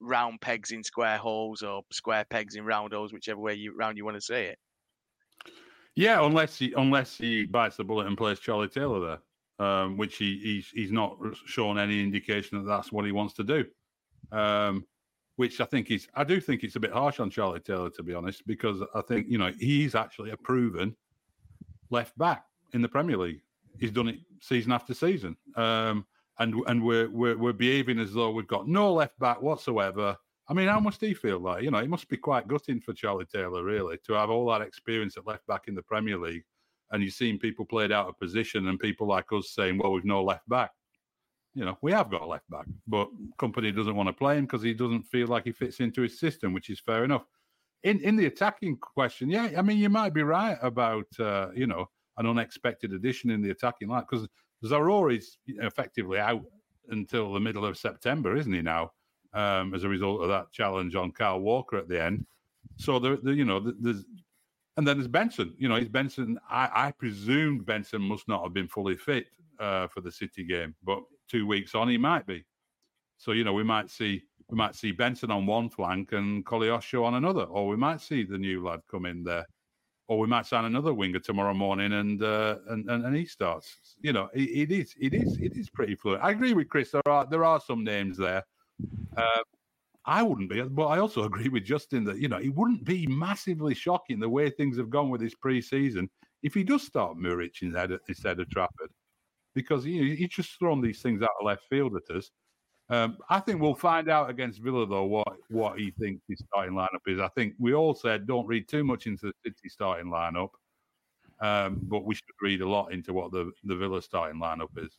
round 0.00 0.40
pegs 0.40 0.70
in 0.70 0.82
square 0.82 1.16
holes 1.16 1.62
or 1.62 1.82
square 1.92 2.24
pegs 2.28 2.56
in 2.56 2.64
round 2.64 2.92
holes, 2.92 3.12
whichever 3.12 3.40
way 3.40 3.54
you 3.54 3.74
round 3.76 3.96
you 3.96 4.04
want 4.04 4.16
to 4.16 4.20
say 4.20 4.46
it. 4.46 4.58
Yeah, 5.96 6.24
unless 6.24 6.58
he 6.58 6.72
unless 6.76 7.16
he 7.16 7.44
bites 7.44 7.76
the 7.76 7.84
bullet 7.84 8.06
and 8.06 8.16
plays 8.16 8.40
Charlie 8.40 8.68
Taylor 8.68 9.18
there, 9.58 9.66
um, 9.66 9.96
which 9.96 10.16
he 10.16 10.38
he's 10.40 10.68
he's 10.68 10.90
not 10.90 11.16
shown 11.46 11.78
any 11.78 12.02
indication 12.02 12.58
that 12.58 12.68
that's 12.68 12.90
what 12.90 13.04
he 13.04 13.12
wants 13.12 13.34
to 13.34 13.44
do. 13.44 13.64
Um, 14.32 14.84
which 15.36 15.60
I 15.60 15.64
think 15.64 15.90
is, 15.90 16.06
I 16.14 16.24
do 16.24 16.40
think 16.40 16.62
it's 16.62 16.76
a 16.76 16.80
bit 16.80 16.92
harsh 16.92 17.20
on 17.20 17.30
Charlie 17.30 17.60
Taylor, 17.60 17.90
to 17.90 18.02
be 18.02 18.14
honest, 18.14 18.46
because 18.46 18.82
I 18.94 19.00
think, 19.02 19.26
you 19.28 19.38
know, 19.38 19.52
he's 19.58 19.94
actually 19.94 20.30
a 20.30 20.36
proven 20.36 20.94
left 21.90 22.16
back 22.18 22.44
in 22.72 22.82
the 22.82 22.88
Premier 22.88 23.16
League. 23.16 23.42
He's 23.78 23.90
done 23.90 24.08
it 24.08 24.18
season 24.40 24.72
after 24.72 24.94
season. 24.94 25.36
Um, 25.56 26.06
and 26.38 26.54
and 26.66 26.82
we're, 26.82 27.10
we're, 27.10 27.36
we're 27.36 27.52
behaving 27.52 27.98
as 27.98 28.12
though 28.12 28.30
we've 28.30 28.46
got 28.46 28.68
no 28.68 28.92
left 28.92 29.18
back 29.18 29.40
whatsoever. 29.42 30.16
I 30.48 30.54
mean, 30.54 30.68
how 30.68 30.80
must 30.80 31.00
he 31.00 31.14
feel 31.14 31.38
like? 31.38 31.62
You 31.62 31.70
know, 31.70 31.78
it 31.78 31.88
must 31.88 32.08
be 32.08 32.16
quite 32.16 32.48
gutting 32.48 32.80
for 32.80 32.92
Charlie 32.92 33.24
Taylor, 33.24 33.64
really, 33.64 33.98
to 34.06 34.12
have 34.12 34.30
all 34.30 34.46
that 34.50 34.60
experience 34.60 35.16
at 35.16 35.26
left 35.26 35.46
back 35.46 35.68
in 35.68 35.74
the 35.74 35.82
Premier 35.82 36.18
League. 36.18 36.44
And 36.90 37.02
you've 37.02 37.14
seen 37.14 37.38
people 37.38 37.64
played 37.64 37.92
out 37.92 38.08
of 38.08 38.18
position 38.18 38.68
and 38.68 38.78
people 38.78 39.06
like 39.06 39.32
us 39.32 39.50
saying, 39.50 39.78
well, 39.78 39.92
we've 39.92 40.04
no 40.04 40.22
left 40.22 40.48
back 40.48 40.70
you 41.54 41.64
know, 41.64 41.78
we 41.82 41.92
have 41.92 42.10
got 42.10 42.22
a 42.22 42.26
left 42.26 42.48
back, 42.50 42.66
but 42.86 43.08
Kompany 43.38 43.74
doesn't 43.74 43.94
want 43.94 44.08
to 44.08 44.12
play 44.12 44.36
him 44.36 44.44
because 44.44 44.62
he 44.62 44.74
doesn't 44.74 45.04
feel 45.04 45.28
like 45.28 45.44
he 45.44 45.52
fits 45.52 45.80
into 45.80 46.02
his 46.02 46.18
system, 46.18 46.52
which 46.52 46.68
is 46.68 46.80
fair 46.80 47.04
enough. 47.04 47.24
In 47.84 48.00
in 48.00 48.16
the 48.16 48.26
attacking 48.26 48.76
question, 48.78 49.30
yeah, 49.30 49.50
I 49.56 49.62
mean, 49.62 49.78
you 49.78 49.88
might 49.88 50.14
be 50.14 50.22
right 50.22 50.58
about 50.62 51.06
uh, 51.20 51.48
you 51.54 51.66
know 51.66 51.88
an 52.16 52.26
unexpected 52.26 52.92
addition 52.92 53.30
in 53.30 53.42
the 53.42 53.50
attacking 53.50 53.88
line 53.88 54.04
because 54.08 54.26
Zaroury 54.64 55.18
is 55.18 55.38
effectively 55.46 56.18
out 56.18 56.42
until 56.88 57.32
the 57.32 57.40
middle 57.40 57.64
of 57.64 57.76
September, 57.76 58.36
isn't 58.36 58.52
he 58.52 58.62
now? 58.62 58.92
Um, 59.32 59.74
as 59.74 59.82
a 59.82 59.88
result 59.88 60.22
of 60.22 60.28
that 60.28 60.52
challenge 60.52 60.94
on 60.94 61.10
Kyle 61.10 61.40
Walker 61.40 61.76
at 61.76 61.88
the 61.88 62.00
end. 62.00 62.24
So 62.76 63.00
there, 63.00 63.16
there 63.16 63.34
you 63.34 63.44
know, 63.44 63.72
there's 63.80 64.04
and 64.76 64.86
then 64.86 64.96
there's 64.96 65.08
Benson. 65.08 65.54
You 65.58 65.68
know, 65.68 65.76
he's 65.76 65.88
Benson. 65.88 66.38
I, 66.48 66.70
I 66.72 66.90
presume 66.92 67.60
Benson 67.60 68.02
must 68.02 68.26
not 68.28 68.42
have 68.42 68.54
been 68.54 68.68
fully 68.68 68.96
fit 68.96 69.26
uh, 69.60 69.86
for 69.88 70.00
the 70.00 70.10
City 70.10 70.44
game, 70.44 70.74
but 70.82 71.00
two 71.28 71.46
weeks 71.46 71.74
on, 71.74 71.88
he 71.88 71.98
might 71.98 72.26
be. 72.26 72.44
So 73.18 73.32
you 73.32 73.44
know, 73.44 73.52
we 73.52 73.64
might 73.64 73.90
see 73.90 74.22
we 74.50 74.56
might 74.56 74.74
see 74.74 74.92
Benson 74.92 75.30
on 75.30 75.46
one 75.46 75.70
flank 75.70 76.12
and 76.12 76.44
Koleosho 76.44 77.04
on 77.04 77.14
another, 77.14 77.44
or 77.44 77.66
we 77.68 77.76
might 77.76 78.00
see 78.00 78.24
the 78.24 78.38
new 78.38 78.64
lad 78.64 78.80
come 78.90 79.06
in 79.06 79.22
there, 79.22 79.46
or 80.08 80.18
we 80.18 80.26
might 80.26 80.46
sign 80.46 80.64
another 80.64 80.92
winger 80.92 81.20
tomorrow 81.20 81.54
morning 81.54 81.92
and 81.92 82.22
uh, 82.22 82.56
and, 82.68 82.88
and, 82.90 83.06
and 83.06 83.16
he 83.16 83.24
starts. 83.24 83.76
You 84.00 84.12
know, 84.12 84.28
it, 84.34 84.70
it 84.70 84.72
is 84.72 84.94
it 85.00 85.14
is 85.14 85.38
it 85.38 85.56
is 85.56 85.70
pretty 85.70 85.94
fluid. 85.94 86.20
I 86.22 86.30
agree 86.30 86.54
with 86.54 86.68
Chris. 86.68 86.90
There 86.90 87.02
are 87.06 87.26
there 87.26 87.44
are 87.44 87.60
some 87.60 87.84
names 87.84 88.18
there. 88.18 88.42
Uh, 89.16 89.42
I 90.06 90.22
wouldn't 90.22 90.50
be, 90.50 90.60
but 90.60 90.86
I 90.86 90.98
also 90.98 91.22
agree 91.24 91.48
with 91.48 91.64
Justin 91.64 92.04
that 92.04 92.18
you 92.18 92.28
know 92.28 92.38
it 92.38 92.54
wouldn't 92.54 92.84
be 92.84 93.06
massively 93.06 93.74
shocking 93.74 94.20
the 94.20 94.28
way 94.28 94.50
things 94.50 94.76
have 94.76 94.90
gone 94.90 95.08
with 95.08 95.20
his 95.20 95.34
pre-season 95.34 96.10
if 96.42 96.52
he 96.52 96.62
does 96.62 96.82
start 96.82 97.16
Muric 97.16 97.62
instead 97.62 97.90
of, 97.90 98.00
instead 98.06 98.38
of 98.38 98.48
Trafford 98.50 98.90
because 99.54 99.86
you 99.86 100.00
know, 100.00 100.14
he's 100.14 100.28
just 100.28 100.58
thrown 100.58 100.80
these 100.80 101.00
things 101.00 101.22
out 101.22 101.30
of 101.40 101.46
left 101.46 101.64
field 101.68 101.96
at 101.96 102.14
us. 102.14 102.30
Um, 102.90 103.16
I 103.30 103.40
think 103.40 103.60
we'll 103.60 103.74
find 103.74 104.10
out 104.10 104.28
against 104.28 104.60
Villa 104.60 104.86
though 104.86 105.04
what 105.04 105.28
what 105.48 105.78
he 105.78 105.90
thinks 105.90 106.22
his 106.28 106.42
starting 106.46 106.74
lineup 106.74 107.06
is. 107.06 107.18
I 107.18 107.28
think 107.28 107.54
we 107.58 107.72
all 107.74 107.94
said 107.94 108.26
don't 108.26 108.46
read 108.46 108.68
too 108.68 108.84
much 108.84 109.06
into 109.06 109.26
the 109.26 109.32
City 109.42 109.68
starting 109.68 110.10
lineup, 110.10 110.50
um, 111.40 111.80
but 111.82 112.04
we 112.04 112.14
should 112.14 112.24
read 112.42 112.60
a 112.60 112.68
lot 112.68 112.92
into 112.92 113.14
what 113.14 113.32
the 113.32 113.52
the 113.64 113.76
Villa 113.76 114.02
starting 114.02 114.40
lineup 114.40 114.76
is. 114.76 114.98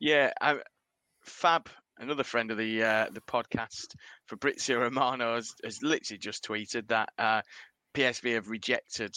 Yeah, 0.00 0.32
I, 0.40 0.58
Fab, 1.24 1.68
another 1.98 2.24
friend 2.24 2.50
of 2.50 2.58
the 2.58 2.82
uh, 2.82 3.06
the 3.12 3.20
podcast, 3.20 3.94
Fabrizio 4.26 4.80
Romano, 4.80 5.34
has, 5.34 5.52
has 5.64 5.82
literally 5.82 6.18
just 6.18 6.44
tweeted 6.44 6.88
that 6.88 7.10
uh, 7.18 7.42
PSV 7.94 8.34
have 8.34 8.48
rejected 8.48 9.14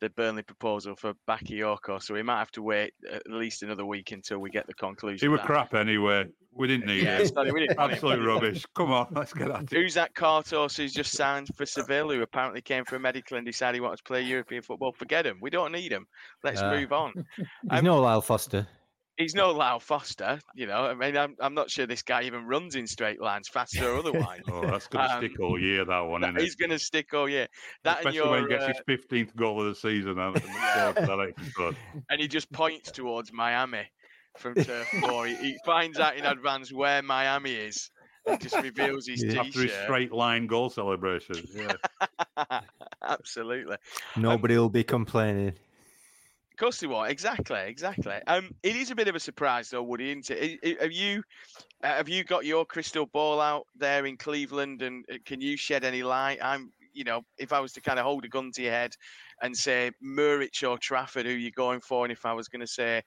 the 0.00 0.10
Burnley 0.10 0.42
proposal 0.42 0.94
for 0.94 1.14
Bakayoko, 1.28 2.02
so 2.02 2.14
we 2.14 2.22
might 2.22 2.38
have 2.38 2.50
to 2.52 2.62
wait 2.62 2.92
at 3.10 3.26
least 3.28 3.62
another 3.62 3.84
week 3.84 4.12
until 4.12 4.38
we 4.38 4.50
get 4.50 4.66
the 4.66 4.74
conclusion. 4.74 5.24
He 5.24 5.28
was 5.28 5.40
crap 5.40 5.74
anyway. 5.74 6.26
We 6.52 6.66
didn't 6.66 6.86
need 6.86 7.04
yeah, 7.04 7.18
it. 7.18 7.32
Sorry, 7.32 7.52
we 7.52 7.60
didn't 7.60 7.78
Absolute 7.78 8.24
rubbish. 8.24 8.64
Come 8.74 8.90
on, 8.90 9.06
let's 9.12 9.32
get 9.32 9.50
at 9.50 9.62
it. 9.62 9.70
Who's 9.70 9.94
that 9.94 10.14
Cartos 10.14 10.76
who's 10.76 10.92
just 10.92 11.12
signed 11.12 11.48
for 11.54 11.64
Seville, 11.66 12.10
who 12.10 12.22
apparently 12.22 12.60
came 12.60 12.84
for 12.84 12.96
a 12.96 13.00
medical 13.00 13.36
and 13.36 13.46
decided 13.46 13.76
he 13.76 13.80
wanted 13.80 13.98
to 13.98 14.02
play 14.04 14.22
European 14.22 14.62
football? 14.62 14.92
Forget 14.92 15.24
him. 15.24 15.38
We 15.40 15.50
don't 15.50 15.72
need 15.72 15.92
him. 15.92 16.06
Let's 16.42 16.60
uh, 16.60 16.70
move 16.72 16.92
on. 16.92 17.12
He's 17.36 17.46
um, 17.70 17.84
no 17.84 18.00
Lyle 18.00 18.20
Foster 18.20 18.66
he's 19.18 19.34
no 19.34 19.50
Lyle 19.50 19.80
Foster, 19.80 20.40
you 20.54 20.66
know. 20.66 20.84
I 20.84 20.94
mean, 20.94 21.16
I'm, 21.16 21.34
I'm 21.40 21.54
not 21.54 21.70
sure 21.70 21.86
this 21.86 22.02
guy 22.02 22.22
even 22.22 22.46
runs 22.46 22.76
in 22.76 22.86
straight 22.86 23.20
lines, 23.20 23.48
faster 23.48 23.90
or 23.90 23.98
otherwise. 23.98 24.40
oh, 24.50 24.62
that's 24.62 24.86
going 24.86 25.06
to 25.06 25.14
um, 25.14 25.20
stick 25.20 25.40
all 25.40 25.60
year, 25.60 25.84
that 25.84 26.00
one, 26.00 26.22
isn't 26.22 26.40
He's 26.40 26.54
going 26.54 26.70
to 26.70 26.78
stick 26.78 27.12
all 27.12 27.28
year. 27.28 27.48
That 27.84 27.98
Especially 27.98 28.16
your, 28.16 28.30
when 28.30 28.42
he 28.44 28.48
gets 28.48 28.64
uh, 28.64 28.72
his 28.86 29.00
15th 29.00 29.36
goal 29.36 29.60
of 29.60 29.66
the 29.66 29.74
season. 29.74 30.18
and 32.10 32.20
he 32.20 32.28
just 32.28 32.50
points 32.52 32.90
towards 32.92 33.32
Miami 33.32 33.90
from 34.36 34.54
turf 34.62 34.88
four. 35.00 35.26
He, 35.26 35.34
he, 35.36 35.58
finds 35.66 35.98
out 35.98 36.16
in 36.16 36.24
advance 36.24 36.72
where 36.72 37.02
Miami 37.02 37.52
is 37.52 37.90
and 38.26 38.40
just 38.40 38.56
reveals 38.62 39.06
his 39.06 39.24
yeah. 39.24 39.42
t-shirt. 39.42 39.46
After 39.46 39.62
his 39.62 39.72
straight 39.84 40.12
line 40.12 40.46
goal 40.46 40.70
celebration. 40.70 41.36
Yeah. 41.54 42.60
Absolutely. 43.02 43.76
Nobody 44.16 44.54
um, 44.54 44.62
will 44.62 44.70
be 44.70 44.84
complaining 44.84 45.54
course 46.58 46.80
they 46.80 46.86
won't. 46.86 47.10
Exactly, 47.10 47.60
exactly. 47.66 48.16
Um, 48.26 48.50
it 48.62 48.76
is 48.76 48.90
a 48.90 48.94
bit 48.94 49.08
of 49.08 49.14
a 49.14 49.20
surprise, 49.20 49.70
though, 49.70 49.82
Woody. 49.82 50.10
Isn't 50.10 50.30
it? 50.30 50.80
Have 50.80 50.92
you 50.92 51.22
uh, 51.82 51.88
have 51.88 52.08
you 52.08 52.24
got 52.24 52.44
your 52.44 52.66
crystal 52.66 53.06
ball 53.06 53.40
out 53.40 53.66
there 53.76 54.04
in 54.06 54.16
Cleveland, 54.16 54.82
and 54.82 55.04
uh, 55.10 55.16
can 55.24 55.40
you 55.40 55.56
shed 55.56 55.84
any 55.84 56.02
light? 56.02 56.38
I'm, 56.42 56.72
you 56.92 57.04
know, 57.04 57.22
if 57.38 57.52
I 57.52 57.60
was 57.60 57.72
to 57.74 57.80
kind 57.80 57.98
of 57.98 58.04
hold 58.04 58.24
a 58.24 58.28
gun 58.28 58.50
to 58.52 58.62
your 58.62 58.72
head 58.72 58.94
and 59.40 59.56
say 59.56 59.90
Muric 60.02 60.68
or 60.68 60.76
Trafford, 60.78 61.26
who 61.26 61.32
you're 61.32 61.50
going 61.52 61.80
for, 61.80 62.04
and 62.04 62.12
if 62.12 62.26
I 62.26 62.32
was 62.32 62.48
going 62.48 62.60
to 62.60 62.66
say 62.66 63.02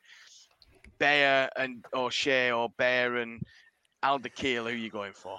Beyer 0.97 1.49
and 1.57 1.83
O'Shea 1.93 2.51
or 2.51 2.69
Beyer 2.77 3.17
and 3.17 3.41
Al-Dakhil, 4.03 4.63
who 4.63 4.69
are 4.69 4.71
you 4.71 4.89
going 4.89 5.13
for? 5.13 5.37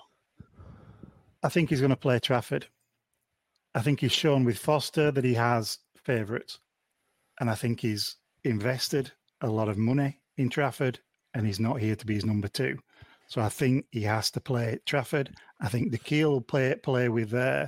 I 1.42 1.48
think 1.48 1.70
he's 1.70 1.80
going 1.80 1.90
to 1.90 1.96
play 1.96 2.20
Trafford. 2.20 2.66
I 3.74 3.80
think 3.80 4.00
he's 4.00 4.12
shown 4.12 4.44
with 4.44 4.58
Foster 4.58 5.10
that 5.10 5.24
he 5.24 5.34
has 5.34 5.78
favourites 5.96 6.58
and 7.40 7.50
I 7.50 7.54
think 7.54 7.80
he's 7.80 8.16
invested 8.44 9.12
a 9.40 9.48
lot 9.48 9.68
of 9.68 9.78
money 9.78 10.20
in 10.36 10.48
Trafford, 10.48 10.98
and 11.34 11.46
he's 11.46 11.60
not 11.60 11.80
here 11.80 11.96
to 11.96 12.06
be 12.06 12.14
his 12.14 12.24
number 12.24 12.48
two. 12.48 12.78
So 13.26 13.40
I 13.40 13.48
think 13.48 13.86
he 13.90 14.02
has 14.02 14.30
to 14.32 14.40
play 14.40 14.72
at 14.72 14.86
Trafford. 14.86 15.34
I 15.60 15.68
think 15.68 15.90
the 15.90 15.98
Keel 15.98 16.32
will 16.32 16.40
play 16.40 16.74
play 16.74 17.08
with 17.08 17.32
uh, 17.32 17.66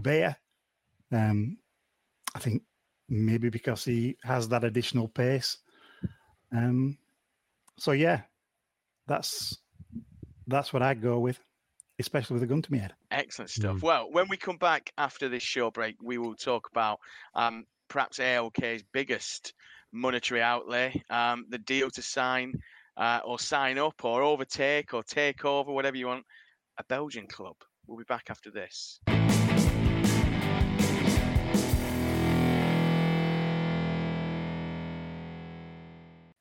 Beyer. 0.00 0.36
Um, 1.12 1.58
I 2.34 2.40
think 2.40 2.62
maybe 3.08 3.48
because 3.48 3.84
he 3.84 4.16
has 4.24 4.48
that 4.48 4.64
additional 4.64 5.08
pace. 5.08 5.58
Um, 6.52 6.98
so 7.78 7.92
yeah, 7.92 8.22
that's 9.06 9.58
that's 10.46 10.72
what 10.72 10.82
I 10.82 10.94
go 10.94 11.18
with, 11.18 11.38
especially 11.98 12.34
with 12.34 12.42
a 12.42 12.46
gun 12.46 12.62
to 12.62 12.72
my 12.72 12.78
head. 12.78 12.94
Excellent 13.10 13.50
stuff. 13.50 13.76
Mm. 13.76 13.82
Well, 13.82 14.08
when 14.10 14.28
we 14.28 14.36
come 14.36 14.56
back 14.56 14.92
after 14.98 15.28
this 15.28 15.42
show 15.42 15.70
break, 15.70 15.96
we 16.02 16.18
will 16.18 16.34
talk 16.34 16.68
about 16.70 16.98
um, 17.34 17.66
perhaps 17.88 18.18
ALK's 18.18 18.82
biggest 18.92 19.54
monetary 19.92 20.42
outlay, 20.42 21.02
um, 21.10 21.46
the 21.48 21.58
deal 21.58 21.90
to 21.90 22.02
sign 22.02 22.52
uh, 22.96 23.20
or 23.24 23.38
sign 23.38 23.78
up 23.78 24.04
or 24.04 24.22
overtake 24.22 24.92
or 24.92 25.02
take 25.02 25.44
over, 25.44 25.72
whatever 25.72 25.96
you 25.96 26.06
want, 26.06 26.24
a 26.78 26.84
Belgian 26.84 27.26
club. 27.26 27.56
We'll 27.86 27.98
be 27.98 28.04
back 28.04 28.26
after 28.28 28.50
this. 28.50 29.00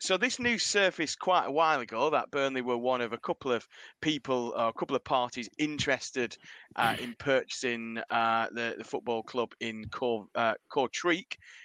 So 0.08 0.16
this 0.16 0.40
news 0.40 0.64
surfaced 0.64 1.20
quite 1.20 1.48
a 1.48 1.52
while 1.52 1.82
ago 1.82 2.10
that 2.12 2.32
Burnley 2.32 2.62
were 2.62 2.78
one 2.78 3.02
of 3.02 3.12
a 3.12 3.18
couple 3.18 3.52
of 3.52 3.68
people, 4.00 4.54
or 4.56 4.70
a 4.70 4.74
couple 4.74 4.96
of 4.96 5.04
parties 5.04 5.50
interested 5.58 6.38
uh, 6.78 6.96
in 7.02 7.14
purchasing 7.20 8.00
uh, 8.10 8.48
the, 8.54 8.76
the 8.78 8.86
football 8.86 9.22
club 9.22 9.52
in 9.60 9.84
Cor- 9.90 10.28
uh, 10.34 10.54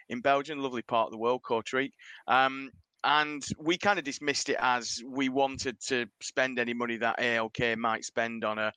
in 0.08 0.20
Belgium, 0.22 0.58
lovely 0.58 0.82
part 0.82 1.06
of 1.06 1.12
the 1.12 1.18
world, 1.18 1.42
Kortrijk. 1.48 1.92
Um, 2.26 2.72
and 3.04 3.46
we 3.60 3.78
kind 3.78 4.00
of 4.00 4.04
dismissed 4.04 4.48
it 4.48 4.56
as 4.58 5.00
we 5.06 5.28
wanted 5.28 5.80
to 5.82 6.06
spend 6.20 6.58
any 6.58 6.74
money 6.74 6.96
that 6.96 7.20
ALK 7.20 7.78
might 7.78 8.04
spend 8.04 8.44
on 8.44 8.58
a 8.58 8.72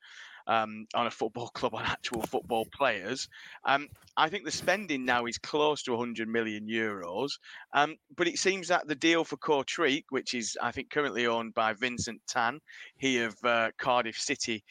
um, 0.47 0.87
on 0.93 1.07
a 1.07 1.11
football 1.11 1.47
club 1.53 1.75
on 1.75 1.83
actual 1.83 2.21
football 2.23 2.65
players. 2.73 3.27
Um, 3.63 3.87
I 4.17 4.29
think 4.29 4.45
the 4.45 4.51
spending 4.51 5.05
now 5.05 5.25
is 5.25 5.37
close 5.37 5.83
to 5.83 5.91
100 5.91 6.27
million 6.27 6.67
euros. 6.67 7.31
Um, 7.73 7.95
but 8.15 8.27
it 8.27 8.39
seems 8.39 8.67
that 8.67 8.87
the 8.87 8.95
deal 8.95 9.23
for 9.23 9.37
Kortrijk, 9.37 10.05
which 10.09 10.33
is 10.33 10.57
I 10.61 10.71
think 10.71 10.89
currently 10.89 11.27
owned 11.27 11.53
by 11.53 11.73
Vincent 11.73 12.21
Tan, 12.27 12.59
he 12.97 13.19
of 13.19 13.35
uh, 13.43 13.71
Cardiff 13.77 14.19
City 14.19 14.63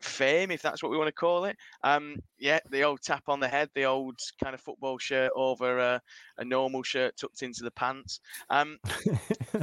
fame, 0.00 0.50
if 0.50 0.62
that's 0.62 0.82
what 0.82 0.90
we 0.90 0.98
want 0.98 1.08
to 1.08 1.12
call 1.12 1.44
it. 1.44 1.56
Um, 1.82 2.16
yeah, 2.38 2.60
the 2.70 2.82
old 2.82 3.02
tap 3.02 3.24
on 3.28 3.40
the 3.40 3.48
head, 3.48 3.68
the 3.74 3.84
old 3.84 4.18
kind 4.42 4.54
of 4.54 4.60
football 4.60 4.98
shirt 4.98 5.30
over 5.34 5.78
a, 5.78 6.00
a 6.38 6.44
normal 6.44 6.82
shirt 6.82 7.16
tucked 7.16 7.42
into 7.42 7.62
the 7.62 7.70
pants. 7.72 8.20
Um, 8.50 8.78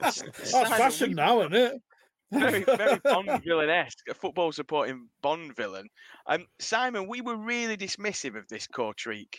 That's 0.00 0.22
fashion 0.50 1.12
now, 1.12 1.40
isn't 1.40 1.54
it? 1.54 1.82
Very, 2.30 2.64
very 2.64 3.00
Bond 3.04 3.42
villain-esque, 3.44 4.08
a 4.08 4.14
football 4.14 4.52
supporting 4.52 5.08
Bond 5.22 5.54
villain. 5.56 5.88
Um, 6.26 6.46
Simon, 6.58 7.08
we 7.08 7.20
were 7.20 7.36
really 7.36 7.76
dismissive 7.76 8.36
of 8.36 8.48
this 8.48 8.66
Kortrijk 8.66 9.34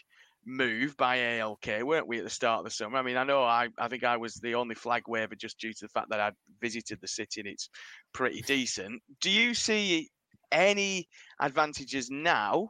move 0.46 0.98
by 0.98 1.18
ALK, 1.18 1.84
weren't 1.84 2.08
we, 2.08 2.18
at 2.18 2.24
the 2.24 2.30
start 2.30 2.60
of 2.60 2.66
the 2.66 2.72
summer? 2.72 2.98
I 2.98 3.02
mean, 3.02 3.18
I 3.18 3.24
know 3.24 3.44
I, 3.44 3.70
I 3.78 3.88
think 3.88 4.04
I 4.04 4.18
was 4.18 4.36
the 4.36 4.56
only 4.56 4.76
flag 4.76 5.04
waver 5.08 5.36
just 5.36 5.60
due 5.60 5.74
to 5.74 5.86
the 5.86 5.90
fact 5.90 6.10
that 6.10 6.20
I'd 6.20 6.34
visited 6.60 7.00
the 7.00 7.08
city 7.08 7.42
and 7.42 7.48
it's 7.48 7.70
pretty 8.14 8.42
decent. 8.42 9.02
Do 9.20 9.30
you 9.30 9.54
see 9.54 10.10
any 10.52 11.08
advantages 11.40 12.10
now, 12.10 12.70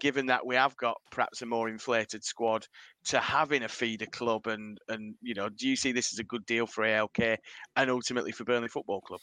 given 0.00 0.26
that 0.26 0.46
we 0.46 0.56
have 0.56 0.76
got 0.76 0.96
perhaps 1.10 1.42
a 1.42 1.46
more 1.46 1.68
inflated 1.68 2.24
squad, 2.24 2.66
to 3.04 3.20
having 3.20 3.62
a 3.64 3.68
feeder 3.68 4.06
club? 4.06 4.46
And 4.46 4.78
and 4.88 5.14
you 5.20 5.34
know, 5.34 5.48
do 5.50 5.68
you 5.68 5.76
see 5.76 5.92
this 5.92 6.12
as 6.12 6.18
a 6.18 6.24
good 6.24 6.46
deal 6.46 6.66
for 6.66 6.84
ALK 6.84 7.36
and 7.76 7.90
ultimately 7.90 8.32
for 8.32 8.44
Burnley 8.44 8.68
Football 8.68 9.02
Club? 9.02 9.20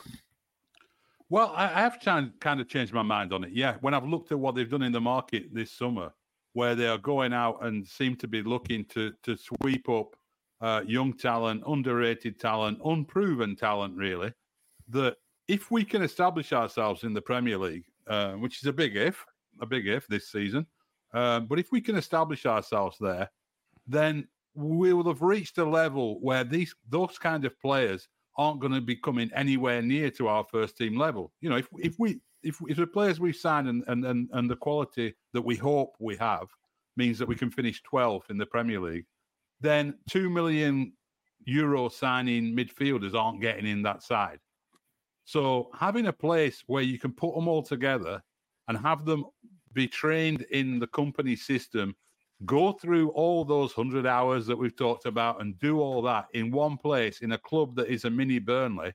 Well, 1.29 1.53
I 1.55 1.67
have 1.67 1.99
kind 1.99 2.31
kind 2.39 2.61
of 2.61 2.69
changed 2.69 2.93
my 2.93 3.01
mind 3.01 3.33
on 3.33 3.43
it. 3.43 3.51
Yeah, 3.51 3.75
when 3.81 3.93
I've 3.93 4.07
looked 4.07 4.31
at 4.31 4.39
what 4.39 4.55
they've 4.55 4.69
done 4.69 4.83
in 4.83 4.93
the 4.93 5.01
market 5.01 5.53
this 5.53 5.71
summer, 5.71 6.13
where 6.53 6.73
they 6.73 6.87
are 6.87 6.97
going 6.97 7.33
out 7.33 7.63
and 7.63 7.85
seem 7.85 8.15
to 8.17 8.27
be 8.27 8.41
looking 8.41 8.85
to 8.85 9.11
to 9.23 9.35
sweep 9.35 9.89
up 9.89 10.15
uh, 10.61 10.81
young 10.87 11.13
talent, 11.13 11.63
underrated 11.67 12.39
talent, 12.39 12.79
unproven 12.85 13.55
talent, 13.55 13.95
really. 13.97 14.31
That 14.87 15.17
if 15.49 15.69
we 15.69 15.83
can 15.83 16.01
establish 16.01 16.53
ourselves 16.53 17.03
in 17.03 17.13
the 17.13 17.21
Premier 17.21 17.57
League, 17.57 17.85
uh, 18.07 18.33
which 18.33 18.61
is 18.61 18.67
a 18.67 18.73
big 18.73 18.95
if, 18.95 19.25
a 19.61 19.65
big 19.65 19.87
if 19.87 20.07
this 20.07 20.31
season, 20.31 20.65
uh, 21.13 21.41
but 21.41 21.59
if 21.59 21.71
we 21.73 21.81
can 21.81 21.97
establish 21.97 22.45
ourselves 22.45 22.97
there, 23.01 23.29
then 23.85 24.27
we 24.55 24.93
will 24.93 25.07
have 25.07 25.21
reached 25.21 25.57
a 25.57 25.65
level 25.65 26.19
where 26.21 26.45
these 26.45 26.73
those 26.89 27.17
kind 27.17 27.43
of 27.43 27.59
players 27.59 28.07
aren't 28.37 28.59
going 28.59 28.73
to 28.73 28.81
be 28.81 28.95
coming 28.95 29.31
anywhere 29.33 29.81
near 29.81 30.11
to 30.11 30.27
our 30.27 30.45
first 30.51 30.77
team 30.77 30.97
level. 30.97 31.31
You 31.41 31.49
know, 31.49 31.57
if 31.57 31.67
if 31.77 31.95
we 31.99 32.19
if, 32.43 32.59
if 32.67 32.77
the 32.77 32.87
players 32.87 33.19
we've 33.19 33.35
signed 33.35 33.67
and, 33.67 33.83
and 33.87 34.05
and 34.05 34.29
and 34.33 34.49
the 34.49 34.55
quality 34.55 35.15
that 35.33 35.41
we 35.41 35.55
hope 35.55 35.95
we 35.99 36.15
have 36.17 36.47
means 36.95 37.19
that 37.19 37.27
we 37.27 37.35
can 37.35 37.51
finish 37.51 37.81
12th 37.91 38.29
in 38.29 38.37
the 38.37 38.45
Premier 38.45 38.79
League, 38.79 39.05
then 39.61 39.95
two 40.09 40.29
million 40.29 40.93
euro 41.45 41.89
signing 41.89 42.55
midfielders 42.55 43.13
aren't 43.13 43.41
getting 43.41 43.65
in 43.65 43.81
that 43.83 44.03
side. 44.03 44.39
So 45.25 45.69
having 45.77 46.07
a 46.07 46.13
place 46.13 46.63
where 46.67 46.83
you 46.83 46.97
can 46.99 47.11
put 47.11 47.35
them 47.35 47.47
all 47.47 47.61
together 47.61 48.21
and 48.67 48.77
have 48.77 49.05
them 49.05 49.25
be 49.73 49.87
trained 49.87 50.41
in 50.51 50.79
the 50.79 50.87
Kompany 50.87 51.37
system, 51.37 51.95
go 52.45 52.71
through 52.71 53.09
all 53.09 53.43
those 53.43 53.73
hundred 53.73 54.05
hours 54.05 54.45
that 54.47 54.57
we've 54.57 54.75
talked 54.75 55.05
about, 55.05 55.41
and 55.41 55.57
do 55.59 55.79
all 55.79 56.01
that 56.03 56.27
in 56.33 56.51
one 56.51 56.77
place 56.77 57.21
in 57.21 57.31
a 57.31 57.37
club 57.37 57.75
that 57.75 57.87
is 57.87 58.05
a 58.05 58.09
mini 58.09 58.39
Burnley, 58.39 58.93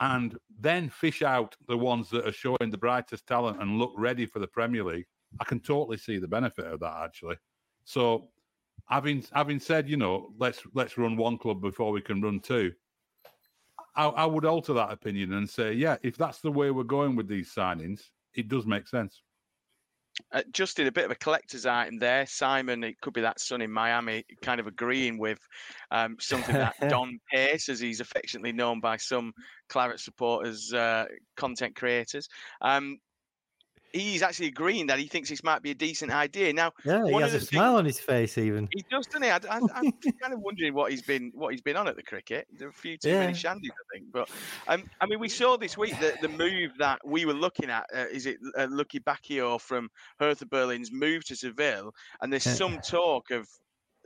and 0.00 0.36
then 0.60 0.88
fish 0.90 1.22
out 1.22 1.56
the 1.68 1.78
ones 1.78 2.10
that 2.10 2.26
are 2.26 2.32
showing 2.32 2.70
the 2.70 2.78
brightest 2.78 3.26
talent 3.26 3.62
and 3.62 3.78
look 3.78 3.92
ready 3.96 4.26
for 4.26 4.38
the 4.38 4.46
Premier 4.46 4.84
League. 4.84 5.06
I 5.40 5.44
can 5.44 5.60
totally 5.60 5.96
see 5.96 6.18
the 6.18 6.28
benefit 6.28 6.66
of 6.66 6.80
that 6.80 7.02
actually. 7.04 7.36
So 7.84 8.28
having 8.86 9.24
having 9.32 9.60
said, 9.60 9.88
you 9.88 9.96
know, 9.96 10.32
let's 10.38 10.62
let's 10.74 10.98
run 10.98 11.16
one 11.16 11.38
club 11.38 11.60
before 11.60 11.92
we 11.92 12.00
can 12.00 12.20
run 12.20 12.40
two. 12.40 12.72
I, 13.96 14.06
I 14.06 14.26
would 14.26 14.44
alter 14.44 14.72
that 14.74 14.92
opinion 14.92 15.34
and 15.34 15.48
say, 15.48 15.72
yeah, 15.72 15.96
if 16.02 16.16
that's 16.16 16.40
the 16.40 16.50
way 16.50 16.70
we're 16.70 16.82
going 16.82 17.14
with 17.14 17.28
these 17.28 17.54
signings, 17.54 18.00
it 18.34 18.48
does 18.48 18.66
make 18.66 18.88
sense. 18.88 19.22
Uh, 20.32 20.42
just 20.52 20.78
in 20.78 20.86
a 20.86 20.92
bit 20.92 21.04
of 21.04 21.10
a 21.10 21.16
collector's 21.16 21.66
item 21.66 21.98
there, 21.98 22.24
Simon. 22.26 22.84
It 22.84 23.00
could 23.00 23.14
be 23.14 23.20
that 23.20 23.40
son 23.40 23.60
in 23.62 23.70
Miami, 23.70 24.24
kind 24.42 24.60
of 24.60 24.68
agreeing 24.68 25.18
with 25.18 25.40
um, 25.90 26.16
something 26.20 26.54
that 26.54 26.74
Don 26.88 27.18
Pace, 27.32 27.68
as 27.68 27.80
he's 27.80 28.00
affectionately 28.00 28.52
known 28.52 28.80
by 28.80 28.96
some 28.96 29.32
Claret 29.68 29.98
supporters, 29.98 30.72
uh, 30.72 31.06
content 31.36 31.74
creators. 31.74 32.28
Um, 32.60 32.98
he's 33.94 34.22
actually 34.22 34.48
agreeing 34.48 34.86
that 34.88 34.98
he 34.98 35.06
thinks 35.06 35.28
this 35.30 35.44
might 35.44 35.62
be 35.62 35.70
a 35.70 35.74
decent 35.74 36.10
idea. 36.10 36.52
Now, 36.52 36.72
Yeah, 36.84 37.06
he 37.06 37.14
has 37.20 37.32
a 37.32 37.40
smile 37.40 37.76
on 37.76 37.84
his 37.84 38.00
face, 38.00 38.36
even. 38.36 38.68
He 38.74 38.84
does, 38.90 39.06
doesn't 39.06 39.22
he? 39.22 39.30
I, 39.30 39.36
I, 39.36 39.60
I'm 39.74 39.92
kind 40.20 40.34
of 40.34 40.40
wondering 40.40 40.74
what 40.74 40.90
he's 40.90 41.02
been 41.02 41.30
what 41.34 41.52
he's 41.52 41.62
been 41.62 41.76
on 41.76 41.86
at 41.88 41.96
the 41.96 42.02
cricket. 42.02 42.46
There 42.58 42.66
are 42.66 42.70
a 42.70 42.74
few 42.74 42.98
too 42.98 43.10
many 43.10 43.32
Yeah. 43.32 43.38
shandies, 43.38 43.70
I 43.70 43.84
think. 43.96 44.12
But 44.12 44.28
um, 44.66 44.84
I 45.00 45.06
mean, 45.06 45.20
we 45.20 45.28
saw 45.28 45.56
this 45.56 45.78
week 45.78 45.98
that 46.00 46.20
the 46.20 46.28
move 46.28 46.72
that 46.78 47.00
we 47.06 47.24
were 47.24 47.34
looking 47.34 47.70
at 47.70 47.86
uh, 47.94 48.06
is 48.10 48.26
it 48.26 48.38
uh, 48.58 48.66
Lukébakio 48.66 49.60
from 49.60 49.88
Hertha 50.18 50.46
Berlin's 50.46 50.90
move 50.92 51.24
to 51.26 51.36
Seville, 51.36 51.94
and 52.20 52.32
there's 52.32 52.42
some 52.44 52.80
talk 52.80 53.30
of 53.30 53.48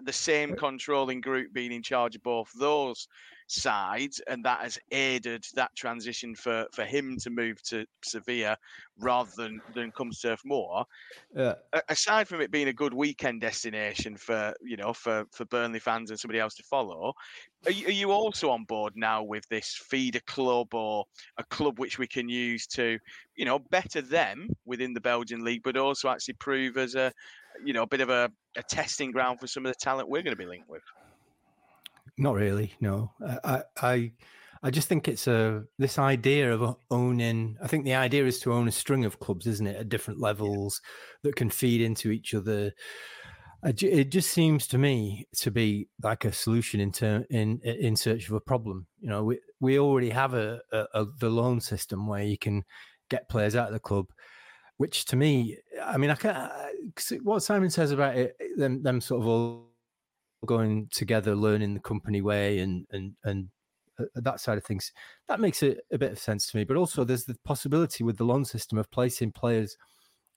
the 0.00 0.12
same 0.12 0.54
controlling 0.54 1.20
group 1.20 1.52
being 1.52 1.72
in 1.72 1.82
charge 1.82 2.14
of 2.14 2.22
both 2.22 2.50
those 2.58 3.08
sides, 3.48 4.20
and 4.28 4.44
that 4.44 4.60
has 4.60 4.78
aided 4.90 5.44
that 5.54 5.74
transition 5.76 6.34
for 6.34 6.66
for 6.72 6.84
him 6.84 7.16
to 7.18 7.30
move 7.30 7.62
to 7.64 7.86
Sevilla 8.04 8.56
rather 8.98 9.30
than 9.36 9.62
than 9.68 9.92
come 9.92 10.10
Turf 10.12 10.40
Moor 10.44 10.84
Yeah. 11.34 11.54
a- 11.72 11.82
aside 11.88 12.28
from 12.28 12.40
it 12.40 12.50
being 12.50 12.68
a 12.68 12.72
good 12.72 12.94
weekend 12.94 13.40
destination 13.40 14.16
for 14.16 14.54
you 14.62 14.76
know 14.76 14.92
for 14.92 15.26
for 15.32 15.44
Burnley 15.44 15.78
fans 15.80 16.10
and 16.10 16.18
somebody 16.18 16.40
else 16.40 16.54
to 16.56 16.62
follow, 16.62 17.12
are 17.66 17.72
you, 17.72 17.86
are 17.88 17.90
you 17.90 18.10
also 18.10 18.50
on 18.50 18.64
board 18.64 18.94
now 18.96 19.22
with 19.22 19.46
this 19.48 19.74
feeder 19.76 20.20
club 20.26 20.74
or 20.74 21.04
a 21.36 21.44
club 21.44 21.78
which 21.78 21.98
we 21.98 22.06
can 22.06 22.28
use 22.28 22.66
to 22.68 22.98
you 23.36 23.44
know 23.44 23.58
better 23.58 24.00
them 24.00 24.48
within 24.64 24.94
the 24.94 25.00
Belgian 25.00 25.44
league, 25.44 25.62
but 25.62 25.76
also 25.76 26.08
actually 26.08 26.34
prove 26.34 26.76
as 26.76 26.94
a 26.94 27.12
you 27.64 27.72
know 27.72 27.82
a 27.82 27.86
bit 27.88 28.00
of 28.00 28.08
a, 28.10 28.30
a 28.56 28.62
testing 28.62 29.10
ground 29.12 29.40
for 29.40 29.46
some 29.46 29.66
of 29.66 29.72
the 29.72 29.78
talent 29.80 30.08
we're 30.08 30.22
going 30.22 30.36
to 30.36 30.42
be 30.42 30.46
linked 30.46 30.68
with. 30.68 30.82
Not 32.18 32.34
really. 32.34 32.72
No, 32.80 33.12
I, 33.44 33.62
I, 33.80 34.12
I- 34.62 34.70
just 34.70 34.88
think 34.88 35.06
it's 35.06 35.28
a 35.28 35.62
this 35.78 35.98
idea 35.98 36.52
of 36.52 36.76
owning. 36.90 37.56
I 37.62 37.68
think 37.68 37.84
the 37.84 37.94
idea 37.94 38.26
is 38.26 38.40
to 38.40 38.52
own 38.52 38.66
a 38.68 38.72
string 38.72 39.04
of 39.04 39.20
clubs, 39.20 39.46
isn't 39.46 39.66
it, 39.66 39.76
at 39.76 39.88
different 39.88 40.20
levels 40.20 40.82
that 41.22 41.36
can 41.36 41.48
feed 41.48 41.80
into 41.80 42.10
each 42.10 42.34
other. 42.34 42.72
It 43.64 44.10
just 44.10 44.30
seems 44.30 44.66
to 44.68 44.78
me 44.78 45.26
to 45.38 45.50
be 45.50 45.88
like 46.02 46.24
a 46.24 46.32
solution 46.32 46.80
in 46.80 46.92
ter- 46.92 47.26
in 47.30 47.60
in 47.60 47.96
search 47.96 48.28
of 48.28 48.34
a 48.34 48.40
problem. 48.40 48.86
You 49.00 49.08
know, 49.10 49.24
we 49.24 49.38
we 49.60 49.78
already 49.78 50.10
have 50.10 50.34
a, 50.34 50.60
a, 50.72 50.86
a 50.94 51.06
the 51.18 51.28
loan 51.30 51.60
system 51.60 52.06
where 52.06 52.22
you 52.24 52.38
can 52.38 52.64
get 53.10 53.28
players 53.28 53.56
out 53.56 53.68
of 53.68 53.72
the 53.72 53.80
club, 53.80 54.06
which 54.76 55.04
to 55.06 55.16
me, 55.16 55.56
I 55.82 55.96
mean, 55.98 56.10
I 56.10 56.14
can't. 56.16 56.52
What 57.22 57.42
Simon 57.42 57.70
says 57.70 57.90
about 57.92 58.16
it, 58.16 58.36
them 58.56 58.82
them 58.82 59.00
sort 59.00 59.22
of 59.22 59.26
all 59.28 59.67
going 60.46 60.88
together, 60.90 61.34
learning 61.34 61.74
the 61.74 61.80
Kompany 61.80 62.22
way, 62.22 62.58
and 62.58 62.86
and 62.90 63.14
and 63.24 63.48
uh, 63.98 64.04
that 64.14 64.40
side 64.40 64.58
of 64.58 64.64
things, 64.64 64.92
that 65.28 65.40
makes 65.40 65.62
it 65.62 65.80
a 65.92 65.98
bit 65.98 66.12
of 66.12 66.18
sense 66.18 66.46
to 66.46 66.56
me. 66.56 66.64
But 66.64 66.76
also, 66.76 67.04
there's 67.04 67.24
the 67.24 67.36
possibility 67.44 68.04
with 68.04 68.16
the 68.16 68.24
loan 68.24 68.44
system 68.44 68.78
of 68.78 68.90
placing 68.90 69.32
players 69.32 69.76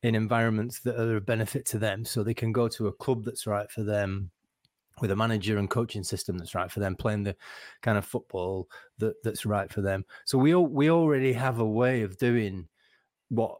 in 0.03 0.15
environments 0.15 0.79
that 0.79 0.99
are 0.99 1.17
a 1.17 1.21
benefit 1.21 1.65
to 1.67 1.77
them, 1.77 2.05
so 2.05 2.23
they 2.23 2.33
can 2.33 2.51
go 2.51 2.67
to 2.67 2.87
a 2.87 2.93
club 2.93 3.23
that's 3.23 3.45
right 3.45 3.69
for 3.69 3.83
them, 3.83 4.31
with 4.99 5.11
a 5.11 5.15
manager 5.15 5.57
and 5.57 5.69
coaching 5.69 6.03
system 6.03 6.37
that's 6.37 6.55
right 6.55 6.71
for 6.71 6.79
them, 6.79 6.95
playing 6.95 7.23
the 7.23 7.35
kind 7.81 7.97
of 7.97 8.05
football 8.05 8.67
that 8.97 9.13
that's 9.23 9.45
right 9.45 9.71
for 9.71 9.81
them. 9.81 10.05
So 10.25 10.37
we 10.37 10.55
all, 10.55 10.65
we 10.65 10.89
already 10.89 11.33
have 11.33 11.59
a 11.59 11.65
way 11.65 12.01
of 12.01 12.17
doing 12.17 12.67
what 13.29 13.59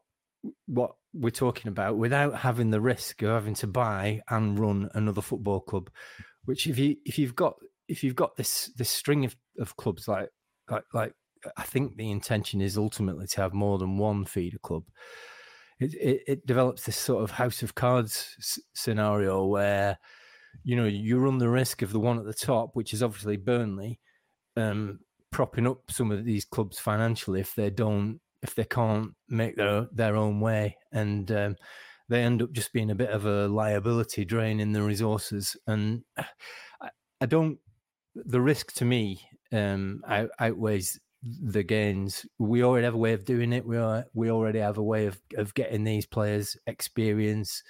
what 0.66 0.96
we're 1.14 1.30
talking 1.30 1.68
about 1.68 1.98
without 1.98 2.36
having 2.36 2.72
the 2.72 2.82
risk 2.82 3.22
of 3.22 3.30
having 3.30 3.54
to 3.54 3.68
buy 3.68 4.22
and 4.30 4.58
run 4.58 4.89
another 4.94 5.22
football 5.22 5.60
club 5.60 5.89
which 6.46 6.68
if 6.68 6.78
you 6.78 6.96
if 7.06 7.18
you've 7.18 7.36
got 7.36 7.56
if 7.88 8.04
you've 8.04 8.16
got 8.16 8.36
this 8.36 8.72
this 8.78 8.89
string 8.89 9.26
of, 9.26 9.36
of 9.60 9.76
clubs 9.78 10.08
like 10.08 10.30
like 10.70 10.84
like 10.94 11.14
I 11.58 11.64
think 11.64 11.98
the 11.98 12.12
intention 12.12 12.62
is 12.62 12.78
ultimately 12.78 13.28
to 13.28 13.42
have 13.42 13.54
more 13.54 13.78
than 13.78 13.98
one 13.98 14.26
feeder 14.26 14.60
club. 14.60 14.84
it, 15.80 15.94
it, 15.96 16.22
it 16.28 16.46
develops 16.46 16.84
this 16.84 16.98
sort 16.98 17.24
of 17.24 17.32
house 17.32 17.64
of 17.64 17.76
cards 17.76 18.36
s- 18.39 18.60
scenario 18.74 19.46
where 19.46 19.98
you 20.64 20.76
know 20.76 20.86
you 20.86 21.18
run 21.18 21.39
the 21.39 21.50
risk 21.50 21.82
of 21.82 21.92
the 21.92 22.00
one 22.00 22.20
at 22.20 22.26
the 22.26 22.34
top, 22.34 22.72
which 22.76 22.94
is 22.94 23.02
obviously 23.02 23.38
Burnley, 23.38 24.00
um, 24.56 25.00
propping 25.32 25.68
up 25.68 25.80
some 25.89 26.12
of 26.12 26.26
these 26.26 26.46
clubs 26.46 26.78
financially 26.80 27.39
if 27.39 27.56
they 27.56 27.70
don't 27.70 28.20
if 28.44 28.56
they 28.56 28.66
can't 28.66 29.12
make 29.30 29.56
their 29.56 29.88
their 29.92 30.16
own 30.16 30.39
way 30.39 30.78
and. 30.92 31.32
Um, 31.32 31.56
they 32.12 32.24
end 32.24 32.41
up 32.41 32.51
just 32.51 32.74
being 32.74 32.91
a 32.91 32.95
bit 32.95 33.09
of 33.09 33.26
a 33.26 33.47
liability 33.47 34.26
drain 34.26 34.59
in 34.59 34.74
the 34.74 34.82
resources. 34.82 35.55
And 35.66 36.03
I, 36.18 36.89
I 37.22 37.26
don't, 37.26 37.57
the 38.14 38.41
risk 38.41 38.74
to 38.74 38.86
me 38.86 39.22
um, 39.53 40.01
out, 40.05 40.30
outweighs 40.38 40.99
the 41.24 41.64
gains. 41.64 42.26
We 42.38 42.66
already 42.66 42.84
have 42.84 42.95
a 42.95 42.97
way 42.97 43.14
of 43.14 43.24
doing 43.24 43.53
it. 43.53 43.66
We 43.66 43.78
are, 43.78 44.05
we 44.14 44.30
already 44.30 44.59
have 44.59 44.78
a 44.78 44.84
way 44.84 45.05
of, 45.05 45.22
of 45.38 45.53
getting 45.53 45.86
these 45.86 46.05
players 46.05 46.57
experience. 46.68 47.64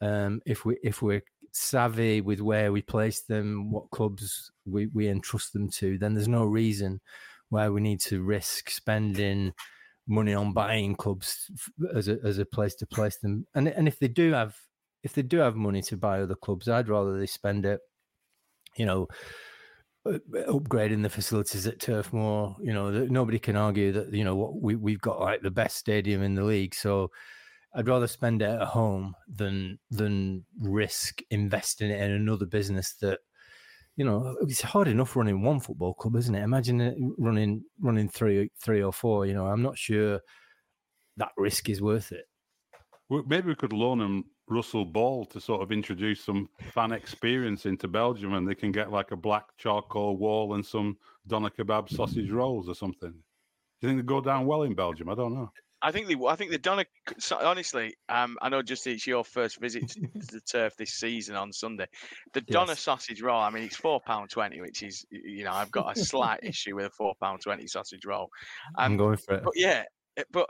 Um, 0.00 0.40
if 0.46 0.64
we 0.64 0.78
if 0.84 1.02
we're 1.02 1.24
savvy 1.50 2.20
with 2.20 2.40
where 2.40 2.70
we 2.70 2.82
place 2.82 3.22
them, 3.22 3.72
what 3.72 3.90
clubs 3.90 4.52
we, 4.64 4.86
we 4.94 5.08
entrust 5.08 5.52
them 5.52 5.68
to, 5.70 5.98
then 5.98 6.14
there's 6.14 6.28
no 6.28 6.44
reason 6.44 7.00
why 7.48 7.68
we 7.68 7.80
need 7.80 8.00
to 8.02 8.22
risk 8.22 8.70
spending 8.70 9.52
money 10.06 10.34
on 10.34 10.52
buying 10.52 10.94
clubs 10.94 11.50
as 11.94 12.08
a 12.08 12.18
as 12.24 12.38
a 12.38 12.44
place 12.44 12.74
to 12.76 12.86
place 12.86 13.18
them. 13.18 13.46
And 13.54 13.68
and 13.68 13.88
if 13.88 13.98
they 13.98 14.08
do 14.08 14.32
have 14.32 14.56
if 15.02 15.14
they 15.14 15.22
do 15.22 15.38
have 15.38 15.56
money 15.56 15.82
to 15.82 15.96
buy 15.96 16.20
other 16.20 16.34
clubs, 16.34 16.68
I'd 16.68 16.88
rather 16.88 17.18
they 17.18 17.26
spend 17.26 17.66
it, 17.66 17.80
you 18.76 18.86
know, 18.86 19.08
upgrading 20.06 21.02
the 21.02 21.10
facilities 21.10 21.66
at 21.66 21.80
Turf 21.80 22.12
Moor. 22.12 22.56
You 22.60 22.72
know, 22.72 22.90
nobody 22.90 23.38
can 23.38 23.56
argue 23.56 23.92
that 23.92 24.12
you 24.12 24.24
know 24.24 24.36
what 24.36 24.60
we 24.60 24.76
we've 24.76 25.00
got 25.00 25.20
like 25.20 25.42
the 25.42 25.50
best 25.50 25.76
stadium 25.76 26.22
in 26.22 26.34
the 26.34 26.44
league. 26.44 26.74
So 26.74 27.10
I'd 27.74 27.88
rather 27.88 28.06
spend 28.06 28.42
it 28.42 28.50
at 28.50 28.68
home 28.68 29.14
than 29.28 29.78
than 29.90 30.44
risk 30.60 31.20
investing 31.30 31.90
it 31.90 32.00
in 32.00 32.10
another 32.10 32.46
business 32.46 32.94
that 33.00 33.20
you 33.96 34.04
know, 34.04 34.24
uh, 34.24 34.34
it's 34.46 34.62
hard 34.62 34.88
enough 34.88 35.16
running 35.16 35.42
one 35.42 35.60
football 35.60 35.94
club, 35.94 36.16
isn't 36.16 36.34
it? 36.34 36.42
Imagine 36.42 37.14
running 37.18 37.62
running 37.80 38.08
three 38.08 38.42
uh, 38.42 38.46
three 38.62 38.82
or 38.82 38.92
four. 38.92 39.26
You 39.26 39.34
know, 39.34 39.46
I'm 39.46 39.62
not 39.62 39.76
sure 39.76 40.20
that 41.16 41.32
risk 41.36 41.68
is 41.68 41.82
worth 41.82 42.12
it. 42.12 42.24
Well, 43.08 43.24
Maybe 43.26 43.48
we 43.48 43.54
could 43.54 43.72
loan 43.72 43.98
them 43.98 44.24
Russell 44.48 44.84
Ball 44.84 45.26
to 45.26 45.40
sort 45.40 45.62
of 45.62 45.72
introduce 45.72 46.24
some 46.24 46.48
fan 46.72 46.92
experience 46.92 47.66
into 47.66 47.88
Belgium, 47.88 48.34
and 48.34 48.48
they 48.48 48.54
can 48.54 48.72
get 48.72 48.90
like 48.90 49.10
a 49.10 49.16
black 49.16 49.44
charcoal 49.58 50.16
wall 50.16 50.54
and 50.54 50.64
some 50.64 50.96
doner 51.26 51.50
kebab 51.50 51.90
sausage 51.90 52.30
rolls 52.30 52.68
or 52.68 52.74
something. 52.74 53.12
Do 53.12 53.18
you 53.80 53.88
think 53.88 54.00
they 54.00 54.06
go 54.06 54.20
down 54.20 54.46
well 54.46 54.62
in 54.62 54.74
Belgium? 54.74 55.08
I 55.08 55.14
don't 55.14 55.34
know. 55.34 55.52
I 55.82 55.90
think 55.90 56.06
they. 56.06 56.16
I 56.26 56.36
think 56.36 56.50
they've 56.50 56.62
done 56.62 56.80
a. 56.80 57.34
Honestly, 57.44 57.94
um, 58.08 58.38
I 58.40 58.48
know 58.48 58.62
just 58.62 58.86
it's 58.86 59.06
your 59.06 59.24
first 59.24 59.60
visit 59.60 59.88
to 59.90 60.00
the 60.14 60.40
turf 60.40 60.74
this 60.76 60.94
season 60.94 61.34
on 61.34 61.52
Sunday. 61.52 61.86
The 62.34 62.44
yes. 62.46 62.52
Doner 62.52 62.74
sausage 62.76 63.20
roll. 63.20 63.40
I 63.40 63.50
mean, 63.50 63.64
it's 63.64 63.76
four 63.76 64.00
pound 64.06 64.30
twenty, 64.30 64.60
which 64.60 64.82
is 64.82 65.04
you 65.10 65.44
know 65.44 65.52
I've 65.52 65.72
got 65.72 65.96
a 65.96 66.00
slight 66.00 66.40
issue 66.42 66.76
with 66.76 66.86
a 66.86 66.90
four 66.90 67.14
pound 67.20 67.40
twenty 67.40 67.66
sausage 67.66 68.04
roll. 68.06 68.28
Um, 68.78 68.92
I'm 68.92 68.96
going 68.96 69.16
for 69.16 69.34
it. 69.34 69.44
But 69.44 69.54
yeah, 69.56 69.82
eh, 70.16 70.22
but 70.30 70.48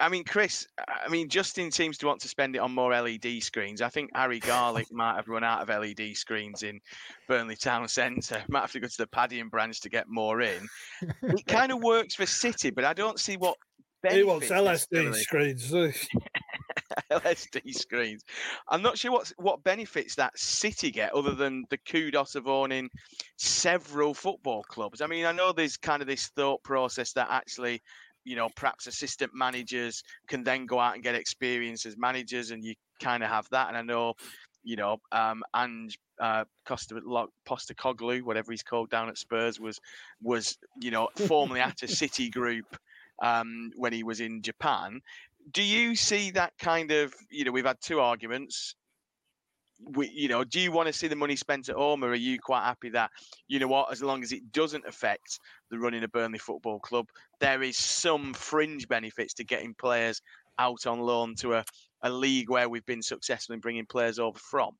I 0.00 0.08
mean, 0.08 0.24
Chris. 0.24 0.66
I 0.78 1.08
mean, 1.10 1.28
Justin 1.28 1.70
seems 1.70 1.98
to 1.98 2.06
want 2.06 2.22
to 2.22 2.28
spend 2.28 2.56
it 2.56 2.60
on 2.60 2.72
more 2.72 2.98
LED 2.98 3.42
screens. 3.42 3.82
I 3.82 3.90
think 3.90 4.10
Harry 4.14 4.40
Garlick 4.40 4.86
might 4.90 5.16
have 5.16 5.28
run 5.28 5.44
out 5.44 5.60
of 5.60 5.68
LED 5.68 6.16
screens 6.16 6.62
in 6.62 6.80
Burnley 7.28 7.56
Town 7.56 7.86
Centre. 7.86 8.42
Might 8.48 8.62
have 8.62 8.72
to 8.72 8.80
go 8.80 8.88
to 8.88 8.96
the 8.98 9.06
Paddy 9.06 9.40
and 9.40 9.50
Branch 9.50 9.78
to 9.78 9.90
get 9.90 10.08
more 10.08 10.40
in. 10.40 10.66
It 11.22 11.46
kind 11.46 11.70
of 11.70 11.82
works 11.82 12.14
for 12.14 12.24
City, 12.24 12.70
but 12.70 12.86
I 12.86 12.94
don't 12.94 13.20
see 13.20 13.36
what 13.36 13.56
he 14.08 14.22
wants 14.22 14.48
LSD 14.48 15.14
screens. 15.22 15.72
LSD 17.10 17.74
screens. 17.74 18.24
I'm 18.68 18.82
not 18.82 18.98
sure 18.98 19.12
what 19.12 19.32
what 19.36 19.62
benefits 19.64 20.14
that 20.16 20.38
City 20.38 20.90
get 20.90 21.12
other 21.12 21.34
than 21.34 21.64
the 21.70 21.78
kudos 21.78 22.34
of 22.34 22.46
owning 22.46 22.90
several 23.36 24.14
football 24.14 24.62
clubs. 24.64 25.00
I 25.00 25.06
mean, 25.06 25.26
I 25.26 25.32
know 25.32 25.52
there's 25.52 25.76
kind 25.76 26.02
of 26.02 26.08
this 26.08 26.28
thought 26.28 26.62
process 26.62 27.12
that 27.12 27.28
actually, 27.30 27.82
you 28.24 28.36
know, 28.36 28.48
perhaps 28.56 28.86
assistant 28.86 29.32
managers 29.34 30.02
can 30.28 30.42
then 30.42 30.66
go 30.66 30.78
out 30.78 30.94
and 30.94 31.02
get 31.02 31.14
experience 31.14 31.86
as 31.86 31.96
managers, 31.96 32.50
and 32.50 32.64
you 32.64 32.74
kind 33.00 33.22
of 33.22 33.28
have 33.28 33.48
that. 33.50 33.68
And 33.68 33.76
I 33.76 33.82
know, 33.82 34.14
you 34.62 34.76
know, 34.76 34.98
um, 35.12 35.42
and 35.54 35.94
uh, 36.20 36.44
Costa 36.66 37.00
Postecoglou, 37.48 38.22
whatever 38.22 38.52
he's 38.52 38.62
called 38.62 38.90
down 38.90 39.08
at 39.08 39.18
Spurs, 39.18 39.60
was 39.60 39.78
was 40.22 40.58
you 40.80 40.90
know 40.90 41.08
formerly 41.26 41.60
at 41.60 41.82
a 41.82 41.88
City 41.88 42.30
group 42.30 42.76
um, 43.20 43.70
when 43.76 43.92
he 43.92 44.02
was 44.02 44.20
in 44.20 44.42
Japan. 44.42 45.00
Do 45.52 45.62
you 45.62 45.96
see 45.96 46.30
that 46.32 46.52
kind 46.58 46.90
of, 46.90 47.14
you 47.30 47.44
know, 47.44 47.52
we've 47.52 47.64
had 47.64 47.80
two 47.80 48.00
arguments. 48.00 48.74
We, 49.82 50.10
you 50.10 50.28
know, 50.28 50.44
do 50.44 50.60
you 50.60 50.70
want 50.70 50.88
to 50.88 50.92
see 50.92 51.08
the 51.08 51.16
money 51.16 51.36
spent 51.36 51.70
at 51.70 51.76
home, 51.76 52.04
or 52.04 52.10
are 52.10 52.14
you 52.14 52.38
quite 52.38 52.64
happy 52.64 52.90
that, 52.90 53.10
you 53.48 53.58
know 53.58 53.68
what, 53.68 53.90
as 53.90 54.02
long 54.02 54.22
as 54.22 54.32
it 54.32 54.52
doesn't 54.52 54.86
affect 54.86 55.40
the 55.70 55.78
running 55.78 56.04
of 56.04 56.12
Burnley 56.12 56.38
Football 56.38 56.80
Club, 56.80 57.06
there 57.40 57.62
is 57.62 57.78
some 57.78 58.34
fringe 58.34 58.86
benefits 58.88 59.32
to 59.34 59.44
getting 59.44 59.74
players 59.74 60.20
out 60.58 60.86
on 60.86 61.00
loan 61.00 61.34
to 61.36 61.54
a, 61.54 61.64
a 62.02 62.10
league 62.10 62.50
where 62.50 62.68
we've 62.68 62.84
been 62.84 63.02
successful 63.02 63.54
in 63.54 63.60
bringing 63.60 63.86
players 63.86 64.18
over 64.18 64.38
from? 64.38 64.72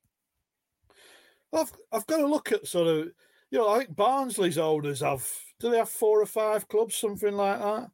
I've 1.53 1.73
I've 1.91 2.07
got 2.07 2.19
to 2.19 2.27
look 2.27 2.53
at 2.53 2.67
sort 2.67 2.87
of, 2.87 3.09
you 3.51 3.59
know, 3.59 3.69
I 3.71 3.79
think 3.79 3.97
Barnsley's 3.97 4.59
owners 4.59 5.01
have 5.01 5.27
do 5.59 5.71
they 5.71 5.79
have 5.79 5.89
four 5.89 6.21
or 6.21 6.27
five 6.27 6.69
clubs, 6.69 6.95
something 6.97 7.35
like 7.35 7.59
that? 7.59 7.91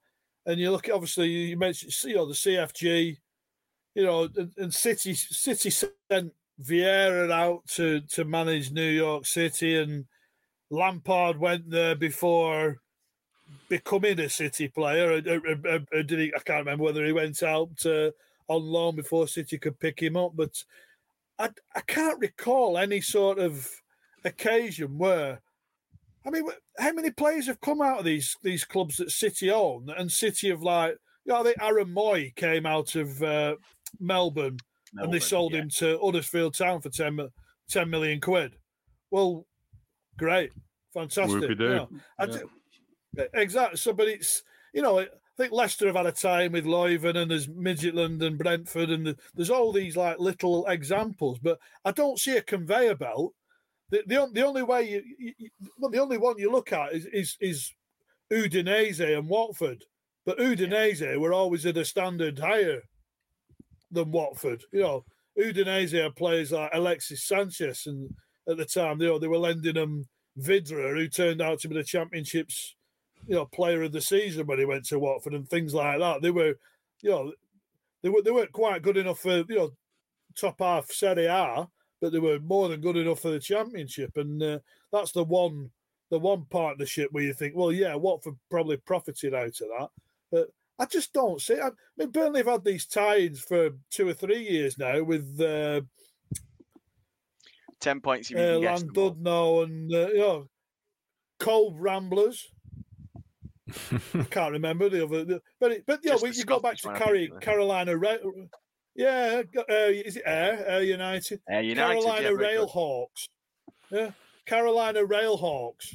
And 0.47 0.61
you 0.61 0.71
look 0.71 0.89
at 0.89 0.95
obviously 0.95 1.29
you 1.29 1.57
mentioned 1.57 1.93
you 2.05 2.15
know 2.15 2.27
the 2.27 2.35
CFG, 2.35 3.17
you 3.95 4.05
know, 4.05 4.29
and, 4.37 4.53
and 4.57 4.75
City 4.75 5.15
City 5.15 5.71
sent 5.71 6.33
Vieira 6.63 7.31
out 7.31 7.67
to 7.69 8.01
to 8.01 8.25
manage 8.25 8.71
New 8.71 8.89
York 8.89 9.27
City, 9.27 9.77
and 9.77 10.07
Lampard 10.71 11.39
went 11.39 11.69
there 11.69 11.97
before 11.97 12.81
becoming 13.69 14.19
a 14.21 14.29
City 14.29 14.69
player. 14.69 15.11
Or, 15.11 15.33
or, 15.33 15.81
or 15.93 16.03
did 16.03 16.19
he? 16.19 16.33
I 16.35 16.39
can't 16.41 16.61
remember 16.61 16.85
whether 16.85 17.05
he 17.05 17.13
went 17.13 17.43
out 17.43 17.85
uh, 17.85 18.11
on 18.49 18.63
loan 18.63 18.97
before 18.97 19.29
City 19.29 19.59
could 19.59 19.79
pick 19.81 20.01
him 20.01 20.17
up, 20.17 20.33
but 20.35 20.63
I 21.39 21.51
I 21.75 21.81
can't 21.81 22.21
recall 22.21 22.79
any 22.79 23.01
sort 23.01 23.39
of 23.39 23.69
occasion 24.25 24.99
where 24.99 25.41
I 26.27 26.31
mean, 26.31 26.45
how 26.79 26.93
many 26.93 27.11
players 27.11 27.47
have 27.47 27.61
come 27.61 27.81
out 27.81 28.01
of 28.01 28.05
these 28.05 28.37
these 28.43 28.65
clubs 28.65 28.97
that 28.97 29.11
City 29.11 29.51
own 29.51 29.89
and 29.97 30.11
City 30.11 30.49
have 30.49 30.63
like, 30.63 30.97
you 31.25 31.33
know, 31.33 31.41
I 31.41 31.45
think 31.45 31.63
Aaron 31.63 31.95
Mooy 31.95 32.35
came 32.35 32.67
out 32.67 32.97
of 32.97 33.23
uh, 33.23 33.57
Melbourne, 34.01 34.59
Melbourne, 34.93 35.05
and 35.05 35.13
they 35.13 35.21
sold 35.21 35.53
yeah. 35.53 35.61
him 35.61 35.71
to 35.77 35.99
Huddersfield 36.03 36.57
Town 36.57 36.81
for 36.81 36.91
10, 36.91 37.21
10 37.71 37.91
million 37.91 38.21
quid. 38.21 38.57
Well, 39.11 39.47
great, 40.19 40.53
fantastic. 40.93 41.49
You 41.49 41.55
know, 41.55 41.89
yeah. 42.19 43.25
exactly. 43.35 43.77
So, 43.79 43.93
but 43.93 44.09
it's 44.09 44.43
you 44.75 44.83
know, 44.83 44.99
I 45.01 45.07
think 45.37 45.53
Leicester 45.53 45.87
have 45.87 45.97
had 45.97 46.07
a 46.07 46.13
time 46.13 46.53
with 46.53 46.65
Leuven 46.65 47.17
and 47.17 47.31
there's 47.31 47.47
Midtjylland 47.47 48.23
and 48.23 48.37
Brentford 48.37 48.91
and 48.91 49.07
the, 49.07 49.17
there's 49.35 49.51
all 49.51 49.73
these 49.73 49.97
like 49.97 50.19
little 50.19 50.67
examples, 50.67 51.39
but 51.39 51.59
I 51.85 51.93
don't 51.93 52.19
see 52.19 52.37
a 52.37 52.43
conveyor 52.43 52.97
belt 52.97 53.33
the, 53.91 54.03
the, 54.07 54.29
the 54.33 54.45
only 54.45 54.63
way 54.63 54.91
you, 54.91 55.03
you, 55.19 55.33
you, 55.39 55.51
the 55.91 55.99
only 55.99 56.19
one 56.19 56.39
you 56.39 56.51
look 56.51 56.73
at 56.73 56.93
is 56.93 57.07
is, 57.07 57.37
is 57.41 57.73
Udinese 58.33 59.17
and 59.17 59.29
Watford, 59.29 59.85
but 60.25 60.39
Udinese 60.39 61.19
were 61.19 61.33
always 61.33 61.65
at 61.67 61.77
a 61.77 61.85
standard 61.85 62.39
higher 62.39 62.83
than 63.91 64.11
Watford. 64.11 64.65
You 64.73 64.81
know, 64.81 65.05
Udinese 65.39 66.03
had 66.03 66.17
players 66.17 66.53
like 66.53 66.71
Alexis 66.73 67.25
Sanchez, 67.25 67.85
and 67.87 68.11
at 68.49 68.57
the 68.57 68.65
time, 68.65 69.01
you 69.01 69.09
know, 69.09 69.19
they 69.19 69.29
were 69.29 69.39
lending 69.39 69.75
them 69.75 70.07
Vydra, 70.39 70.95
who 70.95 71.09
turned 71.09 71.41
out 71.41 71.61
to 71.61 71.69
be 71.69 71.77
the 71.77 71.85
Championship's, 71.85 72.75
you 73.27 73.37
know, 73.37 73.47
player 73.47 73.83
of 73.83 73.93
the 73.93 74.01
season 74.01 74.47
when 74.47 74.59
he 74.59 74.65
went 74.65 74.85
to 74.87 74.99
Watford, 74.99 75.35
and 75.35 75.49
things 75.49 75.75
like 75.75 75.99
that. 76.01 76.23
They 76.23 76.31
were, 76.31 76.55
you 77.03 77.11
know, 77.11 77.33
they 78.03 78.09
were 78.09 78.23
they 78.23 78.31
weren't 78.31 78.53
quite 78.53 78.83
good 78.83 78.97
enough 78.97 79.21
for 79.21 79.39
you 79.49 79.57
know 79.57 79.71
top 80.37 80.57
half 80.61 80.91
Serie 80.91 81.27
A, 81.27 81.69
but 82.01 82.13
they 82.13 82.19
were 82.19 82.39
more 82.41 82.69
than 82.69 82.81
good 82.81 82.97
enough 82.97 83.21
for 83.21 83.31
the 83.31 83.41
championship. 83.41 84.17
And 84.17 84.43
uh, 84.43 84.59
that's 84.93 85.13
the 85.13 85.25
one 85.25 85.71
the 86.11 86.19
one 86.19 86.45
partnership 86.51 87.11
where 87.13 87.25
you 87.25 87.33
think, 87.33 87.57
well, 87.57 87.73
yeah, 87.73 87.95
Watford 87.95 88.37
probably 88.49 88.77
profited 88.77 89.35
out 89.35 89.47
of 89.47 89.59
that. 89.59 89.89
But 90.31 90.49
I 90.79 90.87
just 90.87 91.13
don't 91.13 91.41
see. 91.41 91.59
I, 91.59 91.69
I 91.69 91.71
mean, 91.97 92.11
Burnley 92.11 92.41
have 92.41 92.47
had 92.47 92.65
these 92.65 92.87
tie-ins 92.87 93.41
for 93.41 93.71
two 93.91 94.09
or 94.09 94.15
three 94.15 94.43
years 94.43 94.79
now 94.79 95.03
with 95.03 95.41
uh, 95.41 95.81
ten 97.81 98.01
points. 98.01 98.31
You 98.31 98.39
uh, 98.39 98.59
Llandudno 98.59 99.65
and 99.65 99.93
uh, 99.93 100.09
you 100.09 100.19
know, 100.19 100.49
Cove 101.39 101.75
Ramblers. 101.77 102.49
I 104.15 104.23
can't 104.31 104.53
remember 104.53 104.89
the 104.89 105.05
other, 105.05 105.41
but 105.59 105.73
it, 105.73 105.85
but 105.87 106.01
yeah, 106.05 106.15
you, 106.15 106.23
know, 106.23 106.33
you 106.33 106.45
go 106.45 106.61
back 106.61 106.77
to 106.79 106.93
Carry, 106.93 107.33
Carolina 107.41 107.97
yeah, 108.97 109.43
uh, 109.57 109.63
is 109.69 110.17
it 110.17 110.23
Air 110.25 110.65
Ayr 110.67 110.83
United. 110.83 111.41
Ayr 111.49 111.61
United. 111.61 112.03
Carolina 112.03 112.31
yeah, 112.31 112.49
Railhawks. 112.49 113.29
Yeah, 113.91 114.11
Carolina 114.47 115.01
Railhawks. 115.01 115.95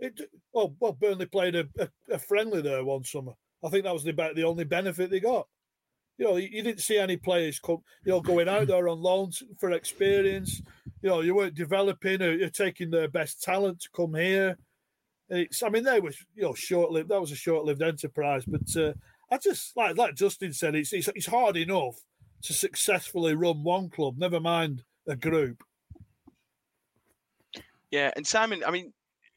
It, 0.00 0.20
oh, 0.54 0.74
well, 0.80 0.92
Burnley 0.92 1.26
played 1.26 1.54
a, 1.54 1.68
a, 1.78 1.88
a, 2.10 2.18
friendly 2.18 2.60
there 2.60 2.84
one 2.84 3.04
summer. 3.04 3.32
I 3.64 3.68
think 3.68 3.84
that 3.84 3.92
was 3.92 4.04
the 4.04 4.12
the 4.34 4.42
only 4.42 4.64
benefit 4.64 5.10
they 5.10 5.20
got. 5.20 5.46
You 6.18 6.26
know, 6.26 6.36
you 6.36 6.62
didn't 6.62 6.80
see 6.80 6.98
any 6.98 7.16
players 7.16 7.58
come, 7.58 7.78
you 8.04 8.12
know, 8.12 8.20
going 8.20 8.48
out 8.48 8.68
there 8.68 8.88
on 8.88 9.00
loans 9.00 9.42
for 9.58 9.72
experience. 9.72 10.60
You 11.02 11.10
know, 11.10 11.20
you 11.20 11.34
weren't 11.34 11.54
developing 11.54 12.22
or 12.22 12.32
you're 12.32 12.50
taking 12.50 12.90
their 12.90 13.08
best 13.08 13.42
talent 13.42 13.80
to 13.80 13.88
come 13.94 14.14
here. 14.14 14.56
It's, 15.28 15.62
I 15.62 15.70
mean, 15.70 15.84
they 15.84 16.00
were, 16.00 16.12
you 16.34 16.42
know, 16.42 16.54
short 16.54 16.90
lived. 16.90 17.08
That 17.08 17.20
was 17.20 17.32
a 17.32 17.36
short 17.36 17.64
lived 17.64 17.82
enterprise. 17.82 18.44
But 18.46 18.76
uh, 18.76 18.92
I 19.30 19.38
just 19.38 19.76
like 19.76 19.96
like 19.96 20.14
Justin 20.14 20.52
said, 20.52 20.74
it's, 20.74 20.92
it's 20.92 21.08
it's 21.08 21.26
hard 21.26 21.56
enough 21.56 21.96
to 22.44 22.52
successfully 22.52 23.34
run 23.34 23.62
one 23.62 23.88
club, 23.88 24.16
never 24.18 24.40
mind 24.40 24.82
a 25.08 25.16
group. 25.16 25.62
Yeah, 27.90 28.10
and 28.16 28.26
Simon, 28.26 28.62
I 28.66 28.70
mean, 28.70 28.92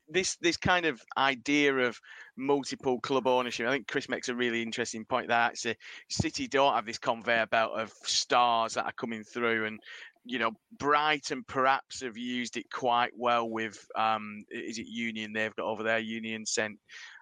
this 0.10 0.38
this 0.38 0.58
kind 0.58 0.86
of 0.86 1.02
idea 1.18 1.76
of 1.76 2.00
multiple 2.38 3.00
club 3.00 3.28
ownership. 3.28 3.68
I 3.68 3.72
think 3.72 3.88
Chris 3.88 4.10
makes 4.10 4.30
a 4.30 4.36
really 4.36 4.62
interesting 4.62 5.06
point 5.06 5.28
there. 5.28 5.38
Actually, 5.38 5.76
City 6.10 6.48
don't 6.48 6.74
have 6.74 6.86
this 6.86 6.98
conveyor 6.98 7.48
belt 7.48 7.74
of 7.78 7.92
stars 8.04 8.76
that 8.76 8.86
are 8.86 8.94
coming 8.94 9.24
through, 9.24 9.66
and 9.66 9.80
you 10.26 10.40
know, 10.40 10.52
Brighton 10.78 11.44
perhaps 11.48 12.02
have 12.02 12.18
used 12.18 12.58
it 12.58 12.70
quite 12.72 13.12
well 13.16 13.50
with 13.50 13.78
um, 13.96 14.44
is 14.50 14.78
it 14.80 14.88
Union 14.88 15.34
they've 15.34 15.56
got 15.56 15.66
over 15.66 15.84
there? 15.84 16.00
Union 16.00 16.46
sent 16.46 16.78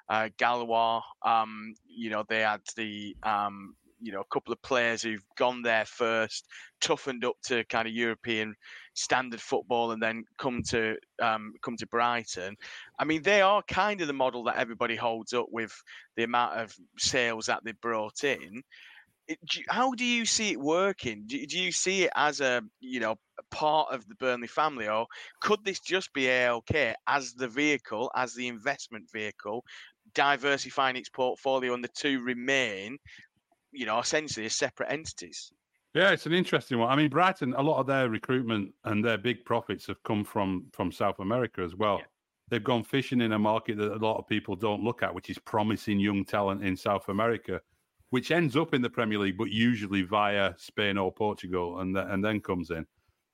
uh, 0.09 0.29
Galois. 0.38 1.01
Um, 1.23 1.73
you 1.88 2.09
know, 2.09 2.23
they 2.27 2.41
had 2.41 2.61
the 2.75 3.15
um, 3.23 3.75
you 4.01 4.11
know 4.11 4.21
a 4.21 4.33
couple 4.33 4.53
of 4.53 4.61
players 4.61 5.01
who've 5.01 5.25
gone 5.37 5.61
there 5.61 5.85
first, 5.85 6.47
toughened 6.81 7.25
up 7.25 7.35
to 7.45 7.63
kind 7.65 7.87
of 7.87 7.93
European 7.93 8.55
standard 8.93 9.41
football, 9.41 9.91
and 9.91 10.01
then 10.01 10.23
come 10.37 10.61
to 10.69 10.95
um, 11.21 11.53
come 11.61 11.77
to 11.77 11.87
Brighton. 11.87 12.55
I 12.99 13.05
mean, 13.05 13.21
they 13.21 13.41
are 13.41 13.61
kind 13.63 14.01
of 14.01 14.07
the 14.07 14.13
model 14.13 14.43
that 14.45 14.57
everybody 14.57 14.95
holds 14.95 15.33
up 15.33 15.47
with 15.51 15.73
the 16.15 16.23
amount 16.23 16.57
of 16.57 16.75
sales 16.97 17.47
that 17.47 17.63
they 17.63 17.73
brought 17.73 18.23
in. 18.23 18.61
How 19.69 19.91
do 19.93 20.05
you 20.05 20.25
see 20.25 20.51
it 20.51 20.59
working? 20.59 21.23
Do, 21.25 21.43
do 21.47 21.59
you 21.59 21.71
see 21.71 22.03
it 22.03 22.11
as 22.15 22.41
a 22.41 22.61
you 22.79 22.99
know 22.99 23.15
part 23.49 23.91
of 23.91 24.07
the 24.07 24.15
Burnley 24.15 24.47
family, 24.47 24.87
or 24.87 25.07
could 25.41 25.63
this 25.63 25.79
just 25.79 26.13
be 26.13 26.23
ALK 26.23 26.93
as 27.07 27.33
the 27.33 27.47
vehicle, 27.47 28.11
as 28.15 28.33
the 28.33 28.47
investment 28.47 29.09
vehicle, 29.11 29.63
diversifying 30.13 30.95
its 30.95 31.09
portfolio, 31.09 31.73
and 31.73 31.83
the 31.83 31.89
two 31.89 32.21
remain 32.21 32.97
you 33.76 33.86
know, 33.86 33.99
essentially 33.99 34.45
as 34.45 34.55
separate 34.55 34.91
entities. 34.91 35.51
Yeah, 35.93 36.11
it's 36.11 36.26
an 36.26 36.34
interesting 36.34 36.78
one. 36.78 36.89
I 36.89 36.95
mean, 36.95 37.09
Brighton, 37.09 37.53
a 37.57 37.61
lot 37.61 37.80
of 37.80 37.88
their 37.88 38.09
recruitment 38.09 38.73
and 38.84 39.03
their 39.03 39.17
big 39.17 39.45
profits 39.45 39.88
have 39.88 40.01
come 40.03 40.26
from 40.26 40.65
from 40.73 40.91
South 40.91 41.19
America 41.19 41.61
as 41.61 41.76
well. 41.76 41.99
Yeah. 41.99 42.05
They've 42.49 42.63
gone 42.63 42.84
fishing 42.84 43.21
in 43.21 43.32
a 43.32 43.39
market 43.39 43.78
that 43.78 43.93
a 43.93 43.97
lot 43.97 44.17
of 44.17 44.28
people 44.28 44.55
don't 44.55 44.84
look 44.84 45.01
at, 45.01 45.15
which 45.15 45.30
is 45.30 45.39
promising 45.39 45.99
young 45.99 46.26
talent 46.26 46.63
in 46.63 46.76
South 46.78 47.09
America, 47.09 47.61
which 48.09 48.30
ends 48.30 48.55
up 48.55 48.73
in 48.73 48.82
the 48.82 48.89
Premier 48.89 49.17
League, 49.17 49.38
but 49.38 49.49
usually 49.49 50.03
via 50.03 50.53
Spain 50.57 50.97
or 50.97 51.11
Portugal, 51.11 51.80
and 51.80 51.97
and 51.97 52.23
then 52.23 52.41
comes 52.41 52.71
in. 52.71 52.86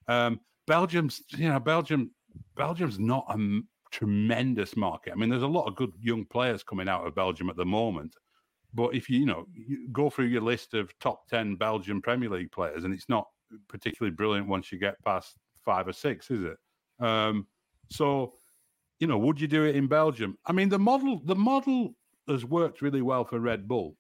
Um, 0.08 0.40
Belgium's, 0.68 1.24
you 1.30 1.50
know, 1.50 1.60
Belgium, 1.60 2.12
Belgium's 2.56 3.00
not 3.00 3.26
a 3.30 3.62
tremendous 3.92 4.78
market. 4.78 5.14
I 5.14 5.16
mean, 5.16 5.30
there's 5.30 5.42
a 5.42 5.48
lot 5.48 5.68
of 5.68 5.76
good 5.76 5.92
young 6.00 6.26
players 6.26 6.64
coming 6.64 6.88
out 6.88 7.06
of 7.06 7.16
Belgium 7.16 7.50
at 7.50 7.58
the 7.58 7.66
moment. 7.66 8.16
But 8.74 8.96
if 8.96 9.10
you, 9.10 9.20
you 9.20 9.26
know, 9.26 9.46
you 9.54 9.90
go 9.92 10.10
through 10.10 10.26
your 10.26 10.42
list 10.42 10.74
of 10.74 10.98
top 11.00 11.28
10 11.28 11.56
Belgian 11.56 12.02
Premier 12.02 12.30
League 12.30 12.52
players, 12.52 12.84
and 12.84 12.94
it's 12.94 13.10
not 13.10 13.28
particularly 13.68 14.16
brilliant 14.16 14.48
once 14.48 14.72
you 14.72 14.80
get 14.80 15.02
past 15.04 15.36
five 15.64 15.88
or 15.88 15.94
six, 15.94 16.32
is 16.32 16.44
it? 16.44 16.58
Um, 17.06 17.48
so, 17.90 18.36
you 19.00 19.08
know, 19.08 19.18
would 19.18 19.42
you 19.42 19.48
do 19.48 19.64
it 19.64 19.76
in 19.76 19.88
Belgium? 19.88 20.38
I 20.46 20.54
mean, 20.54 20.70
the 20.70 20.80
model, 20.80 21.22
the 21.26 21.36
model 21.36 21.96
has 22.28 22.46
worked 22.46 22.82
really 22.82 23.02
well 23.02 23.26
for 23.26 23.40
Red 23.40 23.68
Bull. 23.68 23.98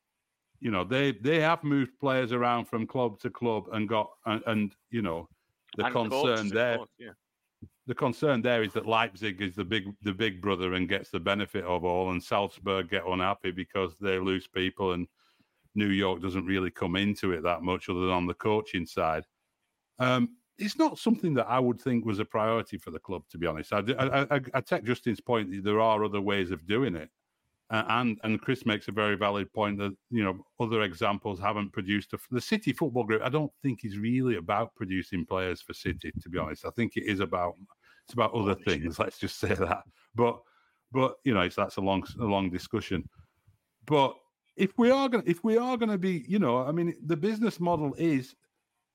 You 0.59 0.69
know, 0.69 0.83
they 0.83 1.13
they 1.13 1.39
have 1.39 1.63
moved 1.63 1.97
players 1.99 2.31
around 2.31 2.65
from 2.65 2.85
club 2.85 3.19
to 3.21 3.31
club 3.31 3.65
and 3.73 3.89
got 3.89 4.11
and, 4.27 4.43
and 4.45 4.75
you 4.91 5.01
know 5.01 5.27
the 5.75 5.85
and 5.85 5.93
concern 5.93 6.49
there. 6.49 6.77
Course, 6.77 6.89
yeah 6.99 7.09
the 7.87 7.95
concern 7.95 8.41
there 8.41 8.63
is 8.63 8.73
that 8.73 8.85
Leipzig 8.85 9.41
is 9.41 9.55
the 9.55 9.65
big 9.65 9.85
the 10.01 10.13
big 10.13 10.41
brother 10.41 10.73
and 10.73 10.87
gets 10.87 11.09
the 11.09 11.19
benefit 11.19 11.63
of 11.65 11.83
all, 11.83 12.11
and 12.11 12.23
Salzburg 12.23 12.89
get 12.89 13.05
unhappy 13.07 13.51
because 13.51 13.95
they 13.99 14.19
lose 14.19 14.47
people, 14.47 14.93
and 14.93 15.07
New 15.75 15.89
York 15.89 16.21
doesn't 16.21 16.45
really 16.45 16.71
come 16.71 16.95
into 16.95 17.31
it 17.31 17.43
that 17.43 17.63
much, 17.63 17.89
other 17.89 18.01
than 18.01 18.09
on 18.11 18.27
the 18.27 18.33
coaching 18.33 18.85
side. 18.85 19.23
Um, 19.99 20.29
it's 20.57 20.77
not 20.77 20.99
something 20.99 21.33
that 21.35 21.47
I 21.47 21.59
would 21.59 21.81
think 21.81 22.05
was 22.05 22.19
a 22.19 22.25
priority 22.25 22.77
for 22.77 22.91
the 22.91 22.99
club, 22.99 23.23
to 23.31 23.37
be 23.37 23.47
honest. 23.47 23.73
I, 23.73 23.79
I, 23.97 24.35
I, 24.35 24.41
I 24.53 24.61
take 24.61 24.83
Justin's 24.83 25.21
point 25.21 25.51
that 25.51 25.63
there 25.63 25.81
are 25.81 26.03
other 26.03 26.21
ways 26.21 26.51
of 26.51 26.67
doing 26.67 26.95
it, 26.95 27.09
uh, 27.71 27.85
and 27.87 28.19
and 28.23 28.41
Chris 28.41 28.65
makes 28.65 28.89
a 28.89 28.91
very 28.91 29.15
valid 29.15 29.51
point 29.53 29.77
that 29.79 29.95
you 30.09 30.23
know 30.23 30.45
other 30.59 30.81
examples 30.81 31.39
haven't 31.39 31.71
produced 31.71 32.11
a, 32.13 32.17
the 32.29 32.41
City 32.41 32.73
Football 32.73 33.05
Group. 33.05 33.21
I 33.23 33.29
don't 33.29 33.51
think 33.63 33.85
is 33.85 33.97
really 33.97 34.35
about 34.35 34.75
producing 34.75 35.25
players 35.25 35.61
for 35.61 35.73
City. 35.73 36.11
To 36.21 36.29
be 36.29 36.37
honest, 36.37 36.65
I 36.65 36.69
think 36.71 36.97
it 36.97 37.05
is 37.05 37.21
about 37.21 37.55
it's 38.05 38.13
about 38.13 38.33
other 38.33 38.55
things. 38.55 38.99
Let's 38.99 39.17
just 39.17 39.39
say 39.39 39.53
that. 39.53 39.83
But 40.13 40.39
but 40.91 41.15
you 41.23 41.33
know, 41.33 41.41
it's 41.41 41.55
that's 41.55 41.77
a 41.77 41.81
long 41.81 42.03
a 42.19 42.25
long 42.25 42.49
discussion. 42.49 43.07
But 43.85 44.15
if 44.57 44.77
we 44.77 44.91
are 44.91 45.07
going 45.07 45.23
if 45.25 45.41
we 45.41 45.57
are 45.57 45.77
going 45.77 45.91
to 45.91 45.97
be, 45.97 46.25
you 46.27 46.39
know, 46.39 46.57
I 46.57 46.73
mean, 46.73 46.93
the 47.05 47.17
business 47.17 47.61
model 47.61 47.95
is 47.97 48.35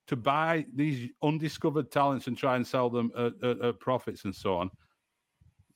to 0.08 0.16
buy 0.16 0.66
these 0.74 1.08
undiscovered 1.22 1.90
talents 1.90 2.26
and 2.26 2.36
try 2.36 2.56
and 2.56 2.66
sell 2.66 2.90
them 2.90 3.10
at, 3.16 3.32
at, 3.42 3.60
at 3.60 3.80
profits 3.80 4.24
and 4.24 4.34
so 4.34 4.56
on 4.56 4.70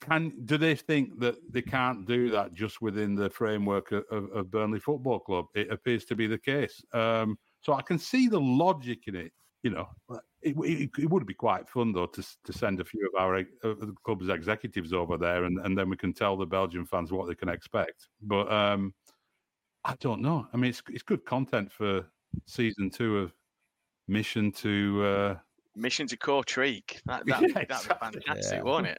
can 0.01 0.33
do 0.45 0.57
they 0.57 0.75
think 0.75 1.21
that 1.21 1.37
they 1.53 1.63
can't 1.63 2.07
do 2.07 2.31
that 2.31 2.55
just 2.55 2.81
within 2.81 3.15
the 3.15 3.31
framework 3.31 3.93
of, 3.93 4.05
of, 4.11 4.31
of 4.33 4.51
Burnley 4.51 4.81
Football 4.81 5.21
Club? 5.21 5.47
It 5.55 5.71
appears 5.71 6.05
to 6.07 6.17
be 6.17 6.27
the 6.27 6.39
case. 6.39 6.83
Um, 6.93 7.39
so 7.61 7.75
I 7.75 7.83
can 7.83 7.99
see 7.99 8.29
the 8.29 8.41
logic 8.41 9.07
in 9.07 9.17
it. 9.17 9.33
You 9.63 9.71
know, 9.71 9.89
it, 10.41 10.57
it, 10.57 10.91
it, 10.99 11.11
would 11.11 11.27
be 11.27 11.35
quite 11.35 11.69
fun 11.69 11.93
though 11.93 12.07
to 12.07 12.23
to 12.45 12.53
send 12.53 12.81
a 12.81 12.85
few 12.85 13.07
of 13.13 13.21
our 13.21 13.45
the 13.63 13.95
club's 14.05 14.31
executives 14.31 14.95
over 14.95 15.19
there, 15.19 15.45
and, 15.45 15.59
and 15.65 15.77
then 15.77 15.91
we 15.91 15.97
can 15.97 16.15
tell 16.15 16.37
the 16.37 16.47
Belgian 16.47 16.87
fans 16.87 17.13
what 17.13 17.29
they 17.29 17.35
can 17.35 17.51
expect. 17.51 18.09
But 18.23 18.51
um, 18.51 18.95
I 19.85 19.95
don't 20.01 20.23
know. 20.23 20.47
I 20.55 20.57
mean, 20.57 20.71
it's 20.71 20.83
it's 20.89 21.03
good 21.03 21.27
content 21.27 21.71
for 21.71 22.07
season 22.47 22.89
two 22.89 23.19
of 23.19 23.35
Mission 24.09 24.51
to. 24.53 25.05
Uh, 25.05 25.37
Mission 25.77 26.07
to 26.09 26.17
Kortrijk. 26.17 27.01
That 27.07 27.23
that 27.27 27.43
yeah, 27.43 27.65
be 27.65 27.95
fantastic, 28.01 28.59
yeah. 28.59 28.63
won't 28.63 28.87
it? 28.87 28.99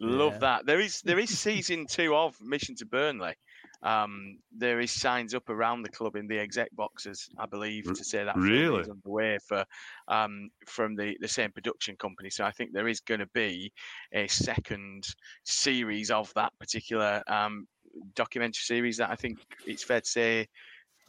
Love 0.00 0.34
yeah. 0.34 0.38
that. 0.38 0.66
There 0.66 0.80
is 0.80 1.00
there 1.02 1.18
is 1.18 1.38
season 1.38 1.86
two 1.86 2.14
of 2.14 2.40
Mission 2.40 2.74
to 2.76 2.86
Burnley. 2.86 3.34
Um, 3.82 4.38
there 4.56 4.78
is 4.78 4.92
signs 4.92 5.34
up 5.34 5.48
around 5.50 5.82
the 5.82 5.88
club 5.88 6.14
in 6.14 6.28
the 6.28 6.38
exec 6.38 6.68
boxes, 6.76 7.28
I 7.36 7.46
believe, 7.46 7.84
to 7.92 8.04
say 8.04 8.22
that 8.22 8.36
really 8.36 8.82
is 8.82 8.88
underway 8.88 9.38
for 9.46 9.64
um, 10.06 10.50
from 10.66 10.94
the 10.94 11.16
the 11.20 11.28
same 11.28 11.50
production 11.50 11.96
company. 11.96 12.30
So 12.30 12.44
I 12.44 12.52
think 12.52 12.72
there 12.72 12.88
is 12.88 13.00
going 13.00 13.20
to 13.20 13.28
be 13.34 13.72
a 14.12 14.28
second 14.28 15.04
series 15.44 16.10
of 16.10 16.32
that 16.36 16.52
particular 16.60 17.22
um, 17.26 17.66
documentary 18.14 18.62
series 18.62 18.96
that 18.98 19.10
I 19.10 19.16
think 19.16 19.38
it's 19.66 19.82
fair 19.82 20.00
to 20.00 20.08
say 20.08 20.46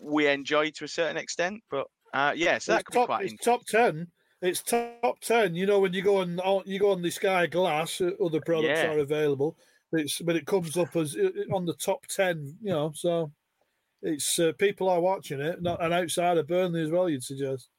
we 0.02 0.28
enjoyed 0.28 0.74
to 0.76 0.86
a 0.86 0.88
certain 0.88 1.18
extent. 1.18 1.62
But 1.70 1.86
uh, 2.14 2.34
yes, 2.36 2.38
yeah, 2.38 2.58
so 2.58 2.72
that 2.74 2.86
could 2.86 2.94
top, 2.94 3.04
be 3.04 3.06
quite. 3.08 3.26
It's 3.26 3.46
top 3.46 3.66
ten 3.68 4.08
it's 4.44 4.62
top 4.62 5.20
ten. 5.22 5.56
You 5.56 5.66
know, 5.66 5.80
when 5.80 5.94
you 5.94 6.02
go 6.02 6.18
on 6.18 6.40
you 6.66 6.78
go 6.78 6.92
on 6.92 7.02
the 7.02 7.10
Sky 7.10 7.48
Glass, 7.48 8.02
uh, 8.02 8.12
other 8.24 8.42
products 8.42 8.82
yeah. 8.82 8.92
are 8.92 9.00
available. 9.00 9.58
It's 9.94 10.20
but 10.20 10.36
it 10.36 10.46
comes 10.46 10.78
up 10.78 10.96
as 10.96 11.16
uh, 11.16 11.30
uh, 11.30 11.56
on 11.56 11.66
the 11.66 11.74
top 11.74 12.06
ten. 12.08 12.56
You 12.62 12.72
know, 12.72 12.92
so 12.94 13.32
it's 14.02 14.38
uh, 14.38 14.52
people 14.58 14.90
are 14.90 15.00
watching 15.00 15.40
it, 15.40 15.62
not, 15.62 15.82
and 15.82 15.94
outside 15.94 16.38
of 16.38 16.48
Burnley 16.48 16.84
as 16.84 16.92
well. 16.92 17.10
You'd 17.10 17.24
suggest. 17.24 17.70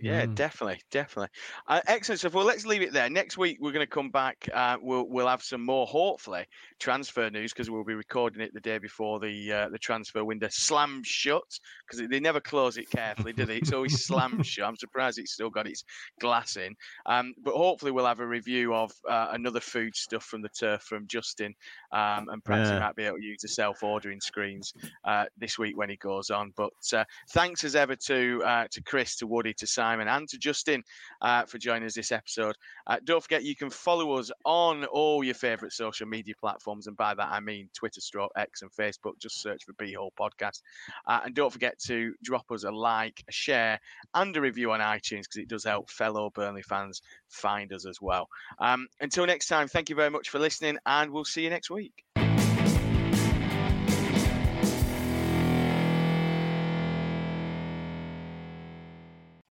Yeah, 0.00 0.26
mm. 0.26 0.34
definitely, 0.34 0.80
definitely. 0.90 1.28
Uh, 1.68 1.80
excellent 1.86 2.18
stuff. 2.18 2.34
Well, 2.34 2.44
let's 2.44 2.66
leave 2.66 2.82
it 2.82 2.92
there. 2.92 3.08
Next 3.08 3.38
week 3.38 3.58
we're 3.60 3.72
going 3.72 3.86
to 3.86 3.90
come 3.90 4.10
back. 4.10 4.48
Uh, 4.52 4.76
we'll 4.82 5.08
we'll 5.08 5.28
have 5.28 5.42
some 5.42 5.64
more, 5.64 5.86
hopefully, 5.86 6.46
transfer 6.80 7.30
news 7.30 7.52
because 7.52 7.70
we'll 7.70 7.84
be 7.84 7.94
recording 7.94 8.42
it 8.42 8.52
the 8.52 8.60
day 8.60 8.78
before 8.78 9.20
the 9.20 9.52
uh, 9.52 9.68
the 9.68 9.78
transfer 9.78 10.24
window 10.24 10.48
slams 10.50 11.06
shut 11.06 11.44
because 11.86 12.06
they 12.08 12.18
never 12.18 12.40
close 12.40 12.76
it 12.76 12.90
carefully, 12.90 13.32
do 13.32 13.44
they? 13.44 13.58
It's 13.58 13.72
always 13.72 14.04
slammed 14.04 14.44
shut. 14.46 14.66
I'm 14.66 14.76
surprised 14.76 15.18
it's 15.18 15.32
still 15.32 15.50
got 15.50 15.68
its 15.68 15.84
glass 16.18 16.56
in. 16.56 16.74
Um, 17.06 17.32
but 17.44 17.54
hopefully 17.54 17.92
we'll 17.92 18.06
have 18.06 18.20
a 18.20 18.26
review 18.26 18.74
of 18.74 18.90
uh, 19.08 19.28
another 19.30 19.60
food 19.60 19.94
stuff 19.94 20.24
from 20.24 20.42
the 20.42 20.48
turf 20.48 20.82
from 20.82 21.06
Justin, 21.06 21.54
um, 21.92 22.28
and 22.30 22.42
perhaps 22.42 22.68
yeah. 22.68 22.74
he 22.74 22.80
might 22.80 22.96
be 22.96 23.04
able 23.04 23.18
to 23.18 23.24
use 23.24 23.42
the 23.42 23.48
self-ordering 23.48 24.20
screens 24.20 24.74
uh, 25.04 25.26
this 25.38 25.56
week 25.56 25.76
when 25.76 25.88
he 25.88 25.96
goes 25.96 26.30
on. 26.30 26.52
But 26.56 26.72
uh, 26.92 27.04
thanks 27.30 27.62
as 27.62 27.76
ever 27.76 27.94
to 27.94 28.40
to 28.70 28.82
Chris, 28.82 29.16
to 29.16 29.26
Woody, 29.28 29.54
to 29.54 29.66
Sam 29.66 29.83
Simon, 29.84 30.08
and 30.08 30.26
to 30.26 30.38
Justin 30.38 30.82
uh, 31.20 31.44
for 31.44 31.58
joining 31.58 31.84
us 31.84 31.94
this 31.94 32.10
episode. 32.10 32.56
Uh, 32.86 32.96
don't 33.04 33.22
forget, 33.22 33.44
you 33.44 33.54
can 33.54 33.68
follow 33.68 34.12
us 34.12 34.30
on 34.46 34.86
all 34.86 35.22
your 35.22 35.34
favourite 35.34 35.72
social 35.72 36.06
media 36.06 36.32
platforms, 36.40 36.86
and 36.86 36.96
by 36.96 37.12
that 37.12 37.28
I 37.30 37.40
mean 37.40 37.68
Twitter, 37.74 38.00
Stroke, 38.00 38.32
X, 38.34 38.62
and 38.62 38.70
Facebook. 38.72 39.18
Just 39.18 39.42
search 39.42 39.64
for 39.64 39.74
Bee 39.74 39.92
Hole 39.92 40.12
Podcast. 40.18 40.62
Uh, 41.06 41.20
and 41.26 41.34
don't 41.34 41.52
forget 41.52 41.78
to 41.80 42.14
drop 42.22 42.50
us 42.50 42.64
a 42.64 42.70
like, 42.70 43.22
a 43.28 43.32
share, 43.32 43.78
and 44.14 44.34
a 44.34 44.40
review 44.40 44.72
on 44.72 44.80
iTunes 44.80 45.24
because 45.24 45.36
it 45.36 45.48
does 45.48 45.64
help 45.64 45.90
fellow 45.90 46.30
Burnley 46.30 46.62
fans 46.62 47.02
find 47.28 47.70
us 47.74 47.84
as 47.84 48.00
well. 48.00 48.26
Um, 48.58 48.86
until 49.02 49.26
next 49.26 49.48
time, 49.48 49.68
thank 49.68 49.90
you 49.90 49.96
very 49.96 50.10
much 50.10 50.30
for 50.30 50.38
listening, 50.38 50.78
and 50.86 51.10
we'll 51.10 51.26
see 51.26 51.42
you 51.42 51.50
next 51.50 51.68
week. 51.68 51.92